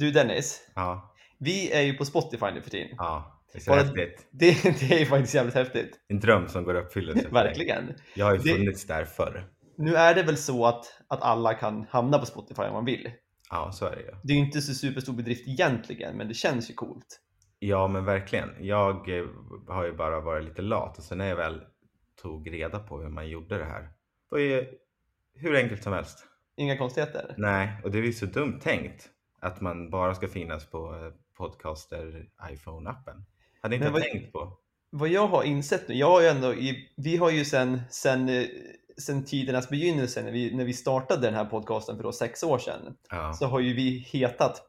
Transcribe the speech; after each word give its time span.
Du 0.00 0.10
Dennis, 0.10 0.70
Ja, 0.74 1.14
vi 1.38 1.72
är 1.72 1.80
ju 1.80 1.94
på 1.94 2.04
Spotify 2.04 2.46
nu 2.54 2.62
för 2.62 2.70
tiden. 2.70 2.88
ja. 2.96 3.36
Det 3.52 3.58
är 3.58 3.62
så 3.62 3.70
Bara- 3.70 3.80
häftigt. 3.82 4.28
Det, 4.30 4.62
det 4.88 5.02
är 5.02 5.06
faktiskt 5.06 5.34
jävligt 5.34 5.54
häftigt. 5.54 6.00
En 6.08 6.20
dröm 6.20 6.48
som 6.48 6.64
går 6.64 6.76
i 6.76 6.80
uppfyllelse. 6.80 7.28
Verkligen. 7.28 7.94
Jag 8.14 8.26
har 8.26 8.32
ju 8.32 8.38
Det- 8.38 8.52
funnits 8.52 8.86
där 8.86 9.04
förr. 9.04 9.44
Nu 9.76 9.94
är 9.96 10.14
det 10.14 10.22
väl 10.22 10.36
så 10.36 10.66
att, 10.66 10.84
att 11.08 11.22
alla 11.22 11.54
kan 11.54 11.86
hamna 11.90 12.18
på 12.18 12.26
Spotify 12.26 12.62
om 12.62 12.72
man 12.72 12.84
vill. 12.84 13.10
Ja, 13.50 13.72
så 13.72 13.86
är 13.86 13.96
det 13.96 14.02
ju. 14.02 14.10
Det 14.22 14.32
är 14.32 14.36
ju 14.36 14.44
inte 14.44 14.60
så 14.60 14.74
superstor 14.74 15.12
bedrift 15.12 15.48
egentligen, 15.48 16.16
men 16.16 16.28
det 16.28 16.34
känns 16.34 16.70
ju 16.70 16.74
coolt. 16.74 17.20
Ja, 17.58 17.88
men 17.88 18.04
verkligen. 18.04 18.48
Jag 18.60 19.18
eh, 19.18 19.24
har 19.68 19.84
ju 19.84 19.92
bara 19.92 20.20
varit 20.20 20.44
lite 20.44 20.62
lat 20.62 20.98
och 20.98 21.04
sen 21.04 21.18
när 21.18 21.26
jag 21.28 21.36
väl 21.36 21.60
tog 22.22 22.52
reda 22.52 22.78
på 22.78 23.00
hur 23.00 23.08
man 23.08 23.28
gjorde 23.28 23.58
det 23.58 23.64
här. 23.64 23.82
Det 23.82 23.90
var 24.30 24.38
ju 24.38 24.66
hur 25.34 25.56
enkelt 25.56 25.82
som 25.82 25.92
helst. 25.92 26.24
Inga 26.56 26.78
konstigheter. 26.78 27.34
Nej, 27.38 27.80
och 27.84 27.90
det 27.90 27.98
är 27.98 28.02
ju 28.02 28.12
så 28.12 28.26
dumt 28.26 28.60
tänkt 28.62 29.08
att 29.40 29.60
man 29.60 29.90
bara 29.90 30.14
ska 30.14 30.28
finnas 30.28 30.66
på 30.70 30.94
eh, 30.94 31.12
podcaster 31.36 32.26
iPhone-appen. 32.50 33.22
Hade 33.62 33.76
inte 33.76 33.90
vad- 33.90 34.02
tänkt 34.02 34.32
på. 34.32 34.52
Vad 34.92 35.08
jag 35.08 35.26
har 35.26 35.42
insett 35.44 35.88
nu, 35.88 35.94
jag 35.94 36.06
har 36.10 36.20
ju 36.20 36.26
ändå, 36.26 36.54
i, 36.54 36.88
vi 36.96 37.16
har 37.16 37.30
ju 37.30 37.44
sen, 37.44 37.80
sen, 37.90 38.28
eh, 38.28 38.44
sen 38.98 39.24
tidernas 39.24 39.68
begynnelse, 39.68 40.22
när 40.22 40.32
vi, 40.32 40.54
när 40.56 40.64
vi 40.64 40.72
startade 40.72 41.22
den 41.22 41.34
här 41.34 41.44
podcasten 41.44 41.96
för 41.96 42.02
då 42.02 42.12
sex 42.12 42.42
år 42.42 42.58
sedan, 42.58 42.96
Ja, 43.10 43.32
så 43.32 43.46
har 43.46 43.60
ju 43.60 43.74
vi 43.74 43.98
hetat 44.12 44.62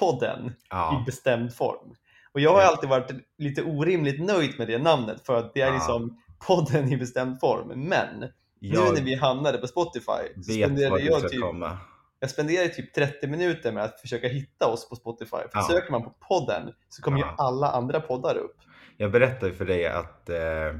podden 0.00 0.46
i 0.46 0.52
ja, 0.70 1.02
bestämd 1.06 1.54
form. 1.54 1.94
Och 2.32 2.40
jag 2.40 2.52
har 2.52 2.60
Ja. 2.60 2.66
alltid 2.66 2.88
varit 2.88 3.10
lite 3.38 3.62
orimligt 3.62 4.20
nöjd 4.24 4.58
med 4.58 4.68
det 4.68 4.78
namnet 4.78 5.26
för 5.26 5.34
att 5.34 5.54
det 5.54 5.60
är 5.60 5.72
liksom 5.72 6.22
podden 6.46 6.92
i 6.92 6.96
bestämd 6.96 7.40
form. 7.40 7.68
Men 7.68 8.20
nu 8.20 8.28
jag 8.60 8.94
när 8.94 9.02
vi 9.02 9.14
hamnade 9.14 9.58
på 9.58 9.66
Spotify 9.66 10.34
så 10.36 10.42
spenderade 10.52 11.00
jag 11.02 11.30
typ, 11.30 11.40
komma. 11.42 11.78
Jag 12.20 12.30
spenderade 12.30 12.68
typ 12.68 12.94
30 12.94 13.26
minuter 13.26 13.72
med 13.72 13.84
att 13.84 14.00
försöka 14.00 14.28
hitta 14.28 14.66
oss 14.66 14.88
på 14.88 14.96
Spotify. 14.96 15.30
För 15.30 15.50
Ja. 15.52 15.62
söker 15.70 15.90
man 15.92 16.02
på 16.02 16.10
podden 16.28 16.72
så 16.88 17.02
kommer 17.02 17.18
ju 17.18 17.24
Ja. 17.24 17.34
alla 17.38 17.70
andra 17.70 18.00
poddar 18.00 18.36
upp. 18.36 18.56
Jag 18.96 19.12
berättade 19.12 19.52
för 19.52 19.64
dig 19.64 19.86
att 19.86 20.28
eh, 20.28 20.76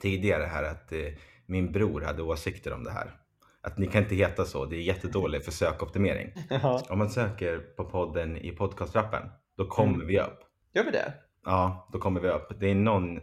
tidigare 0.00 0.44
här 0.44 0.62
att 0.64 0.92
eh, 0.92 0.98
min 1.46 1.72
bror 1.72 2.00
hade 2.00 2.22
åsikter 2.22 2.72
om 2.72 2.84
det 2.84 2.90
här. 2.90 3.16
Att 3.62 3.78
ni 3.78 3.86
kan 3.86 4.02
inte 4.02 4.14
heta 4.14 4.44
så, 4.44 4.64
det 4.64 4.76
är 4.76 4.80
jättedåligt 4.80 5.44
för 5.44 5.52
sökoptimering. 5.52 6.32
Ja, 6.50 6.82
Om 6.88 6.98
man 6.98 7.10
söker 7.10 7.58
på 7.58 7.84
podden 7.84 8.36
i 8.36 8.52
podcastrappen, 8.52 9.22
då 9.56 9.66
kommer 9.66 9.94
Mm. 9.94 10.06
vi 10.06 10.20
upp. 10.20 10.38
gör 10.74 10.84
vi 10.84 10.90
det? 10.90 11.14
Ja, 11.44 11.88
då 11.92 11.98
kommer 11.98 12.20
vi 12.20 12.28
upp. 12.28 12.60
Det 12.60 12.70
är 12.70 12.74
någon 12.74 13.20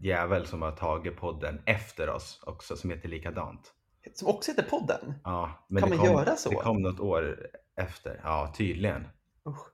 jävel 0.00 0.46
som 0.46 0.62
har 0.62 0.72
tagit 0.72 1.16
podden 1.16 1.62
efter 1.66 2.08
oss 2.10 2.40
också 2.46 2.76
som 2.76 2.90
heter 2.90 3.08
likadant. 3.08 3.72
Som 4.14 4.28
också 4.28 4.50
heter 4.50 4.62
podden? 4.62 5.14
Ja, 5.24 5.66
men 5.68 5.80
Kan 5.82 5.88
man 5.90 5.98
kom, 5.98 6.06
göra 6.08 6.36
så? 6.36 6.50
Det 6.50 6.56
kom 6.56 6.82
något 6.82 7.00
år 7.00 7.46
efter. 7.76 8.20
Ja, 8.24 8.54
tydligen. 8.56 9.08
Usch. 9.48 9.66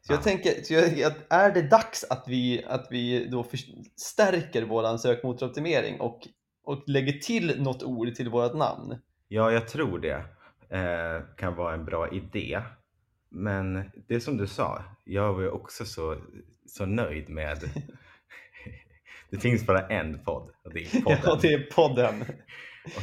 Så 0.00 0.12
jag 0.12 0.18
Ja. 0.18 0.22
tänker, 0.22 0.62
så 0.62 0.74
jag, 0.74 1.12
är 1.28 1.50
det 1.54 1.62
dags 1.62 2.04
att 2.04 2.24
vi, 2.28 2.64
att 2.64 2.86
vi 2.90 3.28
då 3.28 3.42
förstärker 3.44 4.62
våran 4.62 4.98
sökmotoroptimering 4.98 6.00
och, 6.00 6.20
och 6.64 6.82
lägger 6.86 7.12
till 7.12 7.62
något 7.62 7.82
ord 7.82 8.14
till 8.14 8.28
vårt 8.28 8.54
namn? 8.54 8.96
Ja, 9.28 9.52
jag 9.52 9.68
tror 9.68 9.98
det 9.98 10.24
eh, 10.76 11.22
kan 11.36 11.54
vara 11.54 11.74
en 11.74 11.84
bra 11.84 12.12
idé. 12.12 12.60
Men 13.28 13.90
det 14.08 14.20
som 14.20 14.36
du 14.36 14.46
sa, 14.46 14.84
jag 15.04 15.34
var 15.34 15.40
ju 15.40 15.50
också 15.50 15.84
så, 15.84 16.16
så 16.66 16.86
nöjd 16.86 17.28
med... 17.28 17.58
det 19.30 19.38
finns 19.38 19.66
bara 19.66 19.86
en 19.86 20.24
podd 20.24 20.50
och 20.62 20.72
det 20.74 20.80
är 20.80 21.00
podden. 21.00 21.18
Ja, 21.24 21.38
det 21.42 21.52
är 21.52 21.70
podden. 21.74 22.24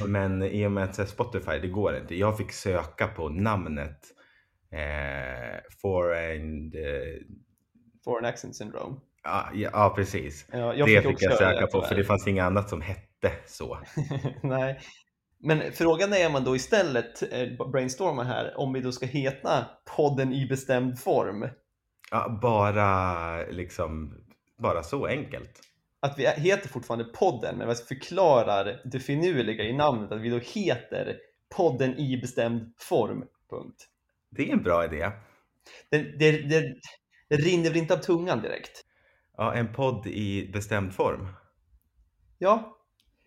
Men 0.07 0.43
i 0.43 0.67
och 0.67 0.71
med 0.71 0.83
att 0.83 1.09
Spotify, 1.09 1.59
det 1.61 1.67
går 1.67 1.97
inte. 1.97 2.15
Jag 2.15 2.37
fick 2.37 2.51
söka 2.51 3.07
på 3.07 3.29
namnet 3.29 3.99
eh, 4.71 5.61
foreign... 5.81 6.73
Eh, 6.75 7.21
Foreign 8.03 8.25
accent 8.25 8.55
syndrome. 8.55 8.95
ja, 9.23 9.49
ja, 9.53 9.69
ja, 9.73 9.93
precis. 9.95 10.45
Ja, 10.51 10.73
jag 10.73 10.87
det 10.87 11.01
fick 11.01 11.09
fick 11.09 11.23
jag 11.23 11.37
söka 11.37 11.67
på 11.67 11.81
för 11.81 11.95
det 11.95 12.03
fanns 12.03 12.27
inget 12.27 12.43
annat 12.43 12.69
som 12.69 12.81
hette 12.81 13.31
så. 13.47 13.79
Nej. 14.43 14.79
Men 15.39 15.61
frågan 15.73 16.13
är 16.13 16.27
om 16.27 16.33
man 16.33 16.43
då 16.43 16.55
istället 16.55 17.33
eh, 17.33 17.67
brainstormar 17.71 18.23
här, 18.23 18.53
om 18.57 18.73
vi 18.73 18.81
då 18.81 18.91
ska 18.91 19.05
heta 19.05 19.65
podden 19.97 20.33
i 20.33 20.45
bestämd 20.45 20.99
form. 20.99 21.47
Ja, 22.11 22.39
bara 22.41 23.37
liksom, 23.45 24.13
bara 24.57 24.83
så 24.83 25.05
enkelt. 25.05 25.61
Att 25.99 26.19
vi 26.19 26.27
heter 26.27 26.69
fortfarande 26.69 27.05
podden, 27.05 27.57
men 27.57 27.67
vi 27.67 27.75
förklarar 27.75 28.81
det 28.85 28.99
finurliga 28.99 29.63
i 29.63 29.73
namnet, 29.73 30.11
att 30.11 30.21
vi 30.21 30.29
då 30.29 30.37
heter 30.39 31.17
podden 31.55 31.97
i 31.97 32.17
bestämd 32.17 32.73
form. 32.77 33.23
Punkt. 33.49 33.87
Det 34.29 34.49
är 34.49 34.53
en 34.53 34.63
bra 34.63 34.85
idé. 34.85 35.11
Det, 35.89 35.97
det, 36.19 36.31
det, 36.31 36.75
det 37.29 37.35
rinner 37.35 37.69
väl 37.69 37.77
inte 37.77 37.93
av 37.93 37.97
tungan 37.97 38.41
direkt? 38.41 38.81
Ja, 39.37 39.53
en 39.53 39.73
podd 39.73 40.07
i 40.07 40.49
bestämd 40.53 40.93
form. 40.93 41.27
Ja, 42.37 42.77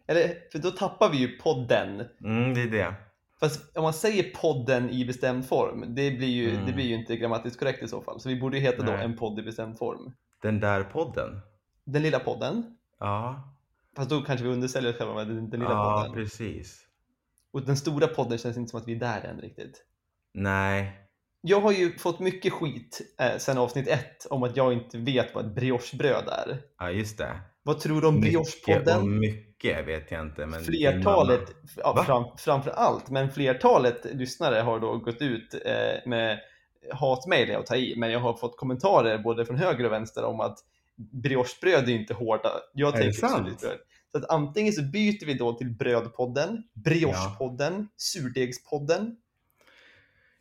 eller 0.06 0.50
för 0.52 0.58
då 0.58 0.70
tappar 0.70 1.10
vi 1.10 1.16
ju 1.18 1.28
podden. 1.38 2.06
Mm, 2.24 2.54
det 2.54 2.62
är 2.62 2.70
det. 2.70 2.94
Fast 3.40 3.76
om 3.76 3.82
man 3.82 3.92
säger 3.92 4.22
podden 4.22 4.90
i 4.90 5.04
bestämd 5.04 5.48
form, 5.48 5.94
det 5.94 6.10
blir 6.10 6.28
ju, 6.28 6.50
Mm. 6.50 6.66
det 6.66 6.72
blir 6.72 6.84
ju 6.84 6.94
inte 6.94 7.16
grammatiskt 7.16 7.58
korrekt 7.58 7.82
i 7.82 7.88
så 7.88 8.00
fall. 8.02 8.20
Så 8.20 8.28
vi 8.28 8.40
borde 8.40 8.56
ju 8.56 8.62
heta 8.62 8.82
då 8.82 8.92
Nej. 8.92 9.04
en 9.04 9.16
podd 9.16 9.38
i 9.38 9.42
bestämd 9.42 9.78
form. 9.78 10.12
Den 10.42 10.60
där 10.60 10.84
podden. 10.84 11.40
Den 11.92 12.02
lilla 12.02 12.18
podden. 12.18 12.76
Ja, 13.00 13.54
Fast 13.96 14.10
då 14.10 14.20
kanske 14.22 14.46
vi 14.46 14.52
undersäljer 14.52 14.90
oss 14.90 14.96
själva 14.98 15.14
med 15.14 15.26
den, 15.26 15.50
den 15.50 15.60
lilla 15.60 15.72
ja 15.72 15.96
podden. 16.06 16.14
precis. 16.24 16.80
Och 17.52 17.62
den 17.62 17.76
stora 17.76 18.06
podden 18.06 18.38
känns 18.38 18.56
inte 18.56 18.70
som 18.70 18.80
att 18.80 18.88
vi 18.88 18.94
är 18.94 19.00
där 19.00 19.24
än 19.24 19.40
riktigt. 19.40 19.84
Nej, 20.34 20.92
Jag 21.40 21.60
har 21.60 21.72
ju 21.72 21.98
fått 21.98 22.20
mycket 22.20 22.52
skit 22.52 23.00
eh, 23.20 23.38
sen 23.38 23.58
avsnitt 23.58 23.88
ett 23.88 24.26
om 24.30 24.42
att 24.42 24.56
jag 24.56 24.72
inte 24.72 24.98
vet 24.98 25.34
vad 25.34 25.46
ett 25.46 25.54
briochebröd 25.54 26.28
är. 26.28 26.58
ja 26.78 26.90
just 26.90 27.18
det. 27.18 27.40
Vad 27.62 27.80
tror 27.80 28.00
du 28.00 28.06
om 28.06 28.20
briochepodden? 28.20 29.18
mycket 29.18 29.86
vet 29.86 30.10
jag 30.10 30.20
inte. 30.26 30.46
Men 30.46 30.60
Flertalet, 30.60 31.56
ja, 31.76 32.04
fram, 32.04 32.24
framför 32.38 32.70
allt, 32.70 33.10
men 33.10 33.30
flertalet 33.30 34.04
lyssnare 34.14 34.60
har 34.60 34.80
då 34.80 34.98
gått 34.98 35.22
ut 35.22 35.54
eh, 35.64 36.08
med 36.08 36.40
hatmejl 36.92 37.56
att 37.56 37.66
ta 37.66 37.76
i, 37.76 37.94
men 37.96 38.10
jag 38.10 38.20
har 38.20 38.34
fått 38.34 38.56
kommentarer 38.56 39.18
både 39.18 39.46
från 39.46 39.56
höger 39.56 39.84
och 39.84 39.92
vänster 39.92 40.24
om 40.24 40.40
att 40.40 40.58
briochebröd 40.98 41.88
är 41.88 41.92
inte 41.92 42.14
hårda. 42.14 42.50
Jag 42.74 42.94
Är 42.96 43.02
tänker 43.02 43.28
surdegsbröd. 43.28 43.78
Så 44.12 44.18
att 44.18 44.30
antingen 44.30 44.72
så 44.72 44.82
byter 44.82 45.26
vi 45.26 45.34
då 45.34 45.52
till 45.52 45.70
brödpodden, 45.70 46.62
briochepodden, 46.74 47.88
surdegspodden. 47.96 49.16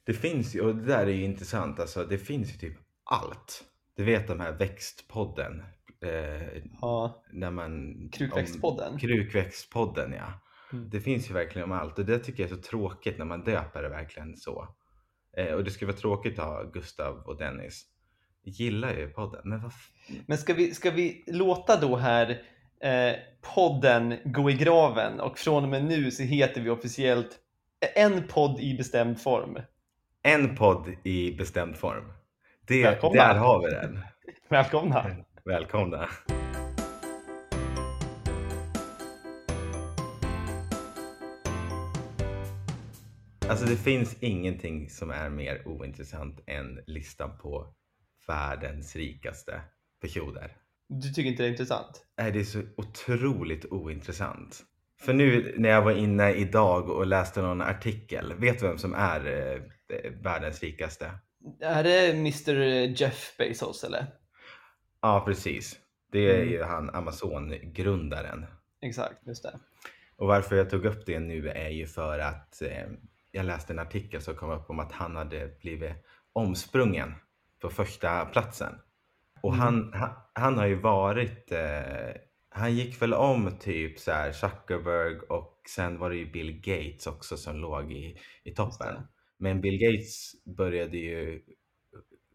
Det 0.03 0.13
finns 0.13 0.55
ju, 0.55 0.61
och 0.61 0.75
det 0.75 0.85
där 0.85 1.07
är 1.07 1.11
ju 1.11 1.23
intressant, 1.23 1.79
alltså 1.79 2.03
det 2.05 2.17
finns 2.17 2.53
ju 2.53 2.57
typ 2.57 2.77
allt. 3.03 3.63
Du 3.95 4.03
vet 4.03 4.27
de 4.27 4.39
här 4.39 4.51
växtpodden. 4.51 5.63
Eh, 6.01 6.63
Ja, 6.81 7.23
när 7.31 7.51
man... 7.51 7.95
Krukväxtpodden. 8.09 8.93
Om, 8.93 8.99
krukväxtpodden 8.99 10.13
ja. 10.13 10.41
Mm. 10.73 10.89
Det 10.89 11.01
finns 11.01 11.29
ju 11.29 11.33
verkligen 11.33 11.71
om 11.71 11.77
allt 11.77 11.99
och 11.99 12.05
det 12.05 12.19
tycker 12.19 12.43
jag 12.43 12.51
är 12.51 12.55
så 12.55 12.61
tråkigt 12.61 13.17
när 13.17 13.25
man 13.25 13.43
döper 13.43 13.83
det 13.83 13.89
verkligen 13.89 14.37
så. 14.37 14.67
Eh, 15.37 15.53
och 15.53 15.63
det 15.63 15.71
skulle 15.71 15.91
vara 15.91 16.01
tråkigt 16.01 16.39
att 16.39 16.45
ha 16.45 16.63
Gustav 16.63 17.23
och 17.25 17.37
Dennis. 17.37 17.85
Jag 18.41 18.53
gillar 18.53 18.93
ju 18.93 19.09
podden, 19.09 19.41
men 19.43 19.61
vad 19.61 19.73
Men 20.25 20.37
ska 20.37 20.53
vi, 20.53 20.73
ska 20.73 20.91
vi 20.91 21.23
låta 21.27 21.79
då 21.79 21.95
här 21.95 22.41
eh, 22.81 23.15
podden 23.55 24.17
gå 24.25 24.49
i 24.49 24.53
graven 24.53 25.19
och 25.19 25.39
från 25.39 25.63
och 25.63 25.69
med 25.69 25.83
nu 25.85 26.11
så 26.11 26.23
heter 26.23 26.61
vi 26.61 26.69
officiellt 26.69 27.39
en 27.95 28.27
podd 28.27 28.59
i 28.59 28.77
bestämd 28.77 29.21
form. 29.21 29.59
En 30.23 30.55
podd 30.55 30.95
i 31.03 31.31
bestämd 31.31 31.75
form. 31.75 32.13
Det, 32.67 32.83
Välkomna. 32.83 33.27
där 33.27 33.35
har 33.35 33.61
vi 33.61 33.73
den. 33.73 33.99
Välkomna! 34.49 35.05
Välkomna. 35.45 36.09
Alltså 43.49 43.65
det 43.65 43.77
finns 43.77 44.17
ingenting 44.19 44.89
som 44.89 45.09
är 45.09 45.29
mer 45.29 45.67
ointressant 45.67 46.39
än 46.47 46.79
listan 46.87 47.37
på 47.37 47.67
världens 48.27 48.95
rikaste 48.95 49.61
personer. 50.01 50.57
Du 50.89 51.09
tycker 51.09 51.29
inte 51.29 51.43
det 51.43 51.47
är 51.47 51.51
intressant? 51.51 52.05
Nej, 52.17 52.31
det 52.31 52.39
är 52.39 52.43
så 52.43 52.61
otroligt 52.77 53.65
ointressant. 53.65 54.63
För 54.99 55.13
nu 55.13 55.55
när 55.57 55.69
jag 55.69 55.81
var 55.81 55.91
inne 55.91 56.33
idag 56.33 56.89
och 56.89 57.07
läste 57.07 57.41
någon 57.41 57.61
artikel, 57.61 58.33
vet 58.37 58.59
du 58.59 58.67
vem 58.67 58.77
som 58.77 58.93
är 58.93 59.25
eh, 59.89 60.11
världens 60.21 60.63
rikaste? 60.63 61.11
Är 61.61 61.83
det 61.83 62.09
Mr 62.11 62.53
Jeff 63.01 63.35
Bezos 63.37 63.83
eller? 63.83 64.05
Ja, 65.01 65.23
precis. 65.25 65.79
Det 66.11 66.19
är 66.31 66.35
Mm. 66.41 66.49
ju 66.53 66.63
han 66.63 66.89
Amazon-grundaren. 66.89 68.45
Exakt, 68.81 69.27
just 69.27 69.43
det. 69.43 69.59
Och 70.15 70.27
varför 70.27 70.55
jag 70.55 70.69
tog 70.69 70.85
upp 70.85 71.05
det 71.05 71.19
nu 71.19 71.49
är 71.49 71.69
ju 71.69 71.87
för 71.87 72.19
att 72.19 72.61
eh, 72.61 72.87
jag 73.31 73.45
läste 73.45 73.73
en 73.73 73.79
artikel 73.79 74.21
som 74.21 74.35
kom 74.35 74.49
upp 74.51 74.69
om 74.69 74.79
att 74.79 74.91
han 74.91 75.15
hade 75.15 75.47
blivit 75.61 75.93
omsprungen 76.33 77.13
på 77.61 77.69
första 77.69 78.25
platsen. 78.25 78.73
Och 79.43 79.53
Mm. 79.53 79.59
han, 79.59 79.93
han, 79.93 80.09
han 80.33 80.57
har 80.57 80.65
ju 80.65 80.75
varit, 80.75 81.51
eh, 81.51 82.21
han 82.49 82.75
gick 82.75 83.01
väl 83.01 83.13
om 83.13 83.51
typ 83.59 83.99
så 83.99 84.11
här 84.11 84.31
Zuckerberg 84.31 85.19
och 85.19 85.61
sen 85.75 85.99
var 85.99 86.09
det 86.09 86.15
ju 86.15 86.31
Bill 86.31 86.61
Gates 86.61 87.07
också 87.07 87.37
som 87.37 87.55
låg 87.55 87.91
i, 87.91 88.17
i 88.43 88.51
toppen. 88.51 88.95
Men 89.37 89.61
Bill 89.61 89.77
Gates 89.79 90.31
började 90.57 90.97
ju 90.97 91.41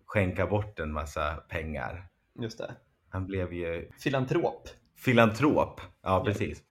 skänka 0.07 0.47
bort 0.47 0.79
en 0.79 0.93
massa 0.93 1.35
pengar. 1.35 2.09
Just 2.41 2.59
det. 2.59 2.75
Han 3.09 3.27
blev 3.27 3.53
ju 3.53 3.91
Filantrop. 4.03 4.69
filantrop. 4.97 5.81
Ja, 6.03 6.25
precis. 6.25 6.63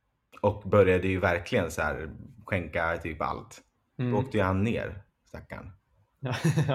Och 0.41 0.63
började 0.69 1.07
ju 1.07 1.19
verkligen 1.19 1.71
så 1.71 1.81
här 1.81 2.09
skänka 2.45 2.97
typ 2.97 3.21
allt. 3.21 3.61
Då 3.97 4.03
Mm. 4.03 4.15
åkte 4.15 4.37
ju 4.37 4.43
han 4.43 4.63
ner, 4.63 5.03
stackarn. 5.25 5.71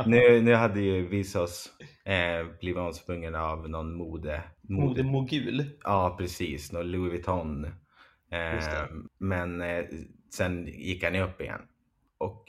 Nu, 0.06 0.40
nu 0.42 0.54
hade 0.54 0.80
ju 0.80 1.06
Visos 1.08 1.72
eh, 2.04 2.46
blivit 2.60 2.78
omsprungen 2.78 3.34
av 3.34 3.68
någon 3.68 3.92
mode... 3.94 4.42
Mode 4.62 5.02
mogul. 5.02 5.70
Ja, 5.82 6.16
precis. 6.18 6.72
Någon 6.72 6.90
Louis 6.90 7.12
Vuitton. 7.12 7.64
Eh, 8.30 8.84
men 9.18 9.60
eh, 9.60 9.84
sen 10.34 10.66
gick 10.66 11.04
han 11.04 11.14
ju 11.14 11.20
upp 11.20 11.40
igen. 11.40 11.60
Och 12.18 12.44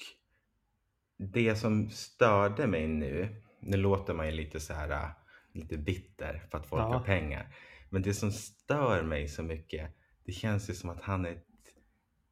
det 1.18 1.56
som 1.56 1.90
störde 1.90 2.68
mig 2.68 2.88
nu, 2.88 3.42
nu 3.60 3.78
låter 3.78 4.14
man 4.14 4.26
ju 4.26 4.32
lite 4.32 4.60
så 4.60 4.74
här 4.74 5.10
lite 5.54 5.78
bitter 5.78 6.44
för 6.52 6.58
att 6.58 6.68
folk 6.68 6.82
Ja. 6.82 6.94
har 6.94 7.04
pengar. 7.04 7.56
Men 7.90 8.02
det 8.02 8.14
som 8.14 8.32
stör 8.32 9.04
mig 9.04 9.28
så 9.28 9.44
mycket, 9.44 9.92
det 10.26 10.32
känns 10.32 10.70
ju 10.70 10.74
som 10.74 10.90
att 10.90 11.02
han 11.02 11.26
är 11.26 11.32
ett 11.32 11.46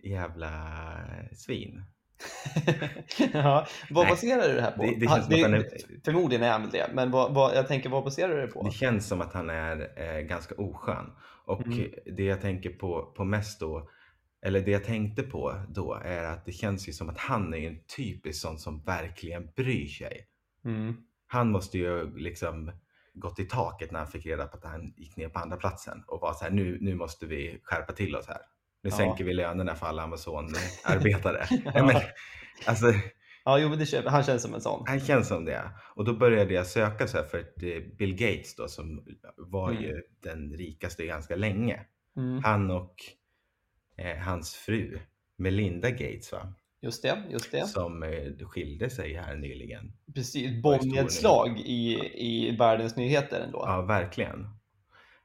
jävla 0.03 0.51
svin. 1.31 1.83
ja. 3.33 3.67
Vad 3.89 4.05
Nej. 4.05 4.11
baserar 4.11 4.47
du 4.49 4.55
det 4.55 4.61
här 4.61 4.71
på? 4.71 4.81
Det- 4.83 4.95
det 4.99 5.07
känns 5.07 5.25
som 5.25 5.33
att 5.35 5.41
han 5.41 5.53
är- 5.53 6.01
Förmodligen 6.05 6.43
är 6.43 6.51
han 6.51 6.61
väl 6.61 6.71
det, 6.71 6.89
men 6.93 7.11
vad, 7.11 7.33
vad, 7.33 7.55
jag 7.55 7.67
tänker 7.67 7.89
vad 7.89 8.03
baserar 8.03 8.35
du 8.35 8.41
det 8.41 8.47
på? 8.47 8.63
Det 8.63 8.71
känns 8.71 9.07
som 9.07 9.21
att 9.21 9.33
han 9.33 9.49
är 9.49 9.91
eh, 10.01 10.21
ganska 10.21 10.55
oskön. 10.55 11.11
Och 11.45 11.65
Mm. 11.67 11.91
det 12.15 12.23
jag 12.23 12.41
tänker 12.41 12.69
på, 12.69 13.13
på 13.17 13.23
mest 13.23 13.59
då, 13.59 13.89
eller 14.45 14.61
det 14.61 14.71
jag 14.71 14.83
tänkte 14.83 15.23
på 15.23 15.55
då 15.69 15.93
är 16.05 16.23
att 16.23 16.45
det 16.45 16.51
känns 16.51 16.89
ju 16.89 16.93
som 16.93 17.09
att 17.09 17.17
han 17.17 17.53
är 17.53 17.67
en 17.67 17.79
typisk 17.97 18.41
sån 18.41 18.59
som 18.59 18.83
verkligen 18.83 19.49
bryr 19.55 19.87
sig. 19.87 20.27
Mm. 20.65 20.95
Han 21.27 21.51
måste 21.51 21.77
ju 21.77 22.17
liksom 22.17 22.71
gått 23.13 23.39
i 23.39 23.45
taket 23.45 23.91
när 23.91 23.99
han 23.99 24.07
fick 24.07 24.25
reda 24.25 24.47
på 24.47 24.57
att 24.57 24.63
han 24.63 24.93
gick 24.97 25.15
ner 25.17 25.29
på 25.29 25.39
andra 25.39 25.57
platsen 25.57 26.03
och 26.07 26.21
var 26.21 26.33
så 26.33 26.43
här, 26.43 26.51
nu, 26.51 26.77
nu 26.81 26.95
måste 26.95 27.25
vi 27.25 27.59
skärpa 27.63 27.93
till 27.93 28.15
oss 28.15 28.27
här. 28.27 28.37
Nu 28.85 28.91
Ja. 28.91 28.97
sänker 28.97 29.23
vi 29.23 29.33
lönerna 29.33 29.75
för 29.75 29.85
alla 29.85 30.03
Amazon-arbetare. 30.03 31.45
Nej, 31.65 31.83
men, 31.83 31.95
alltså, 32.65 32.85
Ja, 33.45 33.59
jo, 33.59 33.69
det 33.75 34.09
han 34.09 34.23
känns 34.23 34.41
som 34.41 34.53
en 34.53 34.61
sån. 34.61 34.83
han 34.87 34.99
känns 34.99 35.27
som 35.27 35.45
det. 35.45 35.61
Och 35.95 36.05
då 36.05 36.13
började 36.13 36.53
jag 36.53 36.67
söka 36.67 37.07
så 37.07 37.17
här 37.17 37.23
för 37.25 37.39
att 37.39 37.63
eh, 37.63 37.97
Bill 37.97 38.15
Gates 38.15 38.55
då 38.55 38.67
som 38.67 39.05
var 39.37 39.71
Mm. 39.71 39.83
ju 39.83 40.01
den 40.23 40.53
rikaste 40.53 41.05
ganska 41.05 41.35
länge. 41.35 41.79
Mm. 42.17 42.43
Han 42.43 42.71
och 42.71 42.95
eh, 43.97 44.17
hans 44.17 44.55
fru 44.55 44.99
Melinda 45.37 45.89
Gates 45.89 46.31
va? 46.31 46.53
Just 46.81 47.03
det, 47.03 47.23
just 47.29 47.51
det. 47.51 47.67
Som 47.67 48.03
eh, 48.03 48.47
skilde 48.47 48.89
sig 48.89 49.13
här 49.13 49.35
nyligen. 49.35 49.93
Precis, 50.15 50.63
bombnedslag 50.63 51.59
i, 51.59 51.99
i 52.15 52.55
världens 52.59 52.95
nyheter 52.95 53.41
ändå. 53.41 53.63
Ja, 53.67 53.81
verkligen. 53.81 54.39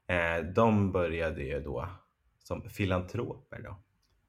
Eh, 0.08 0.44
de 0.54 0.92
började 0.92 1.42
ju 1.42 1.60
då 1.60 1.88
som 2.50 2.70
filantroper 2.70 3.60
då. 3.62 3.76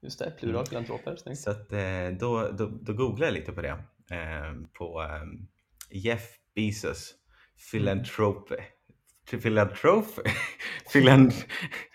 Just 0.02 0.18
det, 0.18 0.30
plural 0.30 0.54
Mm. 0.56 0.66
filantroper. 0.66 1.16
Snyggt. 1.16 1.40
Så 1.40 1.50
att, 1.50 1.72
eh, 1.72 2.08
då, 2.20 2.48
då, 2.52 2.66
då 2.66 2.92
googlade 2.92 3.24
jag 3.26 3.34
lite 3.34 3.52
på 3.52 3.62
det. 3.62 3.68
Eh, 4.10 4.54
på 4.72 5.02
eh, 5.02 5.22
Jeff 5.90 6.28
Bezos 6.54 7.14
philanthropy. 7.72 8.54
Philanthropy? 9.42 10.22
Philan 10.92 11.32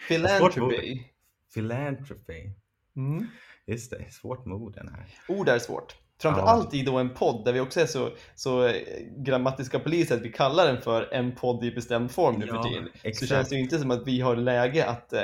Philanthropy. 0.07 1.03
philanthropy. 1.53 2.49
Mm. 2.95 3.27
Just 3.65 3.91
det, 3.91 4.11
svårt 4.11 4.45
med 4.45 4.55
orden 4.57 4.87
här. 4.95 5.05
Ord 5.35 5.49
är 5.49 5.59
svårt. 5.59 5.95
Framför 6.21 6.41
Ja. 6.41 6.69
i 6.73 6.83
då 6.83 6.97
en 6.97 7.09
podd 7.13 7.45
där 7.45 7.53
vi 7.53 7.59
också 7.59 7.79
är 7.81 7.85
så, 7.85 8.09
så 8.35 8.67
eh, 8.67 8.75
grammatiska 9.17 9.79
poliser 9.79 10.15
att 10.15 10.21
vi 10.21 10.31
kallar 10.31 10.67
den 10.67 10.81
för 10.81 11.13
en 11.13 11.35
podd 11.35 11.63
i 11.63 11.71
bestämd 11.71 12.11
form 12.11 12.39
nu 12.39 12.45
Ja, 12.47 12.53
för 12.63 12.69
tiden. 12.69 12.89
Så 13.01 13.07
exakt. 13.07 13.29
känns 13.29 13.49
det 13.49 13.55
ju 13.55 13.61
inte 13.61 13.79
som 13.79 13.91
att 13.91 14.07
vi 14.07 14.21
har 14.21 14.35
läge 14.35 14.85
att, 14.85 15.13
eh, 15.13 15.21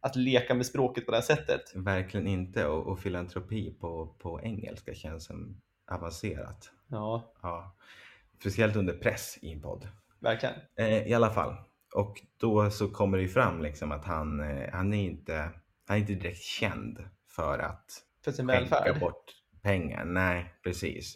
att 0.00 0.16
leka 0.16 0.54
med 0.54 0.66
språket 0.66 1.04
på 1.06 1.10
det 1.10 1.16
här 1.16 1.22
sättet. 1.22 1.60
Verkligen 1.74 2.26
inte. 2.26 2.66
Och, 2.66 2.86
och 2.86 3.00
filantropi 3.00 3.70
på, 3.80 4.06
på 4.18 4.40
engelska 4.42 4.94
känns 4.94 5.24
som 5.24 5.60
avancerat. 5.90 6.70
Ja, 6.88 7.32
Ja. 7.42 7.74
Speciellt 8.40 8.76
under 8.76 8.92
press 8.94 9.38
i 9.42 9.52
en 9.52 9.60
podd. 9.62 9.88
verkligen. 10.20 10.54
Eh, 10.76 11.06
I 11.08 11.14
alla 11.14 11.30
fall. 11.30 11.56
Och 11.94 12.20
då 12.36 12.70
så 12.70 12.88
kommer 12.88 13.16
det 13.18 13.22
ju 13.22 13.28
fram 13.28 13.62
liksom 13.62 13.92
att 13.92 14.04
han, 14.04 14.40
eh, 14.40 14.70
han, 14.72 14.94
är 14.94 15.02
inte, 15.04 15.50
han 15.86 15.96
är 15.96 16.00
inte 16.00 16.14
direkt 16.14 16.42
känd 16.42 16.98
för 17.28 17.58
att 17.58 17.84
För 18.24 18.32
sin 18.32 18.46
välfärd. 18.46 19.00
bort 19.00 19.24
pengar. 19.62 20.04
Nej, 20.04 20.54
precis. 20.62 21.14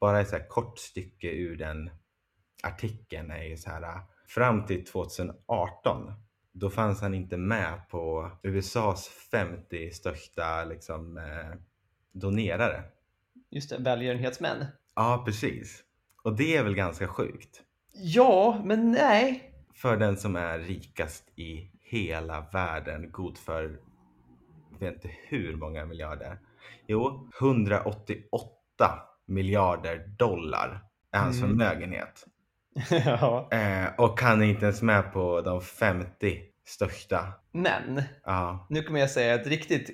Bara 0.00 0.20
ett 0.20 0.28
så 0.28 0.38
kort 0.48 0.78
stycke 0.78 1.30
ur 1.30 1.56
den 1.56 1.90
artikeln 2.62 3.30
är 3.30 3.42
ju 3.44 3.56
så 3.56 3.70
här. 3.70 3.82
eh, 3.82 4.00
Fram 4.28 4.66
till 4.66 4.84
2018 4.86 6.12
då 6.52 6.70
fanns 6.70 7.00
han 7.00 7.14
inte 7.14 7.36
med 7.36 7.88
på 7.88 8.30
USAs 8.42 9.08
50 9.08 9.90
största 9.90 10.64
liksom, 10.64 11.18
eh, 11.18 11.58
donerare. 12.12 12.82
Just 13.50 13.70
det, 13.70 13.78
välgörenhetsmän. 13.78 14.64
Ja, 14.94 15.22
precis. 15.26 15.84
Och 16.22 16.36
det 16.36 16.56
är 16.56 16.64
väl 16.64 16.74
ganska 16.74 17.08
sjukt. 17.08 17.62
Ja, 17.92 18.62
men 18.64 18.90
nej. 18.92 19.52
För 19.74 19.96
den 19.96 20.16
som 20.16 20.36
är 20.36 20.58
rikast 20.58 21.24
i 21.38 21.70
hela 21.80 22.46
världen, 22.52 23.10
god 23.10 23.38
för 23.38 23.80
jag 24.70 24.78
vet 24.78 24.94
inte 24.94 25.10
hur 25.28 25.56
många 25.56 25.84
miljarder. 25.86 26.38
Jo, 26.86 27.28
188 27.40 28.48
miljarder 29.26 30.06
dollar 30.18 30.84
är 31.12 31.18
hans 31.18 31.38
Mm. 31.38 31.48
förmögenhet. 31.48 32.26
ja. 33.04 33.48
Eh, 33.52 33.86
och 33.98 34.20
han 34.20 34.42
är 34.42 34.46
inte 34.46 34.64
ens 34.64 34.82
med 34.82 35.12
på 35.12 35.40
de 35.40 35.60
50 35.60 36.40
största. 36.66 37.32
Men, 37.52 38.02
Ja, 38.24 38.66
nu 38.70 38.82
kommer 38.82 39.00
jag 39.00 39.10
säga 39.10 39.34
ett 39.34 39.46
riktigt 39.46 39.90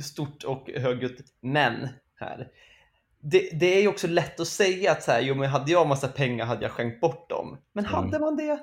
stort 0.00 0.44
och 0.44 0.70
högljutt 0.76 1.20
men 1.40 1.88
här. 2.20 2.48
Det, 3.20 3.50
det 3.60 3.66
är 3.76 3.80
ju 3.82 3.88
också 3.88 4.06
lätt 4.06 4.40
att 4.40 4.46
säga 4.48 4.92
att 4.92 5.02
så 5.02 5.12
här, 5.12 5.20
jo 5.20 5.34
men 5.34 5.50
hade 5.50 5.72
jag 5.72 5.88
massa 5.88 6.08
pengar 6.08 6.46
hade 6.46 6.62
jag 6.62 6.70
skänkt 6.72 7.00
bort 7.00 7.30
dem. 7.30 7.58
Men 7.72 7.84
Mm. 7.86 7.94
hade 7.96 8.18
man 8.18 8.36
det? 8.36 8.58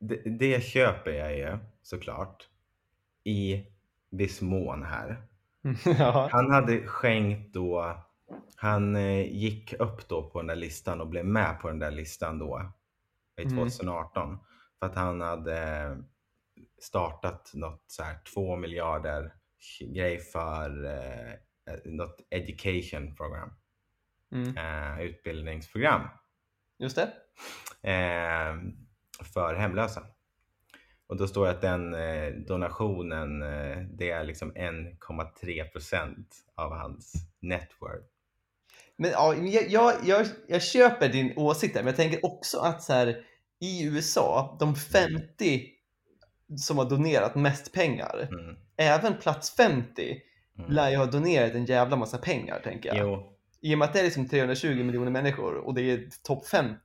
det, 0.00 0.30
det 0.38 0.64
köper 0.64 1.10
jag 1.10 1.36
ju 1.36 1.58
såklart. 1.82 2.48
I 3.24 3.64
viss 4.10 4.40
mån 4.40 4.82
här. 4.82 5.22
ja. 5.98 6.28
Han 6.32 6.50
hade 6.50 6.86
skänkt 6.86 7.54
då, 7.54 7.96
han 8.56 8.96
eh, 8.96 9.32
gick 9.36 9.72
upp 9.72 10.08
då 10.08 10.30
på 10.30 10.38
den 10.38 10.46
där 10.46 10.56
listan 10.56 11.00
och 11.00 11.08
blev 11.08 11.24
med 11.26 11.60
på 11.60 11.68
den 11.68 11.78
där 11.78 11.90
listan 11.90 12.38
då 12.38 12.72
i 13.40 13.42
Mm. 13.42 13.56
2018. 13.56 14.38
För 14.78 14.86
att 14.86 14.94
han 14.94 15.20
hade 15.20 15.58
eh, 15.58 15.96
startat 16.80 17.50
något 17.54 17.84
så 17.86 18.02
här 18.02 18.18
2 18.34 18.56
miljarder 18.56 19.34
grej 19.80 20.18
för 20.18 20.84
eh, 20.84 21.34
något 21.84 22.16
education 22.30 23.14
program, 23.16 23.50
Mm. 24.32 24.56
eh, 24.56 25.00
utbildningsprogram 25.00 26.00
Just 26.78 26.96
det. 26.96 27.12
eh, 27.90 28.56
för 29.34 29.54
hemlösa. 29.54 30.02
Och 31.06 31.16
då 31.16 31.26
står 31.26 31.44
det 31.44 31.50
att 31.50 31.60
den 31.60 31.94
eh, 31.94 32.32
donationen, 32.32 33.42
eh, 33.42 33.78
det 33.78 34.10
är 34.10 34.24
liksom 34.24 34.52
1,3 34.52 35.64
procent 35.72 36.36
av 36.54 36.72
hans 36.72 37.12
net 37.40 37.68
worth. 37.80 38.06
Men 38.98 39.10
ja, 39.10 39.34
jag, 39.34 39.68
jag, 39.70 39.94
jag, 40.04 40.26
jag 40.48 40.62
köper 40.62 41.08
din 41.08 41.32
åsikt 41.36 41.74
där, 41.74 41.80
men 41.80 41.86
jag 41.86 41.96
tänker 41.96 42.24
också 42.26 42.58
att 42.58 42.82
så 42.82 42.92
här, 42.92 43.16
i 43.60 43.84
USA, 43.84 44.56
de 44.60 44.74
50 44.74 45.66
som 46.56 46.78
har 46.78 46.84
donerat 46.90 47.34
mest 47.34 47.72
pengar, 47.72 48.28
Mm. 48.32 48.56
även 48.76 49.14
plats 49.18 49.50
50 49.56 50.20
Mm. 50.58 50.70
lär 50.70 50.90
ju 50.90 50.96
ha 50.96 51.06
donerat 51.06 51.54
en 51.54 51.64
jävla 51.64 51.96
massa 51.96 52.18
pengar, 52.18 52.60
tänker 52.64 52.88
jag. 52.88 52.98
Jo. 52.98 53.32
I 53.60 53.74
och 53.74 53.78
med 53.78 53.86
att 53.88 53.92
det 53.94 54.00
är 54.00 54.04
liksom 54.04 54.28
320 54.28 54.84
miljoner 54.84 55.10
människor 55.10 55.54
och 55.54 55.74
det 55.74 55.82
är 55.82 56.08
topp 56.22 56.46
50. 56.46 56.76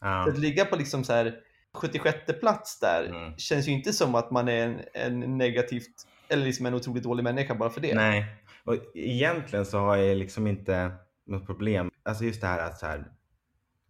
Ja. 0.00 0.24
Så 0.24 0.30
att 0.30 0.38
ligga 0.38 0.64
på 0.64 0.76
liksom 0.76 1.04
så 1.04 1.12
här 1.12 1.34
76 1.74 2.16
plats 2.40 2.80
där 2.80 3.06
Mm. 3.08 3.36
känns 3.38 3.68
ju 3.68 3.72
inte 3.72 3.92
som 3.92 4.14
att 4.14 4.30
man 4.30 4.48
är 4.48 4.66
en, 4.66 4.80
en 4.94 5.38
negativt, 5.38 6.06
eller 6.28 6.44
liksom 6.44 6.66
en 6.66 6.74
otroligt 6.74 7.02
dålig 7.02 7.22
människa 7.24 7.54
bara 7.54 7.70
för 7.70 7.80
det. 7.80 7.94
Nej, 7.94 8.24
och 8.64 8.76
egentligen 8.94 9.66
så 9.66 9.78
har 9.78 9.96
jag 9.96 10.16
liksom 10.16 10.46
inte 10.46 10.90
något 11.30 11.46
problem. 11.46 11.90
Alltså 12.02 12.24
just 12.24 12.40
det 12.40 12.46
här 12.46 12.66
att 12.66 12.78
så 12.78 12.86
här, 12.86 13.12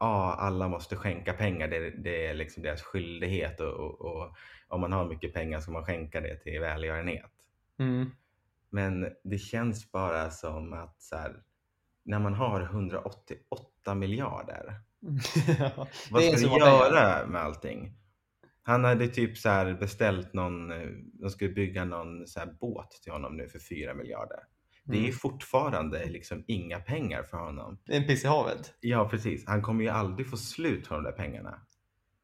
ja, 0.01 0.35
alla 0.39 0.69
måste 0.69 0.97
skänka 0.97 1.33
pengar. 1.33 1.69
Det, 1.69 1.91
det 1.91 2.27
är 2.27 2.35
liksom 2.35 2.63
deras 2.63 2.83
skyldighet 2.83 3.61
och, 3.61 3.75
och, 3.75 4.01
och 4.01 4.37
om 4.69 4.81
man 4.81 4.93
har 4.93 5.09
mycket 5.09 5.35
pengar 5.35 5.61
ska 5.61 5.73
man 5.73 5.85
skänka 5.85 6.21
det 6.21 6.37
till 6.37 6.61
välgörenhet. 6.61 7.31
Mm. 7.79 8.11
Men 8.71 9.09
det 9.25 9.39
känns 9.39 9.93
bara 9.93 10.31
som 10.31 10.73
att 10.73 11.03
så 11.03 11.17
här, 11.17 11.43
när 12.03 12.19
man 12.19 12.35
har 12.35 12.61
188 12.61 13.95
miljarder, 13.95 14.81
Ja, 15.59 15.89
vad 16.11 16.23
ska 16.23 16.49
du 16.49 16.59
göra 16.59 17.27
med 17.27 17.43
allting? 17.43 17.95
Han 18.63 18.85
hade 18.85 19.09
typ 19.09 19.39
så 19.39 19.77
beställt 19.81 20.33
någon, 20.33 20.73
eh, 20.73 20.89
de 21.13 21.31
skulle 21.31 21.51
bygga 21.51 21.85
någon 21.85 22.27
så 22.27 22.41
båt 22.61 22.91
till 23.03 23.13
honom 23.13 23.37
nu 23.37 23.49
för 23.49 23.59
4 23.59 23.95
miljarder. 23.95 24.39
Det 24.85 24.97
är 24.97 25.01
Mm. 25.01 25.13
fortfarande 25.13 26.07
liksom 26.07 26.45
inga 26.47 26.81
pengar 26.81 27.23
för 27.23 27.37
honom. 27.37 27.79
Det 27.87 27.93
är 27.93 28.01
en 28.01 28.07
piss 28.07 28.25
i 28.25 28.27
havet. 28.27 28.75
Ja, 28.81 29.09
precis. 29.09 29.47
Han 29.47 29.63
kommer 29.63 29.85
ju 29.85 29.91
aldrig 29.91 30.31
få 30.31 30.37
slut 30.37 30.89
på 30.89 30.95
de 30.95 31.05
där 31.05 31.13
pengarna. 31.13 31.61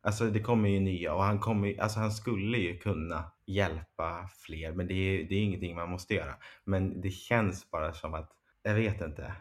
Alltså 0.03 0.25
det 0.31 0.41
kommer 0.41 0.69
ju 0.69 0.81
nya 0.81 1.15
och 1.15 1.23
han 1.23 1.39
kommer 1.39 1.69
ju- 1.69 1.79
alltså 1.79 1.99
han 2.01 2.13
skulle 2.13 2.59
ju 2.59 2.79
kunna 2.79 3.25
hjälpa 3.47 4.29
fler, 4.47 4.73
men 4.73 4.87
det 4.87 4.95
är, 4.95 5.29
det 5.29 5.35
är 5.35 5.43
ingenting 5.43 5.77
man 5.77 5.91
måste 5.91 6.15
göra. 6.15 6.35
Men 6.65 7.01
det 7.01 7.11
känns 7.11 7.71
bara 7.71 7.93
som 7.93 8.15
att, 8.15 8.31
jag 8.63 8.75
vet 8.75 9.01
inte. 9.01 9.33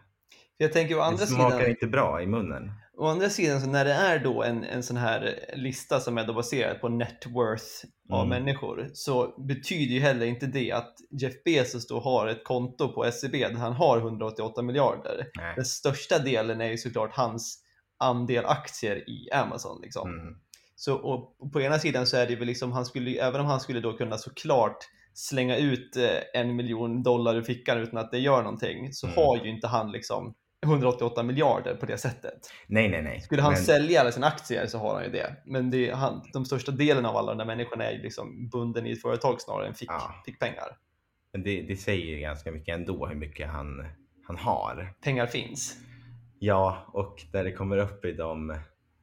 Jag 0.57 0.73
tänker 0.73 0.95
å 0.95 0.97
Det 0.97 1.03
andra 1.05 1.25
smakar 1.25 1.57
sidan, 1.57 1.69
inte 1.69 1.87
bra 1.87 2.21
i 2.21 2.27
munnen. 2.27 2.71
Å 2.97 3.05
andra 3.07 3.29
sidan 3.29 3.61
så 3.61 3.67
när 3.67 3.85
det 3.85 3.93
är 3.93 4.19
då 4.19 4.43
en, 4.43 4.63
en 4.63 4.83
sån 4.83 4.97
här 4.97 5.39
lista 5.55 5.99
som 5.99 6.17
är 6.17 6.27
då 6.27 6.33
baserad 6.33 6.81
på 6.81 6.89
net 6.89 7.25
worth 7.27 7.65
av 8.11 8.25
Mm. 8.25 8.29
människor 8.29 8.89
så 8.93 9.43
betyder 9.47 9.93
ju 9.93 9.99
heller 9.99 10.25
inte 10.25 10.45
det 10.45 10.71
att 10.71 10.95
Jeff 11.21 11.33
Bezos 11.45 11.87
då 11.87 11.99
har 11.99 12.27
ett 12.27 12.43
konto 12.43 12.93
på 12.93 13.11
SEB 13.11 13.31
där 13.31 13.53
han 13.53 13.73
har 13.73 13.97
188 13.97 14.61
miljarder. 14.61 15.27
Nej. 15.37 15.53
Den 15.55 15.65
största 15.65 16.19
delen 16.19 16.61
är 16.61 16.71
ju 16.71 16.77
såklart 16.77 17.11
hans 17.13 17.61
andel 17.99 18.45
aktier 18.45 19.09
i 19.09 19.31
Amazon. 19.31 19.81
Liksom. 19.81 20.09
Mm. 20.09 20.35
Så, 20.75 20.95
och 20.95 21.51
på 21.53 21.61
ena 21.61 21.79
sidan 21.79 22.07
så 22.07 22.17
är 22.17 22.27
det 22.27 22.35
väl 22.35 22.47
liksom, 22.47 22.71
han 22.71 22.85
skulle, 22.85 23.11
även 23.21 23.41
om 23.41 23.47
han 23.47 23.59
skulle 23.59 23.79
då 23.79 23.93
kunna 23.97 24.17
såklart 24.17 24.77
slänga 25.13 25.57
ut 25.57 25.97
eh, 25.97 26.41
en 26.41 26.55
miljon 26.55 27.03
dollar 27.03 27.35
ur 27.35 27.41
fickan 27.41 27.77
utan 27.77 27.97
att 27.99 28.11
det 28.11 28.19
gör 28.19 28.43
någonting 28.43 28.93
så 28.93 29.07
Mm. 29.07 29.17
har 29.17 29.37
ju 29.45 29.49
inte 29.49 29.67
han 29.67 29.91
liksom 29.91 30.35
188 30.65 31.23
miljarder 31.23 31.75
på 31.75 31.85
det 31.85 31.97
sättet. 31.97 32.49
Nej, 32.67 32.89
nej, 32.89 33.01
nej. 33.01 33.21
Skulle 33.21 33.41
han 33.41 33.53
Men- 33.53 33.61
sälja 33.61 34.01
alla 34.01 34.11
sina 34.11 34.27
aktier 34.27 34.67
så 34.67 34.77
har 34.77 34.93
han 34.95 35.03
ju 35.03 35.09
det. 35.09 35.35
Men 35.45 35.71
det, 35.71 35.89
är 35.89 35.93
han, 35.95 36.21
de 36.33 36.45
största 36.45 36.71
delen 36.71 37.05
av 37.05 37.17
alla 37.17 37.31
de 37.31 37.37
där 37.37 37.45
människorna 37.45 37.83
är 37.85 37.91
ju 37.91 38.01
liksom 38.01 38.49
bunden 38.49 38.85
i 38.87 38.91
ett 38.91 39.01
företag 39.01 39.41
snarare 39.41 39.67
än 39.67 39.73
fick, 39.73 39.89
Ja. 39.89 40.21
fick 40.25 40.39
pengar. 40.39 40.77
Men 41.33 41.43
det, 41.43 41.61
det 41.61 41.75
säger 41.77 42.05
ju 42.05 42.19
ganska 42.19 42.51
mycket 42.51 42.75
ändå 42.75 43.07
hur 43.07 43.15
mycket 43.15 43.49
han, 43.49 43.85
han 44.27 44.37
har. 44.37 44.93
Pengar 45.03 45.25
finns. 45.25 45.77
Ja, 46.39 46.85
och 46.87 47.23
där 47.31 47.43
det 47.43 47.51
kommer 47.51 47.77
upp 47.77 48.05
i 48.05 48.11
de 48.11 48.57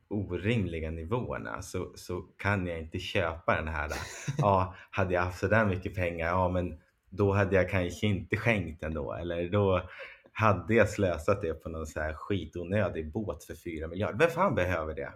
orimliga 0.08 0.90
nivåerna 0.90 1.62
så, 1.62 1.92
så 1.94 2.20
kan 2.36 2.66
jag 2.66 2.78
inte 2.78 2.98
köpa 2.98 3.56
den 3.56 3.68
här. 3.68 3.90
Ja, 4.38 4.74
hade 4.90 5.14
jag 5.14 5.22
haft 5.22 5.38
sådär 5.38 5.66
mycket 5.66 5.94
pengar, 5.94 6.26
ja 6.26 6.48
men 6.48 6.78
då 7.10 7.32
hade 7.32 7.56
jag 7.56 7.70
kanske 7.70 8.06
inte 8.06 8.36
skänkt 8.36 8.82
ändå. 8.82 9.12
Eller 9.14 9.48
då 9.48 9.88
hade 10.32 10.74
jag 10.74 10.88
slösat 10.88 11.42
det 11.42 11.54
på 11.54 11.68
någon 11.68 11.86
så 11.86 12.00
här 12.00 12.14
skitonödig 12.14 13.12
båt 13.12 13.44
för 13.44 13.54
4 13.54 13.88
miljarder. 13.88 14.18
Vem 14.18 14.30
fan 14.30 14.54
behöver 14.54 14.94
det? 14.94 15.12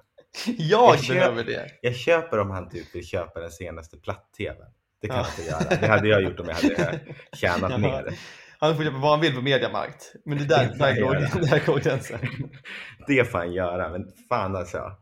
Jag 0.47 0.57
Jag 0.95 1.01
köper- 1.05 1.21
behöver 1.21 1.45
det. 1.45 1.71
Jag 1.83 1.95
köper 1.97 2.39
om 2.39 2.51
han 2.51 2.69
typ 2.69 2.95
vill 2.95 3.07
köpa 3.07 3.41
den 3.41 3.51
senaste 3.51 3.97
platt-tvn. 3.97 4.57
Det 5.01 5.09
kan 5.09 5.17
Ja. 5.17 5.23
han 5.23 5.33
få 5.33 5.43
göra. 5.43 5.81
Det 5.81 5.87
hade 5.87 6.09
jag 6.09 6.23
gjort 6.23 6.41
om 6.41 6.47
jag 6.49 6.55
hade 6.55 7.01
tjänat 7.37 7.71
Jaha. 7.71 7.79
mer. 7.79 8.15
Han 8.59 8.77
får 8.77 8.85
köpa 8.85 8.99
vad 8.99 9.11
han 9.11 9.21
vill 9.21 9.35
på 9.35 9.41
Mediamarkt. 9.43 10.13
Men 10.25 10.39
det 10.39 10.45
där, 10.45 10.69
Det 10.73 10.79
där, 10.79 11.01
går, 11.01 11.15
göra. 11.17 11.29
där 11.41 11.67
går 11.67 11.79
gränsen. 11.79 12.19
Det 13.07 13.25
får 13.25 13.39
han 13.39 13.53
göra, 13.53 13.89
men 13.89 14.13
fan 14.29 14.57
alltså. 14.57 14.93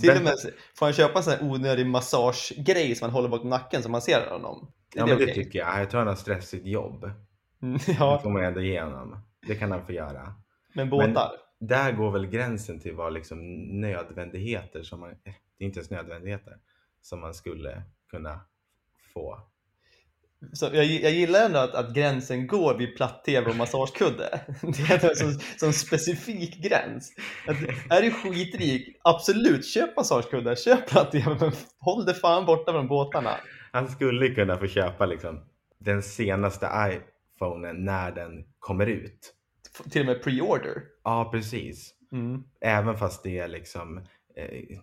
Till 0.00 0.10
och 0.16 0.22
med 0.22 0.38
så- 0.38 0.48
får 0.78 0.86
han 0.86 0.92
köpa 0.92 1.18
en 1.18 1.22
sån 1.24 1.32
här 1.32 1.42
onödig 1.42 1.86
massagegrej 1.86 2.94
som 2.94 3.04
han 3.04 3.14
håller 3.14 3.28
bak 3.28 3.44
nacken 3.44 3.82
som 3.82 3.92
masserar 3.92 4.30
honom. 4.30 4.72
Är 4.94 4.98
Ja, 5.00 5.06
det 5.06 5.16
men 5.16 5.26
det 5.26 5.34
tycker 5.34 5.58
jag. 5.58 5.80
Jag 5.80 5.90
tror 5.90 5.98
han 5.98 6.08
har 6.08 6.14
stressigt 6.14 6.66
jobb. 6.66 7.04
Mm, 7.62 7.78
Det 7.86 7.96
Ja, 7.98 8.18
får 8.22 8.30
man 8.30 8.44
ändå 8.44 8.60
ge 8.60 8.82
honom. 8.82 9.18
Det 9.50 9.56
kan 9.56 9.70
han 9.70 9.86
få 9.86 9.92
göra. 9.92 10.34
men 10.72 10.90
båtar. 10.90 11.32
Där 11.58 11.92
går 11.92 12.10
väl 12.10 12.26
gränsen 12.26 12.80
till 12.80 12.94
vad 12.94 13.12
liksom 13.12 13.38
nödvändigheter 13.80 14.82
som 14.82 15.00
man, 15.00 15.10
eh, 15.10 15.16
det 15.58 15.64
är 15.64 15.66
inte 15.66 15.78
ens 15.78 15.90
nödvändigheter, 15.90 16.56
som 17.02 17.20
man 17.20 17.34
skulle 17.34 17.82
kunna 18.10 18.40
få. 19.14 19.38
Så 20.52 20.64
jag, 20.64 20.84
jag 20.84 21.12
gillar 21.12 21.46
ändå 21.46 21.58
att, 21.58 21.74
att 21.74 21.94
gränsen 21.94 22.46
går 22.46 22.74
vid 22.74 22.96
platt-tv 22.96 23.50
och 23.50 23.56
massagekudde. 23.56 24.40
Det 24.62 25.04
är 25.04 25.10
en 25.10 25.16
sån, 25.16 25.40
sån 25.56 25.72
specifik 25.72 26.62
gräns. 26.62 27.12
Att, 27.46 27.56
är 27.90 28.02
du 28.02 28.10
skitrik, 28.10 28.98
absolut 29.02 29.66
köp 29.66 29.96
massagekuddar, 29.96 30.54
köp 30.54 30.88
platt-tv, 30.88 31.36
men 31.40 31.52
håll 31.78 32.04
det 32.04 32.14
fan 32.14 32.46
borta 32.46 32.72
från 32.72 32.88
båtarna. 32.88 33.36
Han 33.72 33.88
skulle 33.88 34.28
kunna 34.28 34.56
få 34.56 34.66
köpa 34.66 35.06
liksom 35.06 35.40
den 35.78 36.02
senaste 36.02 36.66
iPhonen 37.36 37.84
när 37.84 38.12
den 38.12 38.44
kommer 38.58 38.86
ut. 38.86 39.34
Till 39.90 40.00
och 40.00 40.06
med 40.06 40.22
pre-order. 40.24 40.82
Ja, 41.04 41.28
precis. 41.32 41.94
Mm. 42.12 42.42
Även 42.60 42.96
fast 42.96 43.22
det 43.22 43.38
är 43.38 43.48
liksom, 43.48 43.98
eh, 44.36 44.78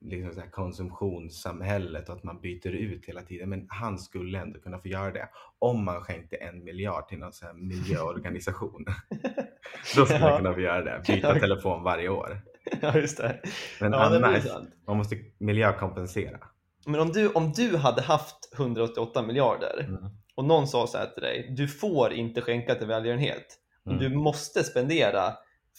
liksom 0.00 0.34
så 0.34 0.40
här 0.40 0.50
konsumtionssamhället 0.50 2.08
och 2.08 2.16
att 2.16 2.24
man 2.24 2.40
byter 2.40 2.68
ut 2.68 3.04
hela 3.06 3.22
tiden. 3.22 3.48
Men 3.48 3.66
han 3.68 3.98
skulle 3.98 4.38
ändå 4.38 4.60
kunna 4.60 4.78
få 4.78 4.88
göra 4.88 5.12
det 5.12 5.28
om 5.58 5.84
man 5.84 6.00
skänkte 6.00 6.36
en 6.36 6.64
miljard 6.64 7.08
till 7.08 7.18
någon 7.18 7.32
sån 7.32 7.46
här 7.48 7.54
miljöorganisation. 7.54 8.84
Då 9.96 10.04
skulle 10.06 10.20
Ja. 10.20 10.28
man 10.30 10.36
kunna 10.38 10.54
få 10.54 10.60
göra 10.60 10.84
det. 10.84 11.02
Byta 11.06 11.34
Ja. 11.34 11.40
telefon 11.40 11.82
varje 11.82 12.08
år. 12.08 12.40
Ja, 12.80 12.96
just 12.98 13.16
det. 13.18 13.40
Men 13.80 13.92
Ja, 13.92 13.98
annars, 14.16 14.44
man 14.86 14.96
måste 14.96 15.16
miljökompensera. 15.38 16.38
Men 16.86 17.00
om 17.00 17.08
du, 17.12 17.28
om 17.28 17.52
du 17.52 17.76
hade 17.76 18.02
haft 18.02 18.52
188 18.56 19.22
miljarder 19.22 19.84
Mm. 19.88 20.04
och 20.34 20.44
någon 20.44 20.66
sa 20.66 20.86
så 20.86 20.98
här 20.98 21.06
till 21.06 21.22
dig, 21.22 21.54
du 21.56 21.68
får 21.68 22.12
inte 22.12 22.40
skänka 22.40 22.74
till 22.74 22.86
välgörenhet. 22.86 23.46
Mm. 23.90 23.98
Du 23.98 24.16
måste 24.16 24.64
spendera 24.64 25.32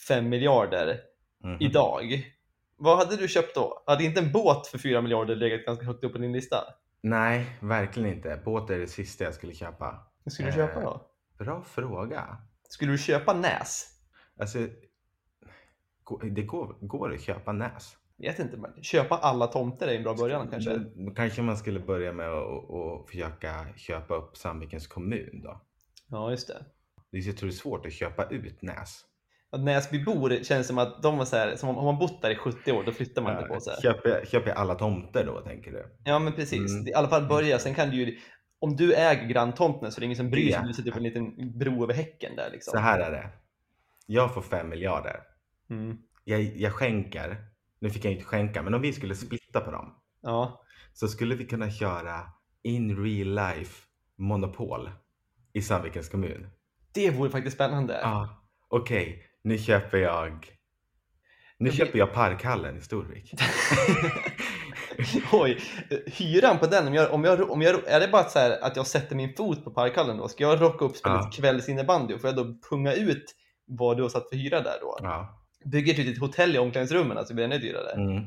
5 0.08 0.30
miljarder 0.30 1.00
Mhm. 1.44 1.58
idag. 1.60 2.34
Vad 2.78 2.98
hade 2.98 3.16
du 3.16 3.28
köpt 3.28 3.56
då? 3.56 3.84
Hade 3.88 4.04
inte 4.04 4.20
en 4.22 4.32
båt 4.32 4.68
för 4.68 4.78
4 4.78 5.02
miljarder 5.02 5.36
legat 5.36 5.66
ganska 5.66 5.86
högt 5.86 6.04
upp 6.04 6.12
på 6.12 6.18
din 6.18 6.32
lista? 6.34 6.58
Nej, 7.02 7.58
verkligen 7.62 8.10
inte. 8.16 8.42
Båt 8.46 8.70
är 8.70 8.80
det 8.80 8.88
sista 8.88 9.24
jag 9.24 9.34
skulle 9.34 9.54
köpa. 9.54 10.08
Vad 10.24 10.34
skulle 10.34 10.52
du 10.52 10.62
Eh. 10.62 10.68
köpa 10.68 10.82
då? 10.82 11.02
Bra 11.38 11.62
fråga. 11.64 12.38
Skulle 12.70 12.92
du 12.92 12.98
köpa 12.98 13.34
NÄS? 13.34 13.86
Alltså, 14.40 14.60
det 16.32 16.44
går, 16.44 16.76
går 16.82 17.14
att 17.14 17.22
köpa 17.22 17.52
NÄS. 17.52 17.96
Vet 18.18 18.40
inte, 18.40 18.58
men 18.58 18.84
köpa 18.84 19.18
alla 19.18 19.48
tomter 19.48 19.88
är 19.88 19.96
en 19.96 20.04
bra 20.04 20.14
början 20.16 20.48
kanske. 20.52 20.80
Kanske 21.16 21.42
man 21.42 21.58
skulle 21.58 21.80
börja 21.80 22.14
med 22.14 22.30
att 22.30 22.70
att 22.72 23.10
försöka 23.10 23.66
köpa 23.76 24.16
upp 24.16 24.38
Sandvikens 24.38 24.88
kommun 24.88 25.42
då. 25.44 25.62
Ja, 26.08 26.32
just 26.32 26.48
det. 26.48 26.66
Det 27.12 27.18
är, 27.18 27.22
jag 27.28 27.38
tror 27.38 27.50
det 27.50 27.54
är 27.54 27.58
svårt 27.58 27.86
att 27.86 27.94
köpa 27.94 28.26
ut 28.26 28.62
Näs. 28.62 29.06
Att 29.52 29.60
Näsbybor 29.60 30.44
känns 30.44 30.68
som 30.68 30.78
att 30.78 31.04
de 31.04 31.18
var 31.18 31.26
så 31.26 31.36
här, 31.36 31.56
som 31.56 31.70
om 31.78 31.86
man 31.86 31.98
bott 31.98 32.22
där 32.22 32.30
i 32.30 32.36
70 32.36 32.72
år, 32.72 32.84
då 32.84 32.92
flyttar 32.92 33.22
man 33.22 33.38
inte 33.38 33.48
på 33.50 33.60
sig. 33.60 33.74
Köper, 33.82 34.26
köper 34.26 34.52
alla 34.52 34.76
tomter 34.76 35.26
då 35.26 35.42
tänker 35.42 35.72
du? 35.72 35.86
Ja, 36.04 36.20
men 36.20 36.34
precis. 36.34 36.72
Mm. 36.72 36.88
I 36.88 36.94
alla 36.94 37.08
fall 37.08 37.28
börja, 37.28 37.60
sen 37.60 37.76
kan 37.76 37.90
du 37.90 37.96
ju 37.98 38.18
om 38.60 38.76
du 38.76 38.94
äger 38.94 39.28
granntomten 39.28 39.92
så 39.92 39.98
är 39.98 40.00
det 40.00 40.06
ingen 40.06 40.18
som 40.18 40.30
bryr 40.30 40.44
sig 40.44 40.52
Ja. 40.52 40.62
om 40.62 40.68
du 40.68 40.74
sätter 40.74 40.90
upp 40.92 40.98
en 40.98 41.04
liten 41.04 41.58
bro 41.60 41.84
över 41.84 41.94
häcken 41.94 42.36
där 42.36 42.50
liksom. 42.52 42.72
Så 42.72 42.78
här 42.78 43.00
är 43.00 43.12
det. 43.12 43.30
Jag 44.06 44.34
får 44.34 44.42
fem 44.42 44.70
miljarder. 44.70 45.20
Mm. 45.70 45.98
Jag, 46.24 46.42
jag 46.42 46.74
skänker. 46.74 47.38
Nu 47.80 47.90
fick 47.90 48.06
jag 48.06 48.12
inte 48.14 48.26
skänka, 48.26 48.62
men 48.62 48.74
om 48.74 48.82
vi 48.82 48.94
skulle 48.94 49.16
splitta 49.16 49.60
på 49.60 49.72
dem 49.72 49.96
Ja. 50.22 50.64
så 50.94 51.08
skulle 51.08 51.36
vi 51.36 51.46
kunna 51.46 51.72
köra 51.72 52.22
in 52.64 53.04
real 53.04 53.36
life 53.36 53.86
monopol 54.16 54.90
i 55.54 55.62
Sandvikens 55.62 56.10
kommun. 56.10 56.50
Det 56.94 57.10
vore 57.10 57.30
faktiskt 57.30 57.56
spännande. 57.56 58.00
Ja, 58.02 58.44
okej. 58.68 59.24
Nu 59.44 59.58
köper 59.58 59.98
jag 59.98 60.46
nu 61.58 61.72
köper 61.72 62.00
jag 62.00 62.14
Parkhallen 62.14 62.78
i 62.78 62.82
Storvik. 62.82 63.34
Oj, 65.32 65.60
hyran 66.06 66.60
på 66.60 66.66
den, 66.66 66.88
om 66.88 66.94
jag, 66.94 67.14
om 67.14 67.24
jag, 67.24 67.52
om 67.52 67.62
jag, 67.62 67.88
är 67.88 68.00
det 68.00 68.08
bara 68.08 68.24
så 68.24 68.40
här 68.40 68.64
att 68.64 68.76
jag 68.76 68.88
sätter 68.88 69.16
min 69.16 69.34
fot 69.34 69.64
på 69.64 69.72
parkhallen 69.72 70.18
då? 70.18 70.28
Ska 70.28 70.44
jag 70.44 70.62
rocka 70.62 70.86
upp 70.86 70.96
spela 70.96 71.16
Ja. 71.16 71.32
kvällsinnebandy? 71.34 72.18
Får 72.18 72.28
jag 72.28 72.38
då 72.38 72.56
punga 72.70 72.94
ut 72.94 73.36
vad 73.66 73.98
du 73.98 74.04
har 74.04 74.10
satt 74.10 74.30
för 74.30 74.36
hyra 74.36 74.62
där 74.62 74.78
då? 74.82 74.98
Ja. 75.02 75.46
Bygger 75.66 75.92
ett 75.94 75.98
litet 76.00 76.22
hotell 76.22 76.56
i 76.56 76.60
omklädningsrummen 76.60 77.26
så 77.26 77.34
blir 77.34 77.48
det 77.48 77.56
ännu 77.56 77.68
dyrare. 77.68 77.92
Mm. 77.92 78.24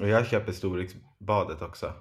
Och 0.00 0.08
jag 0.08 0.26
köper 0.26 0.52
Storviksbadet 0.52 1.62
också. 1.62 1.92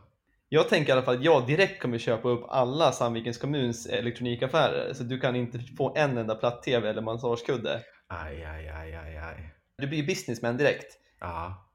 Jag 0.55 0.69
tänker 0.69 0.89
i 0.89 0.91
alla 0.91 1.01
fall 1.01 1.15
att 1.15 1.23
jag 1.23 1.47
direkt 1.47 1.81
kommer 1.81 1.97
köpa 1.97 2.29
upp 2.29 2.45
alla 2.47 2.91
Sandvikens 2.91 3.37
kommuns 3.37 3.85
elektronikaffärer 3.85 4.93
så 4.93 5.03
du 5.03 5.19
kan 5.19 5.35
inte 5.35 5.59
få 5.59 5.95
en 5.95 6.17
enda 6.17 6.35
platt-tv 6.35 6.89
eller 6.89 7.01
massagekudde. 7.01 7.81
Aj, 8.07 8.43
aj, 8.43 8.67
aj, 8.67 8.95
aj, 8.95 9.17
aj. 9.17 9.55
Du 9.77 9.87
blir 9.87 9.97
ju 9.97 10.05
businessman 10.05 10.57
direkt. 10.57 10.99
Ja. 11.19 11.69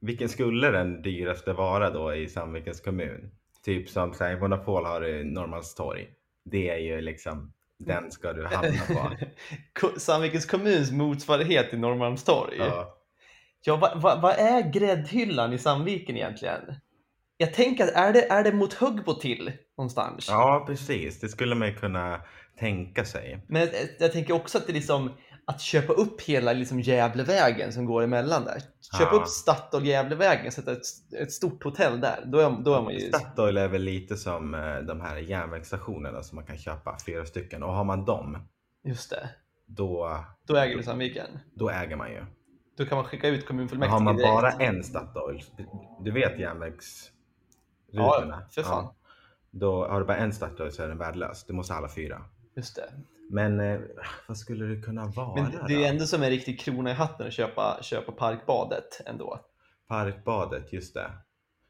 Vilken 0.00 0.28
skulle 0.28 0.70
den 0.70 1.02
dyraste 1.02 1.52
vara 1.52 1.90
då 1.90 2.14
i 2.14 2.28
Sandvikens 2.28 2.80
kommun? 2.80 3.30
Typ 3.64 3.88
som 3.88 4.14
så 4.14 4.24
här, 4.24 4.36
Monopol 4.36 4.84
har 4.84 5.06
i 5.06 5.24
Norrmalmstorg. 5.24 6.08
Det 6.44 6.70
är 6.70 6.78
ju 6.78 7.00
liksom, 7.00 7.52
den 7.78 8.10
ska 8.10 8.32
du 8.32 8.46
hamna 8.46 8.82
på. 9.80 9.88
Sandvikens 10.00 10.46
kommuns 10.46 10.90
motsvarighet 10.90 11.70
till 11.70 11.78
Norrmalmstorg. 11.78 12.56
Ja. 12.58 12.98
Ja, 13.64 13.76
vad 13.76 14.02
va, 14.02 14.18
vad 14.22 14.34
är 14.38 14.72
gräddhyllan 14.72 15.52
i 15.52 15.58
Sandviken 15.58 16.16
egentligen? 16.16 16.74
Jag 17.36 17.54
tänker, 17.54 17.84
att 17.84 17.90
är 17.94 18.12
det, 18.12 18.30
är 18.30 18.44
det 18.44 18.52
mot 18.52 18.74
Högbo 18.74 19.14
till 19.14 19.52
någonstans? 19.78 20.26
ja, 20.28 20.64
precis. 20.66 21.20
Det 21.20 21.28
skulle 21.28 21.54
man 21.54 21.68
ju 21.68 21.74
kunna 21.74 22.20
tänka 22.58 23.04
sig. 23.04 23.44
Men 23.48 23.60
jag, 23.62 23.70
jag 23.98 24.12
tänker 24.12 24.34
också 24.34 24.58
att 24.58 24.66
det 24.66 24.72
är 24.72 24.74
liksom 24.74 25.10
att 25.46 25.60
köpa 25.60 25.92
upp 25.92 26.20
hela 26.22 26.52
liksom 26.52 26.80
Gävlevägen 26.80 27.72
som 27.72 27.84
går 27.84 28.02
emellan 28.02 28.44
där. 28.44 28.62
Köpa 28.98 29.14
Ja. 29.14 29.20
upp 29.20 29.28
Statoil 29.28 29.86
Gävlevägen, 29.86 30.52
sätta 30.52 30.72
ett, 30.72 30.82
ett 31.20 31.32
stort 31.32 31.64
hotell 31.64 32.00
där. 32.00 32.22
Då 32.26 32.38
är, 32.38 32.50
då 32.64 32.74
är 32.74 32.82
man 32.82 32.92
ju... 32.94 33.00
Statoil 33.00 33.56
är 33.56 33.68
väl 33.68 33.82
lite 33.82 34.16
som 34.16 34.54
eh, 34.54 34.76
de 34.76 35.00
här 35.00 35.16
järnvägsstationerna 35.16 36.22
som 36.22 36.36
man 36.36 36.46
kan 36.46 36.58
köpa, 36.58 36.96
flera 37.04 37.26
stycken. 37.26 37.62
Och 37.62 37.72
har 37.72 37.84
man 37.84 38.04
dem, 38.04 38.38
Just 38.84 39.10
det. 39.10 39.28
då, 39.66 40.24
Då 40.46 40.56
äger 40.56 40.76
du 40.76 40.82
Sandviken. 40.82 41.26
då 41.54 41.70
äger 41.70 41.96
man 41.96 42.10
ju. 42.10 42.24
Då 42.78 42.84
kan 42.86 42.96
man 42.98 43.04
skicka 43.04 43.28
ut 43.28 43.46
kommunfullmäktige 43.46 43.92
har 43.92 44.00
man 44.00 44.16
direkt. 44.16 44.34
bara 44.34 44.50
en 44.50 44.84
Statoil, 44.84 45.42
du 46.04 46.10
vet 46.10 46.38
järnvägsrutorna? 47.94 48.42
Ja, 48.42 48.48
för 48.50 48.62
fan. 48.62 48.94
Då 49.50 49.86
har 49.86 50.00
du 50.00 50.06
bara 50.06 50.16
en 50.16 50.32
Statoil 50.32 50.72
så 50.72 50.82
är 50.82 50.88
den 50.88 50.98
värdelös. 50.98 51.44
Du 51.44 51.52
måste 51.52 51.72
ha 51.72 51.78
alla 51.78 51.88
fyra. 51.88 52.24
Just 52.56 52.76
det. 52.76 52.92
Men 53.30 53.60
eh, 53.60 53.80
vad 54.28 54.36
skulle 54.36 54.64
det 54.64 54.82
kunna 54.82 55.06
vara 55.06 55.42
Men 55.42 55.66
det 55.68 55.74
är 55.74 55.78
då? 55.78 55.84
ändå 55.84 56.06
som 56.06 56.22
en 56.22 56.30
riktig 56.30 56.60
krona 56.60 56.90
i 56.90 56.94
hatten 56.94 57.26
att 57.26 57.32
köpa, 57.32 57.78
köpa 57.82 58.12
Parkbadet 58.12 59.00
ändå. 59.06 59.40
Parkbadet, 59.88 60.72
just 60.72 60.94
det. 60.94 61.10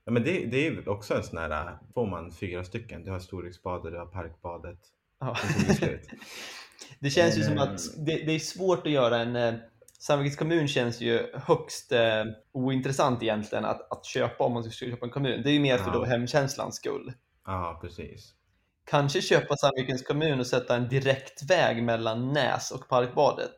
Ja, 0.04 0.12
men 0.12 0.22
det, 0.22 0.30
det 0.46 0.66
är 0.66 0.70
ju 0.70 0.86
också 0.86 1.14
en 1.14 1.22
sån 1.22 1.38
här, 1.38 1.78
får 1.94 2.06
man 2.06 2.32
fyra 2.32 2.64
stycken, 2.64 3.04
du 3.04 3.10
har 3.10 3.18
Storviksbadet, 3.18 3.92
du 3.92 3.98
har 3.98 4.06
Parkbadet. 4.06 4.78
Ja. 5.20 5.36
Det. 5.80 6.00
Det 7.00 7.10
känns 7.10 7.38
ju 7.38 7.42
som 7.42 7.56
Eh. 7.56 7.62
att 7.62 7.80
det, 8.06 8.16
det 8.26 8.32
är 8.32 8.38
svårt 8.38 8.86
att 8.86 8.92
göra 8.92 9.18
en... 9.18 9.60
Sandvikens 10.06 10.36
kommun 10.36 10.68
känns 10.68 11.00
ju 11.00 11.30
högst 11.34 11.92
eh, 11.92 12.24
ointressant 12.52 13.22
egentligen 13.22 13.64
att, 13.64 13.92
att 13.92 14.04
köpa 14.04 14.44
om 14.44 14.52
man 14.52 14.62
ska 14.64 14.70
köpa 14.86 15.06
en 15.06 15.12
kommun. 15.12 15.42
Det 15.42 15.50
är 15.50 15.52
ju 15.52 15.60
mer 15.60 15.78
för 15.78 15.86
Ja. 15.90 15.92
då 15.92 16.04
hemkänslans 16.04 16.76
skull. 16.76 17.12
Ja, 17.46 17.78
precis. 17.82 18.34
Kanske 18.84 19.22
köpa 19.22 19.56
Sandvikens 19.56 20.02
kommun 20.02 20.40
och 20.40 20.46
sätta 20.46 20.76
en 20.76 20.88
direktväg 20.88 21.82
mellan 21.82 22.32
Näs 22.32 22.70
och 22.70 22.88
Parkbadet. 22.88 23.54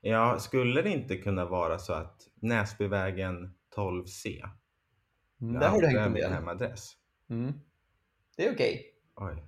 Ja, 0.00 0.38
skulle 0.38 0.82
det 0.82 0.90
inte 0.90 1.16
kunna 1.16 1.44
vara 1.44 1.78
så 1.78 1.92
att 1.92 2.22
Näsbyvägen 2.34 3.54
12C, 3.76 4.48
Mm, 5.40 5.60
där 5.60 5.68
har 5.68 5.80
du 5.80 5.86
hängt 5.86 5.98
en 5.98 6.12
del. 6.12 6.32
hemadress. 6.32 6.92
Mm. 7.30 7.52
Det 8.36 8.46
är 8.46 8.52
okej. 8.54 8.84
Oj, 9.16 9.44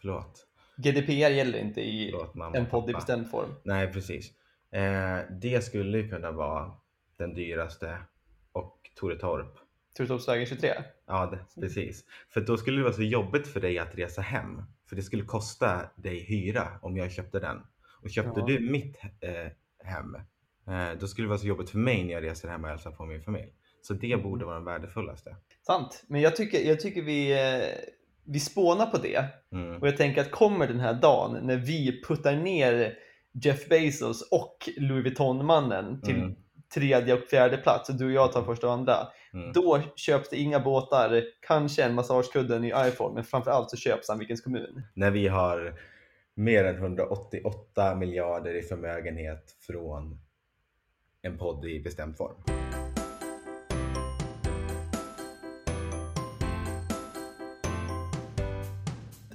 förlåt. 0.00 0.46
GDPR 0.76 1.12
gäller 1.12 1.58
inte 1.58 1.80
i 1.80 2.10
Förlåt 2.10 2.56
en 2.56 2.66
podd 2.66 2.90
i 2.90 2.92
bestämd 2.92 3.30
form. 3.30 3.54
Nej, 3.64 3.92
precis. 3.92 4.32
Eh, 4.72 5.18
det 5.40 5.64
skulle 5.64 5.98
ju 5.98 6.08
kunna 6.08 6.32
vara 6.32 6.70
den 7.18 7.34
dyraste 7.34 7.98
och 8.52 8.90
Toretorp. 8.96 9.54
Turetorpsvägen 9.96 10.46
23. 10.46 10.70
Ja, 11.06 11.26
det, 11.26 11.60
precis. 11.60 12.04
För 12.28 12.40
då 12.40 12.56
skulle 12.56 12.76
det 12.76 12.82
vara 12.82 12.92
så 12.92 13.02
jobbigt 13.02 13.46
för 13.46 13.60
dig 13.60 13.78
att 13.78 13.94
resa 13.98 14.22
hem. 14.22 14.62
För 14.88 14.96
det 14.96 15.02
skulle 15.02 15.22
kosta 15.24 15.90
dig 15.96 16.24
hyra 16.24 16.68
om 16.82 16.96
jag 16.96 17.12
köpte 17.12 17.40
den. 17.40 17.56
Och 18.02 18.10
köpte 18.10 18.40
Ja. 18.40 18.46
du 18.46 18.60
mitt 18.70 18.96
eh, 19.20 19.52
hem, 19.84 20.14
eh, 20.68 20.98
då 21.00 21.06
skulle 21.06 21.24
det 21.24 21.28
vara 21.28 21.38
så 21.38 21.46
jobbigt 21.46 21.70
för 21.70 21.78
mig 21.78 22.04
när 22.04 22.12
jag 22.12 22.22
reser 22.22 22.48
hem 22.48 22.64
och 22.64 22.70
hälsar 22.70 22.90
på 22.90 23.06
min 23.06 23.22
familj. 23.22 23.52
Så 23.82 23.94
det 23.94 24.12
Mm. 24.12 24.22
borde 24.22 24.44
vara 24.44 24.54
den 24.54 24.64
värdefullaste. 24.64 25.36
Sant. 25.66 26.04
Men 26.08 26.20
jag 26.20 26.36
tycker, 26.36 26.58
jag 26.68 26.80
tycker 26.80 27.02
vi, 27.02 27.32
eh, 27.32 27.68
vi 28.24 28.40
spånar 28.40 28.86
på 28.86 28.98
det. 28.98 29.24
Mm. 29.52 29.76
Och 29.80 29.86
jag 29.86 29.96
tänker 29.96 30.20
att 30.20 30.30
kommer 30.30 30.66
den 30.66 30.80
här 30.80 30.94
dagen 30.94 31.46
när 31.46 31.56
vi 31.56 32.02
puttar 32.08 32.36
ner 32.36 32.98
Jeff 33.32 33.68
Bezos 33.68 34.28
och 34.30 34.68
Louis 34.76 35.04
Vuitton-mannen 35.04 36.00
till 36.02 36.16
Mm. 36.16 36.34
tredje 36.74 37.14
och 37.14 37.24
fjärde 37.24 37.56
plats 37.56 37.88
och 37.88 37.94
du 37.94 38.04
och 38.06 38.12
jag 38.12 38.32
tar 38.32 38.42
första 38.42 38.66
och 38.66 38.72
andra. 38.72 38.96
Mm. 39.32 39.52
Då 39.52 39.80
köps 39.96 40.28
det 40.28 40.36
inga 40.36 40.60
båtar, 40.60 41.22
kanske 41.40 41.84
en 41.84 41.94
massagekudde, 41.94 42.56
en 42.56 42.62
ny 42.62 42.72
iPhone, 42.76 43.14
men 43.14 43.24
framförallt 43.24 43.70
så 43.70 43.76
köps 43.76 44.06
Sandvikens 44.06 44.40
kommun. 44.40 44.82
När 44.94 45.10
vi 45.10 45.28
har 45.28 45.74
mer 46.34 46.64
än 46.64 46.76
188 46.76 47.94
miljarder 47.94 48.54
i 48.54 48.62
förmögenhet 48.62 49.56
från 49.66 50.20
en 51.22 51.38
podd 51.38 51.64
i 51.64 51.80
bestämd 51.80 52.16
form. 52.16 52.36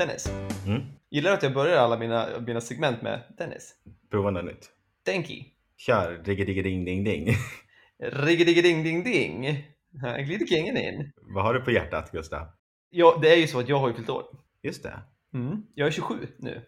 Dennis, 0.07 0.31
Mm. 0.67 0.81
gillar 1.09 1.29
du 1.29 1.37
att 1.37 1.43
jag 1.43 1.53
börjar 1.53 1.77
alla 1.77 1.97
mina, 1.97 2.27
mina 2.47 2.61
segment 2.61 3.01
med 3.01 3.19
Dennis? 3.37 3.73
Prova 4.11 4.31
något 4.31 4.45
nytt. 4.45 4.69
Denki. 5.05 5.45
Kör, 5.77 6.21
digga 6.25 6.45
digga 6.45 6.63
ding 6.63 6.85
ding 6.85 7.03
ding. 7.03 7.35
Riggediggeding 8.03 8.83
ding 8.83 9.03
ding. 9.03 9.65
Här 10.01 10.21
glider 10.21 10.45
kingen 10.45 10.77
in. 10.77 11.11
Vad 11.21 11.43
har 11.43 11.53
du 11.53 11.59
på 11.61 11.71
hjärtat 11.71 12.11
Gustav? 12.11 12.47
Ja, 12.89 13.19
det 13.21 13.33
är 13.33 13.37
ju 13.37 13.47
så 13.47 13.59
att 13.59 13.69
jag 13.69 13.79
har 13.79 13.87
ju 13.87 13.93
fyllt 13.93 14.09
år. 14.09 14.23
Just 14.63 14.83
det. 14.83 14.99
Mm. 15.33 15.63
Jag 15.75 15.87
är 15.87 15.91
27 15.91 16.27
nu. 16.37 16.61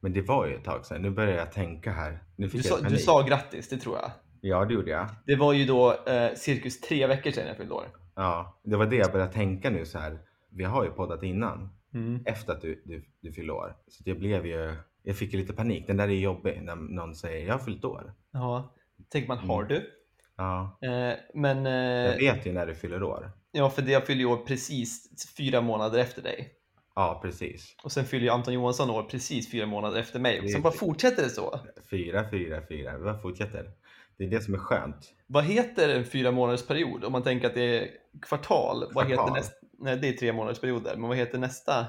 Men 0.00 0.12
det 0.12 0.22
var 0.22 0.46
ju 0.46 0.54
ett 0.54 0.64
tag 0.64 0.86
sedan. 0.86 1.02
Nu 1.02 1.10
börjar 1.10 1.36
jag 1.36 1.52
tänka 1.52 1.92
här. 1.92 2.18
Nu 2.36 2.48
fick 2.48 2.62
Du 2.62 2.68
jag 2.68 2.78
sa, 2.78 2.88
du 2.88 2.96
sa 2.96 3.22
grattis, 3.22 3.68
det 3.68 3.76
tror 3.76 3.96
jag. 3.96 4.10
Ja, 4.40 4.64
det 4.64 4.74
gjorde 4.74 4.90
jag. 4.90 5.06
Det 5.26 5.36
var 5.36 5.52
ju 5.52 5.64
då 5.64 6.04
eh, 6.06 6.34
cirkus 6.34 6.80
tre 6.80 7.06
veckor 7.06 7.30
sedan 7.30 7.46
jag 7.46 7.56
fyllde 7.56 7.74
år. 7.74 7.84
Ja, 8.14 8.60
det 8.64 8.76
var 8.76 8.86
det 8.86 8.96
jag 8.96 9.12
började 9.12 9.32
tänka 9.32 9.70
nu 9.70 9.86
så 9.86 9.98
här. 9.98 10.18
Vi 10.50 10.64
har 10.64 10.84
ju 10.84 10.90
poddat 10.90 11.22
innan, 11.22 11.68
Mm. 11.94 12.22
efter 12.26 12.52
att 12.52 12.60
du, 12.60 12.82
du, 12.84 13.04
du 13.20 13.32
fyllde 13.32 13.52
år. 13.52 13.76
Så 13.88 14.02
det 14.04 14.14
blev 14.14 14.46
ju, 14.46 14.74
jag 15.02 15.16
fick 15.16 15.32
ju 15.32 15.38
lite 15.38 15.52
panik. 15.52 15.86
Den 15.86 15.96
där 15.96 16.08
är 16.08 16.12
jobbig 16.12 16.62
när 16.62 16.76
någon 16.76 17.14
säger 17.14 17.46
jag 17.46 17.54
har 17.54 17.58
fyllt 17.64 17.84
år. 17.84 18.12
Ja, 18.32 18.74
tänker 19.08 19.28
man, 19.28 19.38
har 19.38 19.62
Mm. 19.62 19.68
du? 19.68 19.90
Ja, 20.36 20.78
Eh, 20.82 21.14
men 21.34 21.64
jag 21.64 22.06
eh, 22.12 22.34
vet 22.34 22.46
ju 22.46 22.52
när 22.52 22.66
du 22.66 22.74
fyller 22.74 23.02
år. 23.02 23.30
ja, 23.52 23.70
för 23.70 23.82
det 23.82 23.92
jag 23.92 24.06
fyller 24.06 24.20
ju 24.20 24.26
år 24.26 24.36
precis 24.36 25.08
fyra 25.36 25.60
månader 25.60 25.98
efter 25.98 26.22
dig. 26.22 26.52
Ja, 26.94 27.18
precis. 27.22 27.76
Och 27.84 27.92
sen 27.92 28.04
fyller 28.04 28.24
ju 28.24 28.30
Anton 28.30 28.54
Johansson 28.54 28.90
år 28.90 29.02
precis 29.02 29.50
fyra 29.50 29.66
månader 29.66 30.00
efter 30.00 30.20
mig. 30.20 30.38
Är 30.38 30.48
Så 30.48 30.60
bara 30.60 30.72
fortsätter 30.72 31.22
det 31.22 31.28
så. 31.28 31.60
Fyra, 31.90 32.30
fyra, 32.30 32.62
fyra. 32.68 32.98
Vi 32.98 33.04
bara 33.04 33.18
fortsätter. 33.18 33.70
Det 34.18 34.24
är 34.24 34.28
det 34.28 34.40
som 34.40 34.54
är 34.54 34.58
skönt. 34.58 35.12
Vad 35.26 35.44
heter 35.44 35.88
en 35.88 36.04
fyra 36.04 36.30
månaders 36.30 36.66
period? 36.66 37.04
Om 37.04 37.12
man 37.12 37.22
tänker 37.22 37.46
att 37.46 37.54
det 37.54 37.78
är 37.78 37.88
kvartal. 38.22 38.84
Vad 38.94 39.04
heter 39.04 39.16
Kvartal? 39.16 39.36
nästa? 39.36 39.61
Nej, 39.82 39.96
det 39.96 40.08
är 40.08 40.12
tre 40.12 40.32
månaders 40.32 40.60
perioder. 40.60 40.96
Men 40.96 41.08
vad 41.08 41.16
heter 41.16 41.38
nästa, 41.38 41.86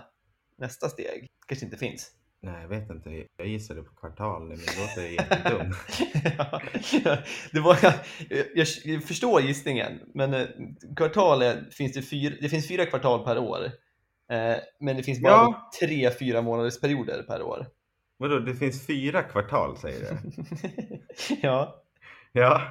nästa 0.58 0.90
steg? 0.90 1.28
kanske 1.48 1.66
inte 1.66 1.78
finns. 1.78 2.12
Nej, 2.42 2.62
jag 2.62 2.70
vet 2.70 2.90
inte. 2.90 3.26
Jag 3.38 3.48
gissade 3.48 3.84
på 3.84 3.96
kvartal 3.96 4.42
nu, 4.48 4.56
men 4.56 4.58
det 4.66 4.82
låter 4.82 5.02
jättedum. 5.12 5.74
ja, 7.04 7.18
det 7.52 7.60
var, 7.60 7.78
jag, 8.56 8.68
jag, 8.86 9.04
förstår 9.04 9.42
gissningen, 9.42 10.00
men 10.14 10.34
eh, 10.34 10.48
kvartal 10.98 11.42
är, 11.42 11.70
finns 11.72 11.94
det, 11.94 12.02
fyra, 12.02 12.36
det 12.42 12.50
finns 12.50 12.68
fyra 12.68 12.86
kvartal 12.86 13.26
per 13.26 13.38
år. 13.38 13.66
Eh, 14.32 14.56
men 14.80 14.98
det 14.98 15.04
finns 15.04 15.22
bara 15.22 15.32
Ja. 15.32 15.70
tre 15.80 16.12
fyra 16.12 16.42
månaders 16.42 16.80
perioder 16.82 17.24
per 17.24 17.42
år. 17.42 17.68
Vadå, 18.18 18.40
det 18.40 18.56
finns 18.56 18.88
fyra 18.88 19.24
kvartal 19.24 19.78
säger 19.78 20.00
du? 20.00 20.18
ja, 21.42 21.84
Ja. 22.32 22.62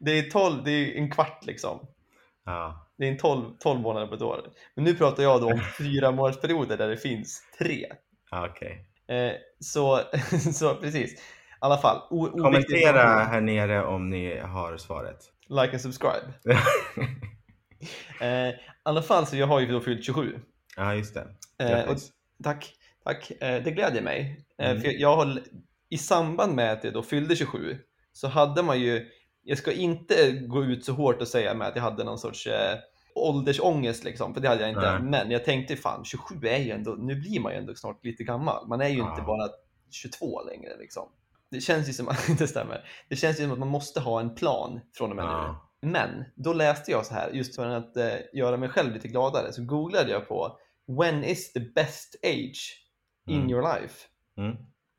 det 0.00 0.18
är, 0.18 0.30
12, 0.30 0.64
det 0.64 0.70
är 0.70 0.94
en 0.98 1.10
kvart 1.10 1.46
liksom. 1.46 1.86
Ja, 2.46 2.86
Det 2.98 3.06
är 3.06 3.12
en 3.12 3.18
12, 3.18 3.44
12 3.58 3.80
månader 3.80 4.06
på 4.06 4.14
ett 4.14 4.22
år. 4.22 4.40
Men 4.74 4.84
nu 4.84 4.94
pratar 4.94 5.22
jag 5.22 5.40
då 5.40 5.46
om 5.52 5.60
fyra 5.78 6.10
månadersperioder 6.10 6.76
där 6.76 6.88
det 6.88 6.96
finns 6.96 7.42
tre. 7.58 7.86
ja 8.30 8.48
okej. 8.50 8.88
Eh, 9.08 9.32
så, 9.60 10.00
så 10.52 10.74
precis. 10.74 11.14
I 11.14 11.18
alla 11.58 11.78
fall. 11.78 12.02
O, 12.10 12.26
Kommentera 12.26 13.02
här 13.24 13.40
nere 13.40 13.84
om 13.84 14.10
ni 14.10 14.38
har 14.38 14.76
svaret. 14.76 15.18
Like 15.48 15.70
and 15.70 15.80
subscribe. 15.80 16.32
Eh, 18.20 18.48
I 18.48 18.54
alla 18.82 19.02
fall 19.02 19.26
så 19.26 19.36
jag 19.36 19.46
har 19.46 19.60
ju 19.60 19.66
då 19.66 19.80
fyllt 19.80 20.04
27. 20.04 20.40
ja, 20.76 20.94
just 20.94 21.14
det. 21.14 21.26
Eh, 21.58 21.88
och, 21.90 21.96
tack, 22.44 22.72
tack. 23.04 23.30
Eh, 23.40 23.62
det 23.62 23.70
glädjer 23.70 24.02
mig. 24.02 24.44
Eh, 24.58 24.70
Mm. 24.70 24.82
för 24.82 24.88
jag 25.00 25.16
har, 25.16 25.40
I 25.88 25.98
samband 25.98 26.54
med 26.54 26.72
att 26.72 26.84
jag 26.84 26.92
då 26.92 27.02
fyllde 27.02 27.36
27 27.36 27.78
så 28.12 28.28
hade 28.28 28.62
man 28.62 28.80
ju, 28.80 29.06
jag 29.46 29.58
ska 29.58 29.72
inte 29.72 30.30
gå 30.32 30.64
ut 30.64 30.84
så 30.84 30.92
hårt 30.92 31.20
och 31.20 31.28
säga 31.28 31.54
med 31.54 31.68
att 31.68 31.76
jag 31.76 31.82
hade 31.82 32.04
någon 32.04 32.18
sorts 32.18 32.46
eh, 32.46 32.78
åldersångest 33.14 34.04
liksom, 34.04 34.34
för 34.34 34.40
det 34.40 34.48
hade 34.48 34.60
jag 34.60 34.70
inte. 34.70 34.92
Nej. 34.92 35.02
Men 35.02 35.30
jag 35.30 35.44
tänkte 35.44 35.76
fan, 35.76 36.04
27 36.04 36.34
är 36.46 36.58
ju 36.58 36.70
ändå, 36.70 36.90
nu 36.90 37.14
blir 37.14 37.40
man 37.40 37.52
ju 37.52 37.58
ändå 37.58 37.74
snart 37.74 38.04
lite 38.04 38.24
gammal. 38.24 38.68
Man 38.68 38.80
är 38.80 38.88
ju 38.88 38.98
Ja. 38.98 39.10
inte 39.10 39.22
bara 39.22 39.48
22 39.90 40.42
längre 40.42 40.76
liksom. 40.78 41.08
Det 41.50 41.60
känns 41.60 41.88
ju 41.88 41.92
som 41.92 42.08
att, 42.08 42.26
det 42.38 42.46
stämmer, 42.46 42.84
det 43.08 43.16
känns 43.16 43.40
ju 43.40 43.42
som 43.42 43.52
att 43.52 43.58
man 43.58 43.68
måste 43.68 44.00
ha 44.00 44.20
en 44.20 44.34
plan 44.34 44.80
från 44.94 45.10
och 45.10 45.16
med 45.16 45.24
nu. 45.24 45.30
Ja. 45.30 45.62
Men 45.82 46.24
då 46.34 46.52
läste 46.52 46.90
jag 46.90 47.06
så 47.06 47.14
här, 47.14 47.30
just 47.30 47.56
för 47.56 47.66
att 47.66 47.96
eh, 47.96 48.14
göra 48.32 48.56
mig 48.56 48.68
själv 48.68 48.94
lite 48.94 49.08
gladare, 49.08 49.52
så 49.52 49.62
googlade 49.64 50.10
jag 50.10 50.28
på 50.28 50.58
When 51.00 51.24
is 51.24 51.52
the 51.52 51.60
best 51.60 52.16
age 52.24 52.82
in 53.28 53.36
Mm. 53.36 53.50
your 53.50 53.62
life? 53.62 53.94
Mm. 54.38 54.56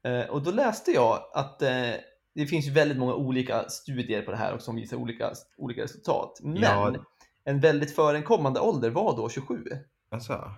Eh, 0.07 0.29
och 0.29 0.41
då 0.43 0.51
läste 0.51 0.91
jag 0.91 1.19
att 1.33 1.62
eh, 1.62 1.91
det 2.38 2.45
finns 2.45 2.67
ju 2.67 2.71
väldigt 2.71 2.97
många 2.97 3.13
olika 3.13 3.69
studier 3.69 4.21
på 4.21 4.32
det 4.32 4.38
här 4.38 4.54
och 4.54 4.62
som 4.62 4.76
visar 4.76 4.97
olika, 4.97 5.32
olika 5.58 5.84
resultat. 5.84 6.39
Men 6.43 6.62
Ja. 6.62 6.95
en 7.43 7.60
väldigt 7.60 7.95
förekommande 7.95 8.60
ålder 8.60 8.89
var 8.89 9.17
då 9.17 9.30
27. 9.30 9.63
Alltså, 10.12 10.52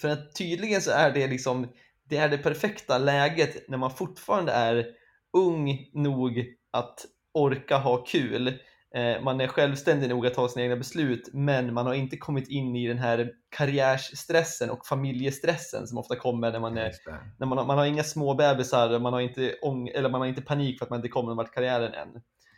För 0.00 0.08
att 0.08 0.34
tydligen 0.34 0.80
så 0.82 0.90
är 0.90 1.12
det 1.12 1.26
liksom 1.26 1.66
det 2.04 2.16
är 2.16 2.28
det 2.28 2.38
perfekta 2.38 2.98
läget 2.98 3.68
när 3.68 3.78
man 3.78 3.90
fortfarande 3.90 4.52
är 4.52 4.86
ung 5.32 5.90
nog 5.92 6.44
att 6.70 7.06
orka 7.32 7.76
ha 7.76 8.04
kul. 8.04 8.58
Eh, 8.96 9.22
Man 9.22 9.40
är 9.40 9.46
självständig 9.48 10.08
nog 10.08 10.26
att 10.26 10.34
ta 10.34 10.48
sina 10.48 10.62
egna 10.64 10.76
beslut 10.76 11.28
men 11.32 11.74
man 11.74 11.86
har 11.86 11.94
inte 11.94 12.16
kommit 12.16 12.48
in 12.48 12.76
i 12.76 12.88
den 12.88 12.98
här 12.98 13.30
karriärsstressen 13.56 14.70
och 14.70 14.86
familjestressen 14.86 15.86
som 15.86 15.98
ofta 15.98 16.16
kommer 16.16 16.52
när 16.52 16.60
man 16.60 16.76
är 16.78 16.84
det. 16.84 16.92
när 17.38 17.46
man, 17.46 17.58
har, 17.58 17.66
man 17.66 17.78
har 17.78 17.86
inga 17.86 18.04
små 18.04 18.34
bebisar 18.34 18.98
man 18.98 19.12
har 19.12 19.20
inte, 19.20 19.54
ång, 19.62 19.88
eller 19.88 20.08
man 20.10 20.20
har 20.20 20.28
inte 20.28 20.42
panik 20.42 20.78
för 20.78 20.86
att 20.86 20.90
man 20.90 20.98
inte 20.98 21.08
kommer 21.08 21.28
någon 21.28 21.36
vart 21.36 21.54
karriären 21.54 21.94
än. 21.94 22.08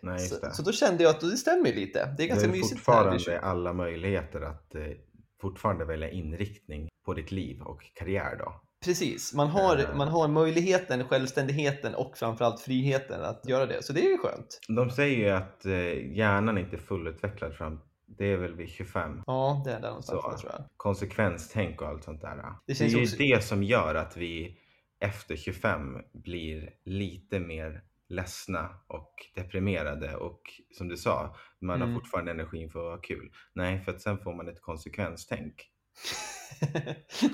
Nej, 0.02 0.18
Så, 0.18 0.38
det. 0.40 0.54
så 0.54 0.62
då 0.62 0.72
kände 0.72 1.02
jag 1.02 1.10
att 1.10 1.20
det 1.20 1.36
stämmer 1.36 1.72
lite. 1.72 1.98
Det 1.98 2.04
är 2.04 2.16
Det 2.16 2.26
ganska 2.26 2.46
är 2.48 2.50
mysigt. 2.52 2.84
så 2.84 2.92
här 2.92 3.02
fortfarande 3.10 3.40
alla 3.40 3.72
möjligheter 3.72 4.40
att 4.40 4.74
eh, 4.74 4.82
fortfarande 5.40 5.84
välja 5.84 6.10
inriktning 6.10 6.88
på 7.06 7.14
ditt 7.14 7.32
liv 7.32 7.62
och 7.62 7.80
karriär 7.94 8.36
då. 8.38 8.60
Precis, 8.84 9.34
man 9.34 9.48
har, 9.48 9.76
Eh. 9.78 9.96
man 9.96 10.08
har 10.08 10.28
möjligheten, 10.28 11.04
självständigheten 11.08 11.94
och 11.94 12.16
framförallt 12.18 12.60
friheten 12.60 13.24
att 13.24 13.48
göra 13.48 13.66
det. 13.66 13.82
Så 13.84 13.92
det 13.92 14.00
är 14.06 14.10
ju 14.10 14.18
skönt. 14.18 14.60
De 14.68 14.90
säger 14.90 15.16
ju 15.18 15.28
att 15.30 15.66
eh, 15.66 16.16
hjärnan 16.16 16.58
inte 16.58 16.76
är 16.76 16.80
fullutvecklad 16.80 17.54
fram, 17.54 17.80
det 18.18 18.24
är 18.32 18.36
väl 18.36 18.54
vid 18.54 18.68
25. 18.68 19.22
Ja, 19.26 19.62
det 19.64 19.72
är 19.72 19.80
där 19.80 19.88
någonstans 19.88 20.22
Så. 20.22 20.38
tror 20.38 20.52
jag. 20.52 20.64
Konsekvenstänk 20.76 21.82
och 21.82 21.88
allt 21.88 22.04
sånt 22.04 22.20
där. 22.20 22.36
Det 22.36 22.78
Det, 22.78 22.80
är 22.80 22.88
ju 22.88 23.02
också- 23.02 23.16
det 23.18 23.44
som 23.44 23.62
gör 23.62 23.94
att 23.94 24.16
vi 24.16 24.58
efter 25.00 25.36
25 25.36 25.98
blir 26.12 26.70
lite 26.84 27.40
mer 27.40 27.82
ledsna 28.08 28.68
och 28.86 29.12
deprimerade 29.34 30.16
och 30.16 30.40
som 30.78 30.88
du 30.88 30.96
sa, 30.96 31.36
man 31.60 31.76
Mm. 31.76 31.88
har 31.94 32.00
fortfarande 32.00 32.30
energin 32.30 32.70
för 32.70 32.86
att 32.92 32.98
ha 32.98 33.00
kul. 33.02 33.30
Nej, 33.54 33.80
för 33.84 33.92
att 33.92 34.00
sen 34.00 34.18
får 34.18 34.34
man 34.34 34.48
ett 34.48 34.60
konsekvenstänk. 34.62 35.54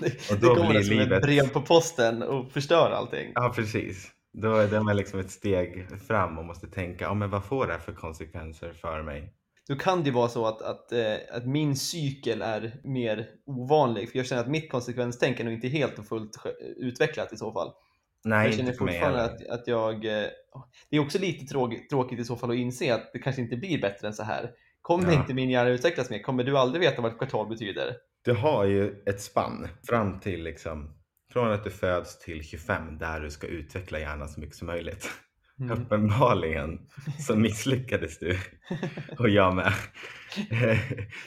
Det, 0.00 0.30
Och 0.30 0.36
det 0.36 0.46
då 0.46 0.54
kommer 0.54 0.70
blir 0.70 0.82
som 0.82 0.92
ett 0.98 1.08
livet- 1.08 1.22
brev 1.22 1.48
på 1.48 1.60
posten 1.60 2.22
och 2.22 2.52
förstör 2.52 2.90
allting. 2.90 3.32
Ja, 3.34 3.52
precis. 3.56 4.10
Då 4.32 4.54
är 4.56 4.80
man 4.80 4.96
liksom 4.96 5.20
ett 5.20 5.30
steg 5.30 5.86
fram 6.08 6.38
och 6.38 6.44
måste 6.44 6.66
tänka, 6.66 7.04
ja 7.04 7.14
men 7.14 7.30
vad 7.30 7.44
får 7.44 7.66
det 7.66 7.72
här 7.72 7.80
för 7.80 7.92
konsekvenser 7.92 8.72
för 8.72 9.02
mig? 9.02 9.32
Då 9.68 9.76
kan 9.76 9.98
det 10.02 10.06
ju 10.06 10.12
vara 10.14 10.28
så 10.28 10.46
att, 10.46 10.62
att, 10.62 10.92
eh, 10.92 11.14
att 11.32 11.46
min 11.46 11.76
cykel 11.76 12.42
är 12.42 12.80
mer 12.84 13.26
ovanlig. 13.46 14.10
För 14.10 14.18
jag 14.18 14.26
känner 14.26 14.42
att 14.42 14.48
mitt 14.48 14.70
konsekvenstänk 14.70 15.40
är 15.40 15.44
nog 15.44 15.52
inte 15.54 15.68
helt 15.68 15.98
och 15.98 16.06
fullt 16.06 16.36
utvecklat 16.76 17.32
i 17.32 17.36
så 17.36 17.52
fall. 17.52 17.72
Nej, 18.24 18.44
jag 18.46 18.54
känner 18.54 18.70
inte 18.70 18.84
mig 18.84 18.92
fortfarande 18.94 19.20
heller. 19.22 19.34
att, 19.52 19.60
att 19.60 19.66
jag... 19.66 19.94
eh, 19.94 20.26
Det 20.90 20.96
är 20.96 21.00
också 21.00 21.18
lite 21.18 21.46
tråkigt, 21.46 21.90
tråkigt 21.90 22.18
i 22.18 22.24
så 22.24 22.36
fall 22.36 22.50
att 22.50 22.56
inse 22.56 22.94
att 22.94 23.10
det 23.12 23.18
kanske 23.18 23.42
inte 23.42 23.56
blir 23.56 23.80
bättre 23.80 24.08
än 24.08 24.14
så 24.14 24.22
här. 24.22 24.50
Kommer 24.82 25.12
Ja. 25.12 25.20
inte 25.20 25.34
min 25.34 25.50
hjärna 25.50 25.70
utvecklas 25.70 26.10
mer? 26.10 26.18
Kommer 26.18 26.44
du 26.44 26.58
aldrig 26.58 26.80
veta 26.80 27.02
vad 27.02 27.12
ett 27.12 27.18
kvartal 27.18 27.48
betyder? 27.48 27.96
Du 28.24 28.32
har 28.32 28.64
ju 28.64 29.02
ett 29.06 29.20
spann 29.20 29.68
fram 29.88 30.20
till 30.20 30.42
liksom 30.42 30.94
från 31.32 31.52
att 31.52 31.64
du 31.64 31.70
föds 31.70 32.18
till 32.18 32.42
25 32.44 32.98
där 32.98 33.20
du 33.20 33.30
ska 33.30 33.46
utveckla 33.46 33.98
hjärnan 33.98 34.28
så 34.28 34.40
mycket 34.40 34.56
som 34.56 34.66
möjligt. 34.66 35.10
Mm. 35.60 35.82
Uppenbarligen 35.82 36.80
så 37.18 37.36
misslyckades 37.36 38.18
du 38.18 38.38
och 39.18 39.28
jag 39.28 39.54
med. 39.54 39.72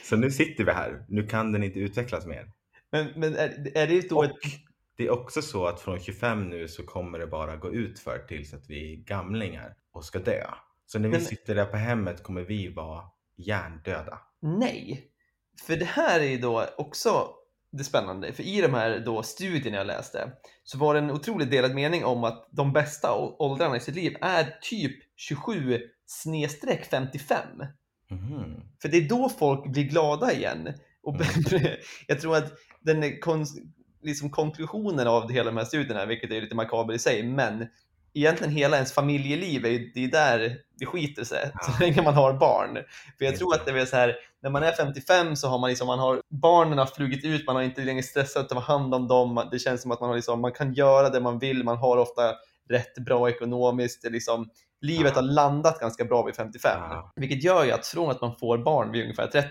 Så 0.03 0.15
nu 0.15 0.31
sitter 0.31 0.63
vi 0.63 0.71
här. 0.71 1.05
Nu 1.07 1.27
kan 1.27 1.51
den 1.51 1.63
inte 1.63 1.79
utvecklas 1.79 2.25
mer. 2.25 2.51
Men, 2.91 3.07
men 3.15 3.35
är, 3.35 3.77
är 3.77 3.87
det 3.87 4.09
då 4.09 4.17
Och 4.17 4.25
ett... 4.25 4.31
det 4.97 5.05
är 5.05 5.09
också 5.11 5.41
så 5.41 5.65
att 5.65 5.81
från 5.81 5.99
25 5.99 6.49
nu 6.49 6.67
så 6.67 6.83
kommer 6.83 7.19
det 7.19 7.27
bara 7.27 7.55
gå 7.55 7.73
utför 7.73 8.19
tills 8.27 8.53
att 8.53 8.69
vi 8.69 8.93
är 8.93 8.95
gamlingar 8.97 9.75
och 9.91 10.05
ska 10.05 10.19
dö. 10.19 10.43
Så 10.85 10.99
när 10.99 11.09
vi 11.09 11.11
Men- 11.11 11.21
sitter 11.25 11.55
där 11.55 11.65
på 11.65 11.77
hemmet 11.77 12.23
kommer 12.23 12.41
vi 12.41 12.67
vara 12.73 13.03
hjärndöda. 13.37 14.19
Nej! 14.41 15.11
För 15.61 15.75
det 15.75 15.85
här 15.85 16.19
är 16.19 16.23
ju 16.29 16.37
då 16.37 16.65
också 16.77 17.29
det 17.71 17.83
spännande. 17.83 18.33
För 18.33 18.43
i 18.43 18.61
de 18.61 18.73
här 18.73 18.99
då 18.99 19.23
studierna 19.23 19.77
jag 19.77 19.87
läste 19.87 20.31
så 20.63 20.77
var 20.77 20.93
det 20.93 20.99
en 20.99 21.11
otroligt 21.11 21.51
delad 21.51 21.75
mening 21.75 22.05
om 22.05 22.23
att 22.23 22.47
de 22.51 22.73
bästa 22.73 23.13
åldrarna 23.39 23.77
i 23.77 23.79
sitt 23.79 23.95
liv 23.95 24.15
är 24.21 24.57
typ 24.61 24.95
27 25.15 25.81
snedstreck 26.05 26.85
55. 26.85 27.47
Mhm. 28.09 28.61
För 28.81 28.89
det 28.89 28.97
är 28.97 29.09
då 29.09 29.29
folk 29.29 29.71
blir 29.71 29.83
glada 29.83 30.33
igen. 30.33 30.73
Och 31.03 31.15
Mm. 31.15 31.27
jag 32.07 32.21
tror 32.21 32.35
att 32.37 32.51
den 32.81 33.19
kon- 33.19 33.45
liksom 34.01 34.29
konklusionen 34.29 35.07
av 35.07 35.31
hela 35.31 35.51
de 35.51 35.57
här 35.57 35.65
studierna, 35.65 36.05
vilket 36.05 36.31
är 36.31 36.41
lite 36.41 36.55
makaber 36.55 36.93
i 36.93 36.99
sig, 36.99 37.23
men 37.23 37.67
egentligen 38.17 38.53
hela 38.53 38.75
ens 38.75 38.93
familjeliv, 38.93 39.65
är, 39.65 39.69
ju- 39.69 39.91
det 39.93 40.03
är 40.03 40.07
där 40.07 40.57
det 40.79 40.85
skiter 40.85 41.23
sig, 41.23 41.51
Ja. 41.53 41.59
så 41.59 41.83
länge 41.83 42.01
man 42.01 42.13
har 42.13 42.33
barn. 42.33 42.77
För 43.17 43.25
jag 43.25 43.35
tror 43.37 43.53
att 43.55 43.65
det 43.65 43.71
är 43.81 43.85
så 43.85 43.95
här, 43.95 44.15
när 44.43 44.49
man 44.49 44.63
är 44.63 44.71
55 44.71 45.35
så 45.35 45.47
har 45.47 45.59
man 45.59 45.69
liksom, 45.69 45.87
man 45.87 45.99
har, 45.99 46.21
barnen 46.29 46.77
har 46.77 46.85
flugit 46.85 47.25
ut, 47.25 47.45
man 47.47 47.55
har 47.55 47.63
inte 47.63 47.81
längre 47.81 48.03
stressat 48.03 48.43
att 48.43 48.49
ta 48.49 48.59
hand 48.59 48.93
om 48.95 49.07
dem, 49.07 49.47
det 49.51 49.59
känns 49.59 49.81
som 49.81 49.91
att 49.91 49.99
man, 49.99 50.09
har 50.09 50.15
liksom, 50.15 50.41
man 50.41 50.51
kan 50.51 50.73
göra 50.73 51.09
det 51.09 51.19
man 51.19 51.39
vill, 51.39 51.63
man 51.63 51.77
har 51.77 51.97
ofta 51.97 52.33
rätt 52.69 52.97
bra 52.97 53.29
ekonomiskt, 53.29 54.01
det 54.03 54.09
liksom, 54.09 54.49
livet 54.81 55.15
har 55.15 55.21
landat 55.21 55.79
ganska 55.79 56.05
bra 56.05 56.25
vid 56.25 56.35
55. 56.35 56.71
Ja. 56.81 57.11
Vilket 57.15 57.43
gör 57.43 57.65
ju 57.65 57.71
att 57.71 57.87
från 57.87 58.11
att 58.11 58.21
man 58.21 58.35
får 58.35 58.57
barn 58.57 58.91
vid 58.91 59.01
ungefär 59.01 59.27
30 59.27 59.49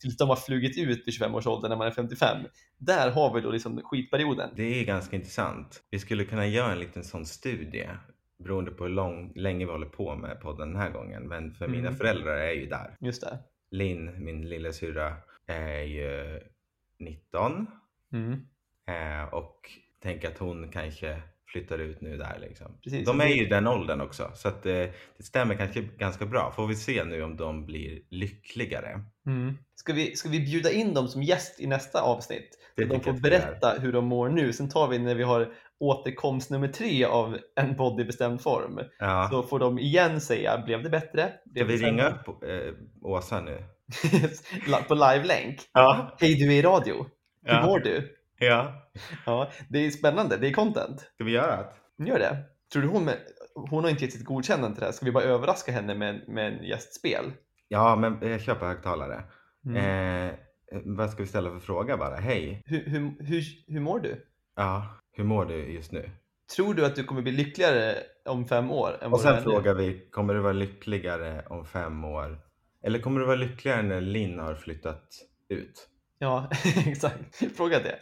tills 0.00 0.16
de 0.16 0.28
har 0.28 0.36
flugit 0.36 0.78
ut 0.78 1.06
vid 1.06 1.14
25 1.14 1.34
års 1.34 1.46
ålder 1.46 1.68
när 1.68 1.76
man 1.76 1.86
är 1.86 1.90
55. 1.90 2.36
Där 2.78 3.10
har 3.10 3.34
vi 3.34 3.40
då 3.40 3.50
liksom 3.50 3.80
skitperioden. 3.84 4.50
Det 4.56 4.80
är 4.80 4.84
ganska 4.84 5.16
intressant. 5.16 5.82
Vi 5.90 5.98
skulle 5.98 6.24
kunna 6.24 6.46
göra 6.46 6.72
en 6.72 6.78
liten 6.80 7.04
sån 7.04 7.26
studie 7.26 7.88
beroende 8.38 8.70
på 8.70 8.84
hur 8.84 8.90
lång, 8.90 9.32
länge 9.34 9.64
vi 9.66 9.72
håller 9.72 9.86
på 9.86 10.14
med 10.16 10.40
podden 10.40 10.72
den 10.72 10.80
här 10.80 10.90
gången. 10.90 11.28
Men 11.28 11.54
för 11.54 11.68
mina 11.68 11.88
Mm. 11.88 11.98
föräldrar 11.98 12.36
är 12.36 12.52
ju 12.52 12.66
där. 12.66 12.96
Just 13.00 13.20
det. 13.22 13.38
Linn, 13.70 14.24
min 14.24 14.48
lilla 14.48 14.72
syrra, 14.72 15.14
är 15.46 15.82
ju 15.82 16.40
19 16.98 17.66
Mm. 18.12 18.32
eh, 18.86 19.34
och 19.34 19.70
tänker 20.02 20.28
att 20.28 20.38
hon 20.38 20.68
kanske 20.68 21.22
flyttar 21.52 21.78
ut 21.78 22.00
nu 22.00 22.16
där 22.16 22.38
liksom. 22.40 22.78
Precis. 22.84 23.06
De 23.06 23.20
är 23.20 23.26
ju 23.26 23.42
i 23.42 23.48
den 23.48 23.66
åldern 23.66 24.00
också 24.00 24.30
så 24.34 24.48
att 24.48 24.66
eh, 24.66 24.72
det 25.16 25.22
stämmer 25.22 25.54
kanske 25.54 25.82
ganska 25.82 26.26
bra. 26.26 26.52
Får 26.56 26.66
vi 26.66 26.74
se 26.74 27.04
nu 27.04 27.22
om 27.22 27.36
de 27.36 27.66
blir 27.66 28.00
lyckligare. 28.10 29.00
Mm. 29.26 29.58
Ska, 29.74 29.92
vi, 29.92 30.16
ska 30.16 30.28
vi 30.28 30.40
bjuda 30.40 30.70
in 30.70 30.94
dem 30.94 31.08
som 31.08 31.22
gäst 31.22 31.60
i 31.60 31.66
nästa 31.66 32.00
avsnitt? 32.02 32.58
Det 32.76 32.82
Så 32.86 32.88
de 32.94 33.00
får 33.00 33.12
vi 33.12 33.20
berätta 33.20 33.74
hur 33.80 33.92
de 33.92 34.04
mår 34.04 34.28
nu. 34.28 34.52
Sen 34.52 34.68
tar 34.70 34.88
vi 34.88 34.98
när 34.98 35.14
vi 35.14 35.22
har 35.22 35.52
återkomst 35.80 36.50
nummer 36.50 36.68
tre 36.68 37.04
av 37.04 37.38
en 37.56 37.76
podd 37.76 38.00
i 38.00 38.04
bestämd 38.04 38.40
form. 38.40 38.80
Ja. 38.98 39.28
Så 39.30 39.42
får 39.42 39.58
de 39.58 39.78
igen 39.78 40.20
säga, 40.20 40.62
blev 40.66 40.82
det 40.82 40.90
bättre? 40.90 41.22
Ska 41.40 41.50
Blev 41.50 41.66
vi 41.66 41.76
det 41.76 41.86
ringa 41.86 42.02
sämre?" 42.02 42.18
upp 42.26 42.42
eh, 42.42 43.10
Åsa 43.10 43.40
nu? 43.40 43.64
på 44.88 44.94
live-länk? 44.94 45.60
Ja. 45.72 46.16
Hej, 46.20 46.34
du 46.34 46.46
är 46.46 46.58
i 46.58 46.62
radio. 46.62 46.94
Hur 47.44 47.54
Ja. 47.54 47.66
mår 47.66 47.78
du? 47.78 48.16
Ja. 48.38 48.81
Ja, 49.26 49.50
det 49.68 49.86
är 49.86 49.90
spännande, 49.90 50.36
det 50.36 50.48
är 50.48 50.52
content. 50.52 51.00
Ska 51.00 51.24
vi 51.24 51.32
göra 51.32 51.56
det? 51.56 52.04
Gör 52.04 52.18
det. 52.18 52.36
Tror 52.72 52.82
du 52.82 52.88
hon, 52.88 53.04
med, 53.04 53.18
hon 53.54 53.84
har 53.84 53.90
inte 53.90 54.04
gett 54.04 54.12
sitt 54.12 54.24
godkännande 54.24 54.74
till 54.74 54.80
det 54.80 54.86
här. 54.86 54.92
Ska 54.92 55.06
vi 55.06 55.12
bara 55.12 55.24
överraska 55.24 55.72
henne 55.72 55.94
med, 55.94 56.28
med 56.28 56.52
en 56.52 56.64
gästspel? 56.64 57.32
Ja, 57.68 57.96
men 57.96 58.30
jag 58.30 58.40
köper 58.40 58.66
högtalare. 58.66 59.24
Mm. 59.66 60.28
Eh, 60.28 60.34
vad 60.84 61.10
ska 61.10 61.22
vi 61.22 61.28
ställa 61.28 61.50
för 61.50 61.58
fråga 61.58 61.96
bara? 61.96 62.16
Hej. 62.16 62.62
Hur, 62.66 62.84
hur, 62.84 63.24
hur, 63.24 63.42
hur 63.66 63.80
mår 63.80 64.00
du? 64.00 64.26
Ja, 64.56 64.86
hur 65.12 65.24
mår 65.24 65.44
du 65.44 65.72
just 65.72 65.92
nu? 65.92 66.10
Tror 66.56 66.74
du 66.74 66.86
att 66.86 66.96
du 66.96 67.04
kommer 67.04 67.22
bli 67.22 67.32
lyckligare 67.32 67.94
om 68.24 68.48
fem 68.48 68.70
år? 68.70 68.98
Än 69.02 69.12
Och 69.12 69.20
sen 69.20 69.32
är 69.32 69.36
nu? 69.36 69.42
frågar 69.42 69.74
vi, 69.74 70.08
kommer 70.10 70.34
du 70.34 70.40
vara 70.40 70.52
lyckligare 70.52 71.46
om 71.46 71.66
fem 71.66 72.04
år? 72.04 72.38
Eller 72.82 72.98
kommer 72.98 73.20
du 73.20 73.26
vara 73.26 73.36
lyckligare 73.36 73.82
när 73.82 74.00
Linn 74.00 74.38
har 74.38 74.54
flyttat 74.54 75.04
ut? 75.48 75.88
Ja, 76.18 76.50
exakt. 76.86 77.56
Fråga 77.56 77.78
det. 77.78 77.98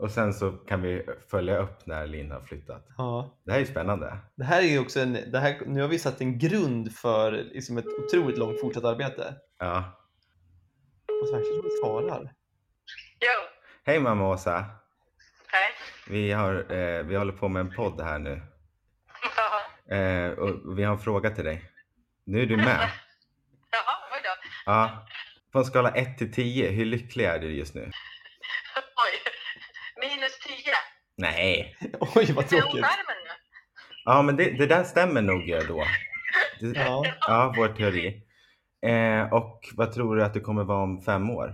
Och 0.00 0.10
sen 0.10 0.34
så 0.34 0.52
kan 0.52 0.82
vi 0.82 1.06
följa 1.30 1.58
upp 1.58 1.86
när 1.86 2.06
Linn 2.06 2.30
har 2.30 2.40
flyttat. 2.40 2.86
Ja. 2.98 3.38
Det 3.44 3.52
här 3.52 3.60
är 3.60 3.64
spännande. 3.64 4.18
Det 4.36 4.44
här 4.44 4.62
är 4.62 4.66
ju 4.66 4.78
också 4.78 5.00
en, 5.00 5.12
det 5.12 5.38
här, 5.38 5.62
nu 5.66 5.80
har 5.80 5.88
vi 5.88 5.98
satt 5.98 6.20
en 6.20 6.38
grund 6.38 6.94
för 6.94 7.32
liksom 7.32 7.78
ett 7.78 7.86
otroligt 7.86 8.38
långt 8.38 8.60
fortsatt 8.60 8.84
arbete. 8.84 9.34
Ja. 9.58 9.98
Och 11.22 11.28
så 11.28 11.36
de 11.36 11.70
svarar. 11.82 12.32
Jo, 13.20 13.48
Hej 13.84 14.00
mamma 14.00 14.28
Åsa. 14.28 14.64
hej. 15.46 15.72
Vi, 16.08 16.32
har, 16.32 16.72
eh, 16.72 17.02
vi 17.02 17.16
håller 17.16 17.32
på 17.32 17.48
med 17.48 17.60
en 17.60 17.74
podd 17.74 18.00
här 18.00 18.18
nu. 18.18 18.42
Ja. 19.36 19.96
Eh, 19.96 20.30
och 20.30 20.78
vi 20.78 20.84
har 20.84 20.92
en 20.92 20.98
fråga 20.98 21.30
till 21.30 21.44
dig. 21.44 21.70
Nu 22.26 22.42
är 22.42 22.46
du 22.46 22.56
med. 22.56 22.66
Jaha, 23.70 23.96
oj 24.14 24.20
då. 24.24 24.30
Ja. 24.66 25.06
På 25.52 25.58
en 25.58 25.64
skala 25.64 25.90
1 25.90 26.18
till 26.18 26.32
10, 26.32 26.70
hur 26.70 26.84
lycklig 26.84 27.24
är 27.24 27.38
du 27.38 27.52
just 27.52 27.74
nu? 27.74 27.90
Oj. 28.76 29.32
Minus 30.00 30.38
10. 30.38 30.56
Nej. 31.22 31.76
Oj, 32.14 32.32
vad 32.32 32.48
tråkigt. 32.48 32.86
Ja, 34.04 34.22
men 34.22 34.36
det, 34.36 34.50
det 34.58 34.66
där 34.66 34.84
stämmer 34.84 35.22
nog 35.22 35.50
eh, 35.50 35.62
då. 35.68 35.84
Det, 36.60 36.78
Ja. 36.80 37.04
ja, 37.20 37.54
vår 37.56 37.68
teori. 37.68 38.22
Eh, 38.86 39.32
och 39.32 39.68
vad 39.72 39.92
tror 39.94 40.16
du 40.16 40.24
att 40.24 40.34
du 40.34 40.40
kommer 40.40 40.64
vara 40.64 40.82
om 40.82 41.02
fem 41.02 41.30
år? 41.30 41.46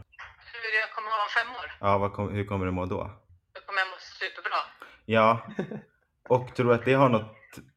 Hur 0.53 0.81
jag 0.81 0.91
kommer 0.95 1.11
vara 1.11 1.23
om 1.23 1.29
fem 1.43 1.51
år. 1.51 1.73
Ja, 1.81 1.99
vad 1.99 2.13
kom, 2.13 2.33
hur 2.35 2.45
kommer 2.45 2.67
du 2.67 2.73
må 2.73 2.87
då? 2.87 2.97
Då 3.53 3.61
kommer 3.67 3.81
jag 3.81 3.89
må 3.89 3.97
superbra. 3.99 4.59
Ja, 5.07 5.47
och 6.29 6.55
tror 6.57 6.69
du 6.69 6.75
att 6.75 6.85
det 6.85 6.93
har 6.95 7.09
något 7.09 7.37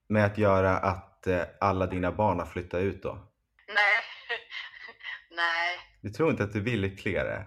med 0.09 0.25
att 0.25 0.37
göra 0.37 0.77
att 0.77 1.27
eh, 1.27 1.41
alla 1.61 1.85
dina 1.87 2.11
barn 2.11 2.39
har 2.39 2.45
flyttat 2.45 2.81
ut 2.81 3.03
då? 3.03 3.13
Nej. 3.67 3.97
Nej, 5.31 5.79
Du 6.01 6.09
tror 6.09 6.31
inte 6.31 6.43
att 6.43 6.53
du 6.53 6.61
blir 6.61 6.77
lyckligare? 6.77 7.45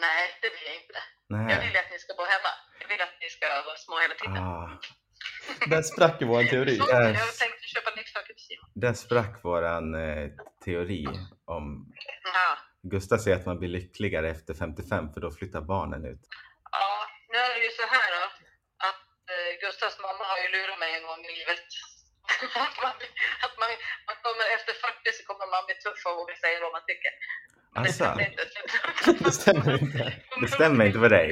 nej, 0.00 0.28
det 0.42 0.48
vill 0.48 0.66
jag 0.66 0.74
inte. 0.82 0.98
Jag 1.28 1.38
Nej. 1.58 1.66
vill 1.68 1.76
att 1.76 1.90
ni 1.92 1.98
ska 1.98 2.14
bo 2.14 2.22
hemma. 2.22 2.52
Vill 2.94 3.02
att 3.02 3.16
ni 3.24 3.28
ska 3.36 3.46
vara 3.70 3.76
små 3.86 3.94
hela 4.04 4.14
tiden. 4.22 4.42
Ah, 4.42 4.68
Där 5.72 5.82
sprack 5.92 6.16
vår 6.32 6.42
teori. 6.54 6.76
Så, 6.78 6.86
jag 6.90 7.34
tänkte 7.42 7.64
köpa 7.74 7.90
leksaker 7.96 8.32
till 8.34 8.46
Simon. 8.48 8.66
där 8.84 8.94
sprack 9.04 9.34
våran 9.44 9.86
eh, 10.04 10.26
teori 10.64 11.04
om 11.56 11.64
Ja. 12.36 12.48
Gustav 12.94 13.18
säger 13.18 13.36
att 13.40 13.46
man 13.50 13.58
blir 13.60 13.68
lyckligare 13.78 14.28
efter 14.36 14.54
55 14.54 15.12
för 15.12 15.20
då 15.24 15.30
flyttar 15.38 15.60
barnen 15.74 16.02
ut. 16.12 16.22
ja, 16.78 16.88
nu 17.32 17.38
är 17.48 17.54
det 17.58 17.64
ju 17.68 17.72
så 17.80 17.86
här 17.96 18.08
då. 18.16 18.24
Att 18.88 19.04
eh, 19.32 19.50
Gustavs 19.62 19.98
mamma 20.06 20.24
har 20.30 20.38
ju 20.44 20.48
lurat 20.56 20.78
mig 20.84 20.90
en 20.98 21.04
gång 21.08 21.20
i 21.28 21.32
livet. 21.38 21.64
att 22.64 22.76
man, 22.84 22.94
att 23.44 23.54
man, 23.62 23.70
man 24.08 24.16
kommer 24.24 24.46
efter 24.56 24.72
40 24.72 25.16
så 25.18 25.22
kommer 25.28 25.46
man 25.54 25.62
bli 25.68 25.74
tuff 25.84 26.00
och 26.08 26.16
våga 26.20 26.34
säga 26.44 26.58
vad 26.66 26.72
man 26.78 26.84
tycker. 26.90 27.12
Alltså. 27.76 28.04
Det 29.24 29.32
stämmer 29.40 29.72
inte. 29.82 30.02
det 30.42 30.48
stämmer 30.56 30.84
inte 30.86 30.98
för 30.98 31.08
dig. 31.08 31.30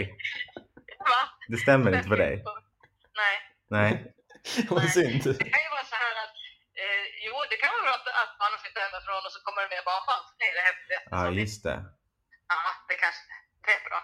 Det 1.53 1.59
stämmer 1.67 1.91
inte 1.97 2.09
för 2.13 2.17
dig? 2.27 2.35
Nej. 3.23 3.35
Nej. 3.77 3.91
Vad 4.75 4.89
synd. 4.99 5.23
Det 5.41 5.51
kan 5.55 5.63
ju 5.67 5.71
vara 5.79 5.87
så 5.93 5.97
här 6.05 6.15
att, 6.25 6.35
eh, 6.83 7.05
jo 7.27 7.35
det 7.51 7.57
kan 7.63 7.71
vara 7.75 7.83
bra 7.87 7.95
att, 8.01 8.09
att 8.23 8.33
man 8.43 8.51
flyttar 8.63 8.81
hemifrån 8.87 9.21
och 9.27 9.33
så 9.37 9.41
kommer 9.47 9.61
det 9.65 9.71
med 9.75 9.83
barnbarn. 9.91 10.23
Det 10.39 10.45
är 10.51 10.55
det 10.59 10.65
häftigaste. 10.71 11.09
Ja, 11.17 11.23
just 11.43 11.61
det. 11.69 11.79
Ja, 12.53 12.59
det 12.89 12.95
kanske 13.05 13.23
det 13.67 13.73
är 13.79 13.85
bra. 13.91 14.01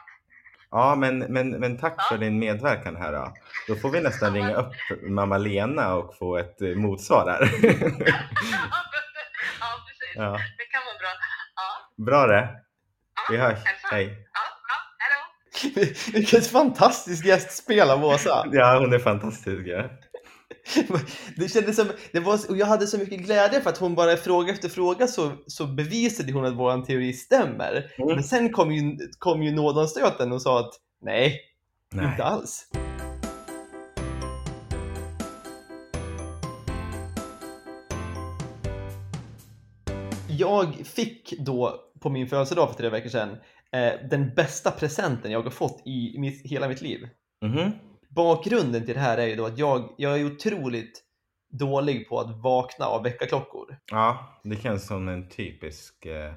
Ja, 0.71 0.95
men, 1.03 1.19
men, 1.35 1.47
men 1.63 1.79
tack 1.79 1.95
Ja. 1.99 2.05
för 2.09 2.19
din 2.19 2.39
medverkan 2.39 2.97
här 2.97 3.13
då. 3.13 3.35
Då 3.69 3.75
får 3.77 3.91
vi 3.91 4.01
nästan 4.01 4.35
ringa 4.35 4.55
upp 4.55 4.73
mamma 5.03 5.39
Lena 5.39 5.95
och 5.95 6.17
få 6.19 6.37
ett 6.39 6.61
eh, 6.61 6.69
motsvar 6.69 7.25
här. 7.31 7.41
ja, 9.61 9.69
precis. 9.87 10.15
Ja. 10.15 10.33
Det 10.59 10.67
kan 10.73 10.83
vara 10.89 10.99
bra. 11.03 11.13
Ja, 11.55 11.69
Bra 12.05 12.27
det. 12.27 12.49
ja. 13.15 13.23
Vi 13.31 13.37
hörs. 13.37 13.59
hälsa. 13.65 13.89
Hej. 13.91 14.07
Vilket 16.13 16.47
fantastiskt 16.47 17.25
gästspel 17.25 17.91
av 17.91 18.05
Åsa. 18.05 18.47
Ja, 18.53 18.79
hon 18.79 18.93
är 18.93 18.99
fantastisk. 18.99 19.67
Ja. 19.67 19.85
Det 21.37 21.49
kändes 21.49 21.77
som, 21.77 21.87
det 22.13 22.21
var, 22.21 22.51
och 22.51 22.57
jag 22.57 22.67
hade 22.67 22.87
så 22.87 22.99
mycket 22.99 23.21
glädje 23.21 23.61
för 23.61 23.71
att 23.71 23.79
hon 23.79 23.95
bara 23.95 24.17
fråga 24.17 24.53
efter 24.53 24.69
fråga 24.69 25.07
så, 25.07 25.33
så 25.47 25.67
bevisade 25.67 26.33
hon 26.33 26.45
att 26.45 26.55
vår 26.55 26.87
teori 26.87 27.13
stämmer. 27.13 27.93
Mm. 27.99 28.15
Men 28.15 28.25
sen 28.25 28.53
kom 28.53 28.73
ju, 28.73 28.97
kom 29.19 29.43
ju 29.43 29.51
nådanstöten 29.51 30.33
och 30.33 30.43
sa 30.43 30.61
att 30.61 30.75
nej, 31.03 31.41
Nej. 31.93 32.07
inte 32.07 32.25
alls. 32.25 32.69
Jag 40.39 40.75
fick 40.85 41.35
då 41.39 41.81
på 42.01 42.11
min 42.11 42.29
födelsedag 42.29 42.69
för 42.69 42.77
tre 42.77 42.89
veckor 42.89 43.09
sedan 43.09 43.37
den 44.11 44.35
bästa 44.35 44.71
presenten 44.71 45.31
jag 45.33 45.43
har 45.43 45.51
fått 45.51 45.83
i 45.87 46.19
mitt, 46.19 46.47
hela 46.47 46.69
mitt 46.69 46.81
liv. 46.81 47.09
Mhm. 47.43 47.71
Bakgrunden 48.09 48.85
till 48.87 48.95
det 48.95 49.01
här 49.01 49.19
är 49.19 49.27
ju 49.27 49.37
då 49.37 49.47
att 49.47 49.59
jag, 49.59 49.95
jag 49.99 50.21
är 50.21 50.25
otroligt 50.27 51.05
dålig 51.51 52.09
på 52.09 52.21
att 52.21 52.43
vakna 52.43 52.87
av 52.87 53.03
väckarklockor. 53.03 53.79
Ja, 53.91 54.41
det 54.45 54.57
känns 54.57 54.87
som 54.87 55.09
en 55.09 55.29
typisk, 55.29 56.07
eh, 56.07 56.35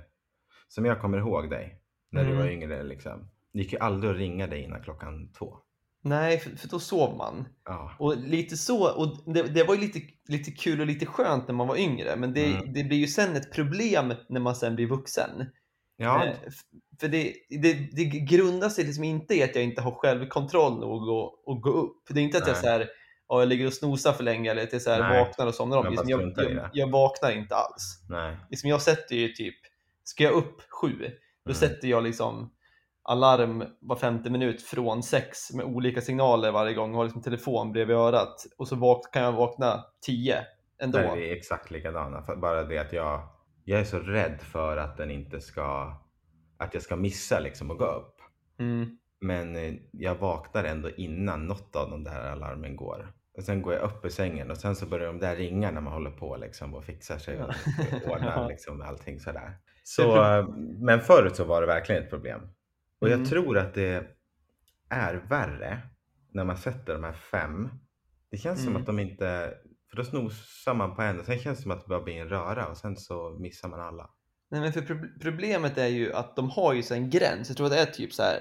som 0.68 0.86
jag 0.86 1.02
kommer 1.02 1.18
ihåg 1.18 1.50
dig 1.50 1.78
när 2.12 2.24
du 2.24 2.30
Mm. 2.32 2.40
var 2.44 2.52
yngre 2.52 2.84
liksom. 2.84 3.30
Det 3.54 3.60
gick 3.60 3.74
ju 3.74 3.80
aldrig 3.80 4.12
att 4.12 4.18
ringa 4.18 4.48
dig 4.48 4.64
innan 4.64 4.84
klockan 4.84 5.32
två. 5.34 5.58
Nej, 6.04 6.40
för, 6.40 6.50
för 6.58 6.68
då 6.68 6.80
sov 6.80 7.18
man. 7.18 7.46
Ja, 7.66 7.96
Och 8.00 8.18
lite 8.18 8.58
så, 8.58 8.92
och 8.98 9.34
det, 9.34 9.44
det 9.44 9.64
var 9.64 9.76
ju 9.76 9.82
lite, 9.82 10.00
lite 10.28 10.52
kul 10.52 10.82
och 10.82 10.88
lite 10.88 11.06
skönt 11.06 11.48
när 11.48 11.56
man 11.56 11.68
var 11.68 11.78
yngre, 11.78 12.16
men 12.18 12.34
det, 12.34 12.46
Mm. 12.54 12.74
det 12.74 12.84
blir 12.84 12.98
ju 12.98 13.08
sen 13.08 13.36
ett 13.36 13.52
problem 13.54 14.14
när 14.30 14.40
man 14.40 14.56
sen 14.56 14.76
blir 14.76 14.88
vuxen. 14.88 15.32
Ja 16.02 16.26
Eh, 16.26 16.34
För 17.00 17.08
det, 17.08 17.34
det, 17.50 17.74
det 17.74 18.04
grundar 18.06 18.70
sig 18.70 18.84
liksom 18.86 19.04
inte 19.04 19.36
i 19.36 19.44
att 19.44 19.56
jag 19.56 19.64
inte 19.64 19.82
har 19.82 19.92
självkontroll 19.92 20.80
nog 20.80 21.10
att, 21.10 21.56
att 21.56 21.62
gå 21.62 21.70
upp. 21.70 21.98
Det 22.10 22.20
är 22.20 22.24
inte 22.24 22.38
att 22.38 22.48
jag, 22.48 22.54
Nej. 22.54 22.62
så 22.64 22.68
här, 22.70 22.90
ja, 23.28 23.40
jag 23.40 23.48
ligger 23.50 23.68
och 23.68 23.74
snosar 23.74 24.14
för 24.14 24.24
länge 24.24 24.52
eller 24.52 24.64
att 24.64 24.74
jag 24.74 24.82
så 24.82 24.92
här 24.92 25.20
vaknar 25.26 25.48
och 25.48 25.56
somnar 25.56 25.78
om. 25.78 25.84
Bara 25.84 25.90
Liksom, 25.90 26.10
jag, 26.10 26.22
jag, 26.22 26.36
det. 26.36 26.70
jag 26.74 26.92
vaknar 26.92 27.32
inte 27.32 27.56
alls. 27.56 28.06
nej. 28.10 28.38
Liksom, 28.50 28.70
jag 28.70 28.82
sätter 28.82 29.16
ju 29.16 29.28
typ, 29.28 29.56
ska 30.04 30.24
jag 30.24 30.34
upp 30.34 30.62
sju, 30.82 30.90
då 31.46 31.52
Mm. 31.52 31.56
sätter 31.56 31.88
jag 31.88 32.04
liksom 32.04 32.52
alarm 33.04 33.64
var 33.80 33.96
femte 33.96 34.30
minut 34.30 34.62
från 34.62 35.04
sex 35.04 35.54
med 35.54 35.66
olika 35.66 36.02
signaler 36.02 36.52
varje 36.52 36.74
gång. 36.74 36.92
Jag 36.92 36.98
har 36.98 37.04
liksom 37.04 37.22
telefon 37.22 37.72
bredvid 37.72 37.96
örat 37.96 38.46
och 38.58 38.68
så 38.68 38.76
vak- 38.76 39.12
kan 39.14 39.24
jag 39.24 39.32
vakna 39.32 39.84
tio 40.06 40.38
ändå. 40.82 40.98
Där 40.98 41.06
är 41.06 41.16
vi 41.16 41.38
exakt 41.38 41.72
likadana. 41.72 42.22
Bara 42.38 42.64
det 42.64 42.78
att 42.78 42.94
jag, 42.94 43.28
jag 43.64 43.80
är 43.80 43.84
så 43.84 44.00
rädd 44.00 44.42
för 44.42 44.78
att 44.78 44.98
den 44.98 45.12
inte 45.12 45.42
ska, 45.42 45.98
att 46.58 46.74
jag 46.74 46.84
ska 46.84 46.96
missa 46.96 47.40
liksom 47.40 47.72
att 47.72 47.78
gå 47.78 47.86
upp. 47.86 48.16
Mm. 48.60 48.98
Men 49.22 49.56
eh, 49.56 49.74
jag 49.92 50.16
vaknar 50.16 50.64
ändå 50.64 50.90
innan 50.90 51.48
något 51.48 51.76
av 51.76 51.90
de 51.90 52.04
där 52.04 52.32
alarmen 52.32 52.76
går. 52.76 53.14
Och 53.38 53.44
sen 53.44 53.62
går 53.62 53.74
jag 53.74 53.84
upp 53.84 54.06
i 54.06 54.10
sängen 54.10 54.52
och 54.52 54.58
sen 54.58 54.76
så 54.76 54.86
börjar 54.86 55.08
de 55.08 55.20
där 55.20 55.36
ringa 55.36 55.72
när 55.72 55.82
man 55.82 55.94
håller 55.94 56.12
på 56.12 56.38
liksom 56.38 56.74
och 56.76 56.84
fixar 56.84 57.18
sig 57.18 57.44
och 57.44 57.50
ordnar 58.12 58.48
liksom 58.48 58.82
allting 58.82 59.20
sådär. 59.20 59.58
Så, 59.84 60.24
eh, 60.24 60.48
men 60.80 61.00
förut 61.02 61.36
så 61.36 61.44
var 61.44 61.62
det 61.62 61.68
verkligen 61.68 62.04
ett 62.04 62.10
problem. 62.10 62.42
Och 63.00 63.08
jag 63.10 63.14
Mm. 63.18 63.26
tror 63.26 63.58
att 63.58 63.74
det 63.74 64.04
är 64.90 65.14
värre 65.30 65.80
när 66.32 66.44
man 66.44 66.58
sätter 66.58 66.94
de 66.94 67.04
här 67.04 67.14
fem. 67.14 67.70
Det 68.30 68.38
känns 68.38 68.60
som 68.60 68.70
Mm. 68.70 68.82
att 68.82 68.86
de 68.86 69.00
inte, 69.00 69.54
för 69.92 69.98
då 69.98 70.04
snosar 70.04 70.74
man 70.74 70.96
på 70.96 71.02
en 71.02 71.20
och 71.20 71.26
sen 71.26 71.40
känns 71.40 71.58
det 71.58 71.62
som 71.64 71.72
att 71.72 71.82
det 71.82 71.88
bara 71.90 72.02
blir 72.02 72.22
en 72.22 72.30
röra 72.30 72.68
och 72.68 72.78
sen 72.78 72.98
så 72.98 73.38
missar 73.40 73.70
man 73.70 73.80
alla. 73.80 74.10
Nej, 74.52 74.62
men 74.62 74.74
för 74.74 74.82
prob- 74.82 75.20
problemet 75.22 75.78
är 75.78 75.88
ju 75.88 76.14
att 76.14 76.36
de 76.36 76.50
har 76.50 76.74
ju 76.74 76.84
så 76.84 76.94
en 76.94 77.10
gräns. 77.10 77.48
Jag 77.50 77.58
tror 77.58 77.66
att 77.68 77.74
det 77.74 77.80
är 77.80 77.86
typ 77.86 78.14
så 78.14 78.24
här, 78.24 78.40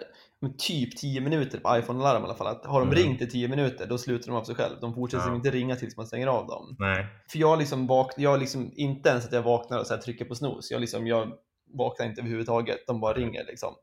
typ 0.59 0.97
10 0.97 1.21
minuter 1.21 1.59
på 1.61 1.77
iPhone-alarm 1.79 2.23
i 2.23 2.25
alla 2.25 2.35
fall. 2.35 2.47
Att 2.47 2.67
har 2.67 2.81
de 2.81 2.89
Mm. 2.89 2.95
ringt 3.03 3.23
i 3.23 3.27
10 3.27 3.49
minuter, 3.49 3.87
då 3.87 3.99
slutar 3.99 4.27
de 4.27 4.37
av 4.37 4.45
sig 4.45 4.55
själv. 4.55 4.75
De 4.81 4.95
fortsätter 4.95 5.29
Ja. 5.29 5.35
inte 5.35 5.51
ringa 5.51 5.77
tills 5.77 5.97
man 5.97 6.07
stänger 6.07 6.27
av 6.27 6.47
dem. 6.47 6.77
Nej. 6.79 7.07
För 7.33 7.39
jag 7.39 7.59
liksom 7.59 7.87
vak- 7.89 8.15
jag 8.17 8.41
liksom 8.41 8.73
inte 8.77 9.09
ens 9.09 9.27
att 9.27 9.33
jag 9.33 9.43
vaknar 9.43 9.79
och 9.79 9.87
så 9.87 9.97
trycker 9.97 10.25
på 10.25 10.35
snooze. 10.35 10.75
Jag, 10.75 10.81
liksom, 10.81 11.07
jag 11.07 11.33
vaknar 11.79 12.07
inte 12.07 12.21
överhuvudtaget. 12.21 12.79
De 12.87 13.01
bara 13.01 13.15
ringer 13.15 13.45
liksom. 13.45 13.75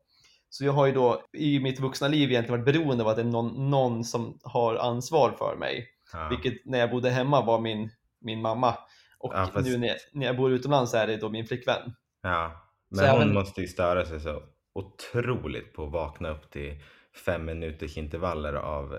Så 0.50 0.64
jag 0.64 0.72
har 0.72 0.86
ju 0.86 0.92
då 0.92 1.22
i 1.32 1.60
mitt 1.60 1.80
vuxna 1.80 2.08
liv 2.08 2.30
egentligen 2.30 2.60
varit 2.60 2.74
beroende 2.74 3.04
av 3.04 3.10
att 3.10 3.16
det 3.16 3.22
är 3.22 3.26
någon, 3.26 3.70
någon 3.70 4.04
som 4.04 4.38
har 4.42 4.74
ansvar 4.76 5.34
för 5.38 5.56
mig. 5.56 5.86
Ja. 6.12 6.28
Vilket 6.28 6.66
när 6.66 6.78
jag 6.78 6.90
bodde 6.90 7.10
hemma 7.10 7.44
var 7.44 7.60
min, 7.60 7.90
min 8.20 8.40
mamma. 8.42 8.74
Och 9.18 9.32
Ja, 9.34 9.46
fast- 9.54 9.66
nu 9.68 9.78
när, 9.78 9.96
när 10.12 10.26
jag 10.26 10.36
bor 10.36 10.52
utomlands 10.52 10.90
så 10.90 10.96
är 10.96 11.06
det 11.06 11.16
då 11.16 11.28
min 11.28 11.46
flickvän. 11.46 11.94
Ja, 12.22 12.70
Så 12.94 13.00
men 13.02 13.10
hon 13.10 13.22
även- 13.22 13.34
måste 13.34 13.60
ju 13.60 13.66
störa 13.66 14.04
sig 14.06 14.20
så 14.20 14.42
otroligt 14.74 15.72
på 15.74 15.84
att 15.84 15.92
vakna 15.92 16.28
upp 16.30 16.50
till 16.50 16.82
fem 17.26 17.44
minuters 17.44 17.96
intervaller 17.96 18.52
av 18.54 18.98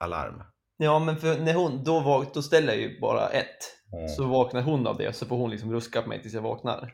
alarm. 0.00 0.42
Ja, 0.76 0.98
men 0.98 1.16
för 1.16 1.38
när 1.38 1.54
hon, 1.54 1.84
då, 1.84 2.00
var, 2.00 2.26
då 2.34 2.42
ställer 2.42 2.72
jag 2.72 2.82
ju 2.82 3.00
bara 3.00 3.28
ett. 3.28 3.56
Mm. 3.92 4.08
Så 4.08 4.24
vaknar 4.24 4.62
hon 4.62 4.86
av 4.86 4.96
det 4.96 5.12
så 5.12 5.26
får 5.26 5.36
hon 5.36 5.50
liksom 5.50 5.72
ruska 5.72 6.02
på 6.02 6.08
mig 6.08 6.22
tills 6.22 6.34
jag 6.34 6.42
vaknar. 6.42 6.92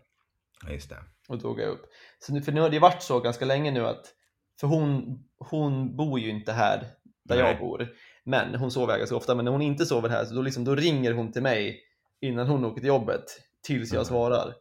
Just 0.71 0.91
det. 0.91 0.97
Och 1.29 1.39
då 1.39 1.49
går 1.49 1.61
jag 1.61 1.71
upp. 1.71 1.85
Så 2.19 2.33
nu, 2.33 2.43
för 2.43 2.53
nu 2.53 2.61
har 2.61 2.71
det 2.71 2.79
varit 2.79 3.03
så 3.03 3.21
ganska 3.21 3.45
länge 3.45 3.71
nu 3.71 3.87
att, 3.87 4.07
för 4.61 4.67
hon, 4.67 5.19
hon 5.39 5.97
bor 5.97 6.21
ju 6.21 6.31
inte 6.31 6.53
här 6.53 6.79
där 7.25 7.37
Nej. 7.43 7.51
jag 7.51 7.59
bor. 7.59 7.89
Men 8.27 8.55
hon 8.55 8.71
sover 8.71 8.99
ganska 8.99 9.17
ofta. 9.17 9.35
Men 9.35 9.45
när 9.45 9.53
hon 9.53 9.63
inte 9.63 9.87
sover 9.87 10.09
här 10.09 10.25
så 10.25 10.35
då, 10.35 10.43
liksom, 10.43 10.65
då 10.65 10.75
ringer 10.75 11.13
hon 11.13 11.33
till 11.33 11.43
mig 11.43 11.81
innan 12.21 12.47
hon 12.49 12.65
åker 12.65 12.81
till 12.81 12.89
jobbet 12.89 13.25
tills 13.67 13.93
jag 13.93 13.97
Mm. 14.01 14.05
svarar. 14.05 14.55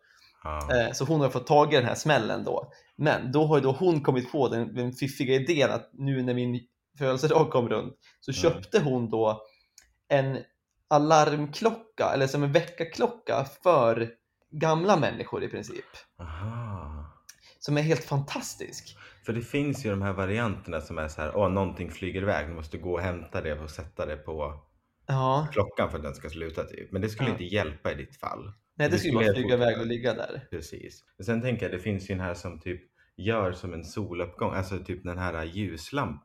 Eh, 0.72 0.92
så 0.94 1.06
hon 1.06 1.22
har 1.22 1.30
fått 1.30 1.48
tag 1.48 1.74
i 1.74 1.76
den 1.76 1.86
här 1.86 1.96
smällen 1.96 2.44
då. 2.44 2.72
Men 2.96 3.32
då 3.32 3.46
har 3.46 3.58
ju 3.58 3.62
då 3.64 3.72
hon 3.72 4.02
kommit 4.02 4.32
på 4.32 4.48
den, 4.50 4.76
den 4.76 4.92
fiffiga 4.94 5.36
idén 5.36 5.72
att 5.72 5.90
nu 5.94 6.22
när 6.24 6.34
min 6.34 6.60
födelsedag 6.98 7.50
kom 7.52 7.70
runt 7.70 7.94
så 8.20 8.32
Mm. 8.32 8.42
köpte 8.42 8.80
hon 8.80 9.10
då 9.10 9.42
en 10.08 10.38
alarmklocka, 10.88 12.12
eller 12.14 12.28
som 12.28 12.44
en 12.44 12.52
väckarklocka 12.52 13.46
för 13.64 14.10
gamla 14.52 14.98
människor 14.98 15.44
i 15.44 15.48
princip. 15.48 15.86
Aha. 16.20 17.03
Som 17.66 17.78
är 17.78 17.82
helt 17.82 18.04
fantastisk. 18.04 18.98
För 19.26 19.34
det 19.34 19.42
finns 19.42 19.86
ju 19.86 19.90
de 19.90 20.02
här 20.02 20.14
varianterna 20.14 20.82
som 20.82 20.98
är 20.98 21.08
så 21.08 21.22
här, 21.22 21.36
åh 21.36 21.50
någonting 21.50 21.92
flyger 21.92 22.22
iväg, 22.22 22.48
du 22.48 22.54
måste 22.54 22.78
gå 22.78 22.94
och 22.94 23.02
hämta 23.02 23.42
det 23.42 23.60
och 23.60 23.70
sätta 23.70 24.06
det 24.06 24.16
på 24.18 24.64
Ja, 25.08 25.48
klockan 25.52 25.90
för 25.90 25.98
att 25.98 26.04
den 26.04 26.16
ska 26.16 26.30
sluta 26.30 26.64
typ. 26.64 26.92
Men 26.92 27.02
det 27.02 27.10
skulle 27.10 27.30
Ja. 27.30 27.34
inte 27.34 27.44
hjälpa 27.44 27.92
i 27.92 27.96
ditt 27.96 28.20
fall. 28.20 28.52
nej 28.76 28.90
det 28.90 28.96
Det 28.96 29.00
skulle 29.00 29.14
bara 29.14 29.34
flyga 29.34 29.54
iväg 29.54 29.80
och 29.80 29.86
ligga 29.86 30.14
där. 30.14 30.48
Precis. 30.52 31.04
Men 31.18 31.26
sen 31.26 31.42
tänker 31.42 31.64
jag, 31.66 31.72
det 31.72 31.80
finns 31.80 32.10
ju 32.10 32.16
den 32.16 32.24
här 32.24 32.34
som 32.34 32.60
typ 32.60 32.82
gör 33.18 33.52
som 33.52 33.74
en 33.74 33.84
soluppgång, 33.84 34.54
alltså 34.54 34.78
typ 34.80 35.04
den 35.04 35.18
här 35.18 35.44
ljuslamp 35.44 36.22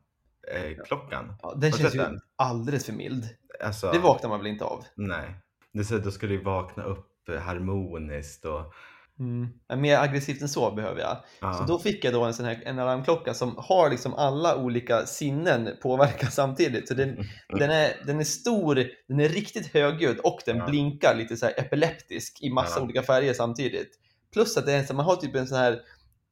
eh, 0.55 0.83
klockan. 0.85 1.33
Ja, 1.41 1.53
den 1.61 1.71
känns 1.71 1.95
ju 1.95 1.99
den? 1.99 2.19
alldeles 2.35 2.85
för 2.85 2.93
mild. 2.93 3.23
Alltså, 3.63 3.91
Det 3.91 3.99
vaknar 3.99 4.29
man 4.29 4.39
väl 4.39 4.47
inte 4.47 4.65
av? 4.65 4.83
Nej. 4.95 5.35
Det 5.73 5.83
så, 5.83 5.97
då 5.97 6.11
ska 6.11 6.27
du 6.27 6.37
vakna 6.43 6.83
upp 6.83 7.05
harmoniskt 7.39 8.45
och 8.45 8.73
Mm. 9.19 9.47
Men 9.69 9.81
Mer 9.81 9.97
aggressivt 9.97 10.41
än 10.41 10.49
så 10.49 10.71
behöver 10.71 11.01
jag. 11.01 11.17
ja. 11.41 11.53
Så 11.53 11.63
då 11.63 11.79
fick 11.79 12.05
jag 12.05 12.13
då 12.13 12.23
en 12.23 12.33
sån 12.33 12.45
här 12.45 12.61
en 12.65 12.79
alarmklocka 12.79 13.33
som 13.33 13.55
har 13.57 13.89
liksom 13.89 14.13
alla 14.13 14.55
olika 14.55 15.05
sinnen 15.05 15.69
påverka 15.81 16.27
samtidigt. 16.31 16.87
Så 16.87 16.93
den, 16.93 17.17
den, 17.49 17.69
är, 17.71 17.91
den 18.05 18.19
är 18.19 18.23
stor, 18.23 18.75
den 19.07 19.19
är 19.19 19.29
riktigt 19.29 19.73
högljudd 19.73 20.19
och 20.19 20.39
den 20.45 20.57
Ja. 20.57 20.67
blinkar 20.67 21.15
lite 21.15 21.37
så 21.37 21.45
här 21.45 21.53
epileptisk 21.59 22.43
i 22.43 22.49
massa 22.49 22.79
Ja. 22.79 22.83
olika 22.83 23.01
färger 23.03 23.33
samtidigt. 23.33 23.89
Plus 24.33 24.57
att 24.57 24.65
det 24.65 24.73
är, 24.73 24.77
en 24.79 24.87
sån- 24.87 24.95
man 24.95 25.05
har 25.05 25.15
typ 25.15 25.35
en 25.35 25.47
sån 25.47 25.57
här, 25.57 25.79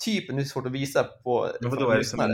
typ, 0.06 0.30
nu 0.30 0.36
är 0.36 0.39
det 0.39 0.45
svårt 0.45 0.65
att 0.65 0.71
visa 0.71 1.04
på 1.04 1.50
Men 1.62 1.69
vadå, 1.69 1.89
är 1.89 1.97
det, 1.97 2.06
som 2.06 2.19
en, 2.19 2.32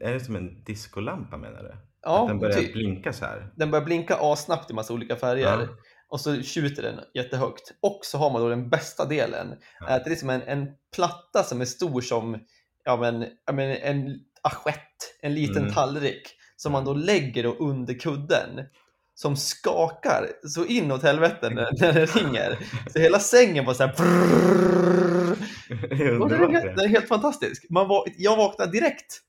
är 0.00 0.12
det 0.12 0.20
som 0.20 0.36
en 0.36 0.64
diskolampa 0.64 1.36
menar 1.36 1.62
du? 1.62 1.74
Ja, 2.02 2.22
att 2.22 2.28
den 2.28 2.38
börjar 2.38 2.56
typ. 2.58 2.72
blinka 2.72 3.12
så 3.12 3.24
här? 3.24 3.52
Den 3.56 3.70
börjar 3.70 3.84
blinka 3.84 4.16
assnabbt 4.20 4.70
i 4.70 4.74
massa 4.74 4.94
olika 4.94 5.16
färger. 5.16 5.42
Ja. 5.60 5.68
Och 6.12 6.20
så 6.20 6.42
tjuter 6.42 6.82
den 6.82 7.00
jättehögt. 7.14 7.72
Och 7.80 8.00
så 8.02 8.18
har 8.18 8.30
man 8.30 8.42
då 8.42 8.48
den 8.48 8.68
bästa 8.70 9.04
delen. 9.04 9.54
Ja. 9.80 9.86
Det 9.86 9.92
är 10.06 10.10
liksom 10.10 10.30
en, 10.30 10.42
en 10.42 10.66
platta 10.94 11.42
som 11.42 11.60
är 11.60 11.64
stor 11.64 12.00
som 12.00 12.38
ja, 12.84 12.96
men, 12.96 13.26
ja, 13.46 13.52
men 13.52 13.70
en 13.76 14.18
assiett, 14.42 15.16
en 15.22 15.34
liten 15.34 15.62
Mm. 15.62 15.74
tallrik. 15.74 16.22
Som 16.56 16.72
man 16.72 16.84
då 16.84 16.94
lägger 16.94 17.42
då 17.42 17.52
under 17.54 17.94
kudden. 17.94 18.48
Som 19.14 19.36
skakar 19.36 20.26
så 20.48 20.64
inåt 20.66 21.02
helvete 21.02 21.50
när, 21.50 21.68
när 21.80 21.92
den 21.92 22.06
ringer. 22.06 22.58
Så 22.92 22.98
hela 22.98 23.18
sängen 23.18 23.64
bara 23.64 23.74
så 23.74 23.82
här... 23.82 23.92
Det 25.68 26.04
är 26.04 26.20
Och 26.20 26.28
den, 26.28 26.42
är 26.42 26.48
helt, 26.48 26.76
den 26.76 26.84
är 26.84 26.88
helt 26.88 27.08
fantastisk. 27.08 27.66
Man 27.70 27.88
var, 27.88 28.04
jag 28.16 28.36
vaknade 28.36 28.72
direkt. 28.72 29.20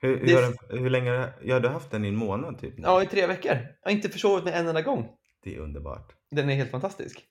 Hur, 0.00 0.18
hur, 0.18 0.26
Det- 0.26 0.78
hur 0.78 0.90
länge 0.90 1.10
har 1.10 1.18
du- 1.18 1.48
ja, 1.48 1.60
du 1.60 1.66
har 1.68 1.72
haft 1.74 1.90
den 1.90 2.04
i 2.04 2.08
en 2.08 2.16
månad 2.16 2.60
typ? 2.60 2.74
Ja, 2.76 3.02
i 3.02 3.06
tre 3.06 3.26
veckor. 3.26 3.52
Jag 3.82 3.90
har 3.90 3.96
inte 3.96 4.08
försovit 4.08 4.44
mig 4.44 4.52
en 4.54 4.68
enda 4.68 4.82
gång. 4.82 5.08
Det 5.46 5.56
är 5.56 5.60
underbart. 5.60 6.12
Den 6.30 6.50
är 6.50 6.54
helt 6.54 6.70
fantastisk. 6.70 7.24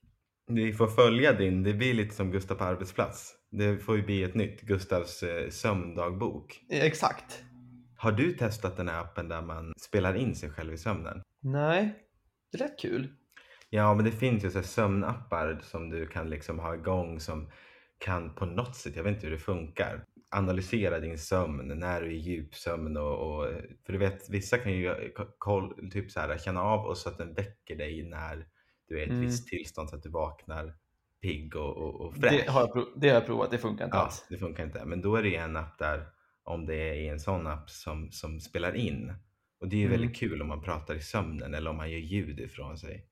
Vi 0.48 0.74
får 0.74 0.88
följa 0.88 1.34
din, 1.34 1.64
det 1.64 1.74
blir 1.74 1.94
lite 1.94 2.16
som 2.16 2.32
Gustav 2.32 2.56
på 2.56 2.64
arbetsplats. 2.64 3.36
Det 3.52 3.78
får 3.78 3.98
ju 3.98 4.04
bli 4.04 4.24
ett 4.24 4.36
nytt 4.36 4.62
Gustavs 4.62 5.24
eh, 5.24 5.50
sömndagbok. 5.50 6.62
Exakt. 6.70 7.44
Har 7.98 8.12
du 8.12 8.32
testat 8.34 8.78
den 8.78 8.88
här 8.88 9.02
appen 9.02 9.30
där 9.30 9.42
man 9.42 9.74
spelar 9.78 10.16
in 10.16 10.36
sig 10.36 10.50
själv 10.50 10.74
i 10.74 10.78
sömnen? 10.78 11.22
Nej, 11.44 11.96
det 12.52 12.58
lät 12.58 12.80
kul. 12.80 13.08
Ja, 13.70 13.94
men 13.94 14.06
det 14.06 14.12
finns 14.12 14.44
ju 14.44 14.50
så 14.50 14.64
sömnappar 14.64 15.60
som 15.64 15.90
du 15.90 16.08
kan 16.08 16.30
liksom 16.30 16.60
ha 16.60 16.76
igång 16.76 17.20
som 17.20 17.52
kan 17.98 18.36
på 18.36 18.46
något 18.46 18.76
sätt, 18.76 18.96
jag 18.96 19.04
vet 19.04 19.14
inte 19.14 19.28
hur 19.28 19.34
det 19.34 19.40
funkar, 19.40 20.04
analysera 20.30 21.00
din 21.00 21.18
sömn 21.18 21.68
när 21.80 22.02
du 22.02 22.08
är 22.08 22.12
i 22.12 22.18
djupsömn 22.18 22.98
och, 22.98 23.38
och 23.38 23.48
för 23.86 23.94
du 23.94 23.98
vet, 24.00 24.30
vissa 24.30 24.58
kan 24.58 24.72
ju 24.74 25.12
ko- 25.16 25.36
koll, 25.38 25.92
typ 25.92 26.12
så 26.12 26.20
här, 26.20 26.38
känna 26.38 26.62
av 26.62 26.86
och 26.86 26.98
så 26.98 27.10
att 27.10 27.18
den 27.18 27.34
väcker 27.34 27.76
dig 27.76 28.04
när 28.04 28.48
du 28.88 28.96
är 28.96 29.02
i 29.02 29.04
ett 29.04 29.10
Mm. 29.10 29.22
visst 29.22 29.48
tillstånd 29.48 29.90
så 29.90 29.96
att 29.96 30.04
du 30.04 30.10
vaknar 30.10 30.74
pigg 31.22 31.56
och, 31.56 31.78
och, 31.78 32.02
och 32.02 32.16
fräsch. 32.16 32.32
Det 32.46 32.52
har, 32.52 32.62
jag 32.62 32.88
det 32.96 33.08
har 33.08 33.16
jag 33.16 33.26
provat, 33.26 33.52
det 33.52 33.58
funkar 33.58 33.86
inte 33.86 33.98
Ja, 33.98 34.04
alls. 34.04 34.26
det 34.30 34.38
funkar 34.38 34.64
inte. 34.64 34.86
Men 34.86 35.02
då 35.02 35.16
är 35.16 35.24
det 35.24 35.36
en 35.36 35.58
app 35.58 35.78
där, 35.80 36.08
om 36.44 36.66
det 36.66 36.76
är 36.76 37.12
en 37.12 37.20
sån 37.20 37.48
app 37.48 37.70
som, 37.70 38.12
som 38.12 38.40
spelar 38.40 38.76
in. 38.76 39.14
Och 39.60 39.68
det 39.68 39.76
är 39.76 39.80
ju 39.80 39.86
Mm. 39.86 40.00
väldigt 40.00 40.18
kul 40.18 40.42
om 40.42 40.48
man 40.48 40.62
pratar 40.62 40.96
i 40.96 41.00
sömnen 41.02 41.54
eller 41.54 41.70
om 41.70 41.78
man 41.78 41.92
gör 41.92 42.00
ljud 42.00 42.40
ifrån 42.40 42.78
sig. 42.78 43.06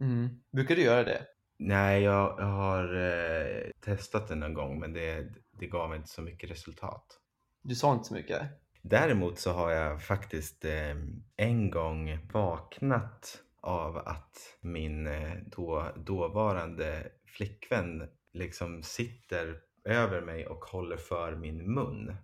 Mm. 0.00 0.28
Brukar 0.52 0.76
du 0.76 0.82
göra 0.82 1.04
det? 1.04 1.22
Nej, 1.58 2.02
jag, 2.02 2.34
jag 2.38 2.44
har 2.46 2.94
eh, 2.96 3.70
testat 3.84 4.28
det 4.28 4.34
någon 4.34 4.54
gång 4.54 4.80
men 4.80 4.92
det, 4.92 5.26
det 5.58 5.66
gav 5.66 5.94
inte 5.96 6.08
så 6.08 6.22
mycket 6.22 6.50
resultat. 6.50 7.20
Du 7.62 7.74
sa 7.74 7.92
inte 7.92 8.04
så 8.04 8.14
mycket. 8.14 8.42
Däremot 8.82 9.38
så 9.38 9.52
har 9.52 9.70
jag 9.70 10.02
faktiskt 10.02 10.64
eh, 10.64 10.96
en 11.36 11.70
gång 11.70 12.18
vaknat 12.32 13.40
av 13.60 13.96
att 13.96 14.56
min 14.60 15.06
eh, 15.06 15.34
då, 15.46 15.92
dåvarande 15.96 17.08
flickvän 17.26 18.08
liksom 18.32 18.82
sitter 18.82 19.60
över 19.84 20.20
mig 20.20 20.46
och 20.46 20.64
håller 20.64 20.96
för 20.96 21.36
min 21.36 21.74
mun. 21.74 22.16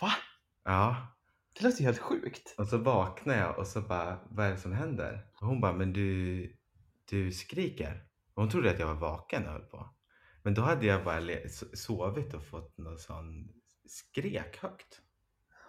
Va? 0.00 0.10
Ja, 0.64 0.96
Det 1.58 1.64
låter 1.64 1.78
ju 1.78 1.84
helt 1.84 1.98
sjukt. 1.98 2.54
och 2.58 2.68
så 2.68 2.78
vaknar 2.78 3.36
jag 3.36 3.58
och 3.58 3.66
så 3.66 3.80
bara, 3.80 4.18
vad 4.30 4.46
är 4.46 4.50
det 4.50 4.58
som 4.58 4.72
händer? 4.72 5.26
Och 5.40 5.46
hon 5.46 5.60
bara, 5.60 5.72
men 5.72 5.92
du, 5.92 6.56
du 7.10 7.32
skriker. 7.32 8.04
Och 8.34 8.42
hon 8.42 8.50
trodde 8.50 8.70
att 8.70 8.78
jag 8.78 8.86
var 8.86 8.94
vaken 8.94 9.46
och 9.46 9.52
höll 9.52 9.62
på. 9.62 9.94
Men 10.48 10.54
då 10.54 10.62
hade 10.62 10.86
jag 10.86 11.04
bara 11.04 11.20
sovit 11.74 12.34
och 12.34 12.44
fått 12.44 12.78
någon 12.78 12.98
sån 12.98 13.48
skrek 13.88 14.56
högt. 14.56 15.00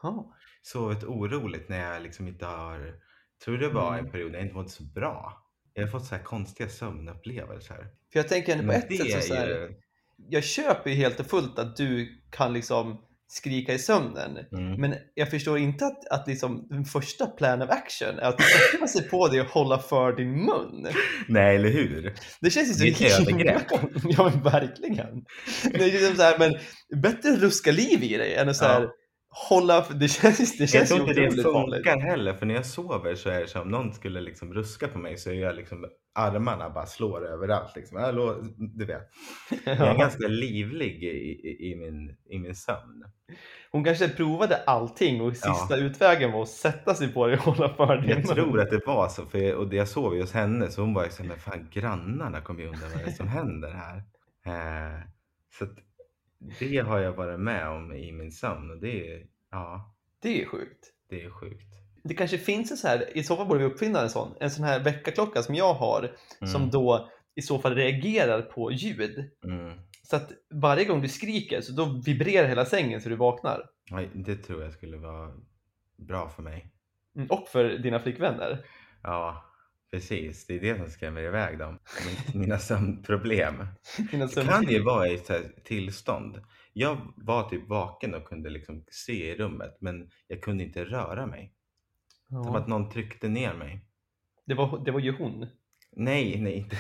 Ja. 0.02 0.34
Sovit 0.62 1.04
oroligt 1.04 1.70
när 1.70 1.94
jag 1.94 2.02
liksom 2.02 2.28
inte 2.28 2.46
har, 2.46 2.94
tror 3.44 3.58
det 3.58 3.70
var 3.70 3.94
Mm. 3.94 4.06
en 4.06 4.12
period 4.12 4.32
när 4.32 4.40
jag 4.40 4.46
inte 4.46 4.56
mådde 4.56 4.70
så 4.70 4.84
bra. 4.84 5.44
Jag 5.74 5.84
har 5.84 5.92
fått 5.92 6.06
så 6.06 6.16
här 6.16 6.24
konstiga 6.24 6.70
sömnupplevelser. 6.70 7.88
För 8.12 8.20
jag 8.20 8.28
tänker 8.28 8.54
ändå 8.54 8.66
på 8.66 8.72
ett 8.72 8.98
sätt 8.98 9.12
så, 9.12 9.28
så 9.28 9.34
här, 9.34 9.48
ju... 9.48 9.82
jag 10.30 10.44
köper 10.44 10.90
ju 10.90 10.96
helt 10.96 11.20
och 11.20 11.26
fullt 11.26 11.60
att 11.60 11.78
du 11.78 12.22
kan 12.30 12.54
liksom 12.54 13.06
skrika 13.32 13.74
i 13.74 13.80
sömnen. 13.80 14.38
Mm. 14.52 14.82
Men 14.82 14.96
jag 15.14 15.30
förstår 15.30 15.58
inte 15.58 15.86
att, 15.86 16.08
att 16.08 16.28
liksom 16.28 16.68
den 16.70 16.86
första 16.86 17.26
plan 17.26 17.62
of 17.62 17.70
action 17.70 18.20
är 18.20 18.28
att 18.30 18.42
sätta 18.42 18.88
sig 18.88 19.10
på 19.10 19.28
dig 19.28 19.42
och 19.42 19.48
hålla 19.48 19.80
för 19.80 20.14
din 20.14 20.32
mun. 20.32 20.88
Nej, 21.28 21.56
eller 21.56 21.70
hur? 21.70 22.14
Det 22.42 22.50
känns 22.50 22.70
ju 22.70 22.74
så 22.74 23.04
Det 23.04 23.12
övergrepp. 23.12 23.62
Ja, 24.04 24.32
men 24.34 24.44
verkligen. 24.44 25.24
Det 25.64 25.84
är 25.84 25.92
liksom 25.92 26.16
så 26.16 26.22
här, 26.22 26.40
men 26.40 26.54
bättre 27.02 27.36
ruska 27.36 27.72
liv 27.72 28.04
i 28.04 28.18
dig 28.18 28.36
än 28.36 28.50
att 28.50 28.58
så 28.58 28.66
här, 28.66 28.82
Ja. 28.82 28.90
Hålla... 29.30 29.86
Det 29.90 30.08
känns, 30.08 30.58
det 30.58 30.64
Jag 30.64 30.70
känns 30.70 30.90
tror 30.90 31.02
ju 31.02 31.08
inte 31.08 31.22
det 31.22 31.28
otroligt 31.28 31.44
farligt. 31.54 31.76
funkar 31.86 32.00
heller 32.10 32.34
för 32.34 32.46
när 32.46 32.56
jag 32.56 32.66
sover 32.66 33.16
så 33.16 33.30
är 33.30 33.40
det 33.40 33.48
som 33.48 33.62
om 33.62 33.70
någon 33.70 33.94
skulle 33.94 34.22
liksom 34.22 34.54
ruska 34.54 34.88
på 34.88 35.00
mig 35.00 35.18
så 35.18 35.30
är 35.30 35.34
jag 35.34 35.56
liksom 35.56 35.86
armarna 36.16 36.70
bara 36.70 36.86
slår 36.86 37.28
överallt. 37.28 37.76
Liksom. 37.76 37.98
Hallå, 37.98 38.36
du 38.58 38.86
vet. 38.86 39.10
Jag 39.66 39.78
är 39.78 39.86
Ja. 39.86 39.94
ganska 39.94 40.28
livlig 40.28 41.04
i, 41.04 41.08
i, 41.08 41.72
i, 41.72 41.76
min, 41.76 42.16
i 42.30 42.40
min 42.40 42.56
sömn. 42.56 43.04
Hon 43.72 43.84
kanske 43.84 44.10
provade 44.10 44.56
allting 44.66 45.22
och 45.22 45.34
Ja. 45.44 45.54
sista 45.54 45.76
utvägen 45.78 46.32
var 46.32 46.42
att 46.42 46.50
sätta 46.50 46.96
sig 46.96 47.08
på 47.14 47.28
dig 47.28 47.38
och 47.38 47.44
hålla 47.44 47.74
för 47.74 47.98
din 47.98 48.10
Jag 48.10 48.28
tror 48.28 48.60
att 48.62 48.70
det 48.70 48.86
var 48.86 49.08
så, 49.10 49.26
för 49.26 49.38
jag, 49.38 49.58
och 49.60 49.74
jag 49.74 49.88
sov 49.88 50.16
ju 50.16 50.22
hos 50.22 50.32
henne 50.34 50.72
så 50.72 50.82
hon 50.82 50.94
var 50.94 51.04
ju 51.06 51.10
så 51.12 51.24
men 51.24 51.40
fan 51.40 51.68
grannarna 51.72 52.42
kommer 52.42 52.62
ju 52.62 52.68
undra 52.68 52.88
vad 52.96 52.98
det 53.06 53.12
är 53.12 53.16
som 53.16 53.28
händer 53.28 53.72
här. 53.72 53.98
Eh, 54.46 55.00
så 55.60 55.64
att 55.66 55.72
det 56.60 56.78
har 56.78 57.00
jag 57.00 57.14
varit 57.14 57.40
med 57.40 57.68
om 57.70 57.94
i 57.94 58.12
min 58.12 58.32
sömn 58.32 58.72
och 58.72 58.78
det 58.78 59.14
är, 59.14 59.26
ja, 59.52 59.96
Det 60.22 60.42
är 60.42 60.46
sjukt. 60.46 60.86
det 61.10 61.24
är 61.24 61.30
sjukt. 61.30 61.66
Det 62.04 62.14
kanske 62.14 62.38
finns 62.38 62.72
en 62.72 62.78
så 62.78 62.88
här, 62.88 63.18
i 63.18 63.24
så 63.24 63.36
fall 63.36 63.48
borde 63.48 63.60
vi 63.60 63.66
uppfinna 63.66 64.02
en 64.02 64.10
sån, 64.10 64.36
en 64.40 64.52
sån 64.52 64.64
här 64.66 64.80
väckarklocka 64.84 65.42
som 65.42 65.56
jag 65.56 65.74
har 65.74 66.12
som 66.46 66.56
Mm, 66.62 66.70
då 66.70 67.10
i 67.36 67.42
så 67.42 67.60
fall 67.60 67.76
reagerar 67.76 68.42
på 68.42 68.72
ljud. 68.72 69.32
mm. 69.44 69.80
Så 70.04 70.16
att 70.16 70.32
varje 70.54 70.86
gång 70.86 71.02
du 71.02 71.08
skriker 71.08 71.62
så 71.62 71.72
då 71.74 72.02
vibrerar 72.06 72.48
hela 72.48 72.66
sängen 72.66 73.02
så 73.02 73.10
du 73.10 73.16
vaknar. 73.16 73.66
Ja, 73.92 74.04
det 74.14 74.36
tror 74.36 74.64
jag 74.64 74.74
skulle 74.74 74.98
vara 74.98 75.34
bra 75.98 76.30
för 76.30 76.44
mig. 76.44 76.72
Mm, 77.16 77.28
Och 77.32 77.48
för 77.48 77.64
dina 77.70 78.00
flickvänner. 78.00 78.66
Ja, 79.04 79.46
precis. 79.92 80.48
Det 80.48 80.56
är 80.56 80.60
det 80.60 80.78
som 80.78 80.90
skrämmer 80.90 81.22
iväg 81.22 81.58
dem. 81.60 81.80
Min- 82.34 82.42
Mina 82.42 82.58
sömnproblem. 82.60 83.66
Dina 84.12 84.26
Det 84.26 84.44
kan 84.46 84.64
ju 84.68 84.84
vara 84.84 85.08
i 85.08 85.16
ett 85.16 85.66
tillstånd. 85.66 86.42
Jag 86.74 86.98
var 87.16 87.50
typ 87.50 87.68
vaken 87.70 88.14
och 88.16 88.26
kunde 88.26 88.50
liksom 88.50 88.84
se 88.92 89.32
i 89.32 89.36
rummet 89.36 89.78
men 89.82 90.10
jag 90.28 90.42
kunde 90.42 90.64
inte 90.64 90.86
röra 90.86 91.26
mig. 91.26 91.54
Som 92.30 92.44
Ja. 92.46 92.58
att 92.58 92.68
någon 92.68 92.90
tryckte 92.90 93.28
ner 93.30 93.54
mig. 93.54 93.86
Det, 94.46 94.54
var, 94.54 94.86
det 94.86 94.92
var 94.92 95.00
ju 95.00 95.12
hon. 95.18 95.48
Nej, 95.92 96.42
nej, 96.42 96.54
inte, 96.58 96.78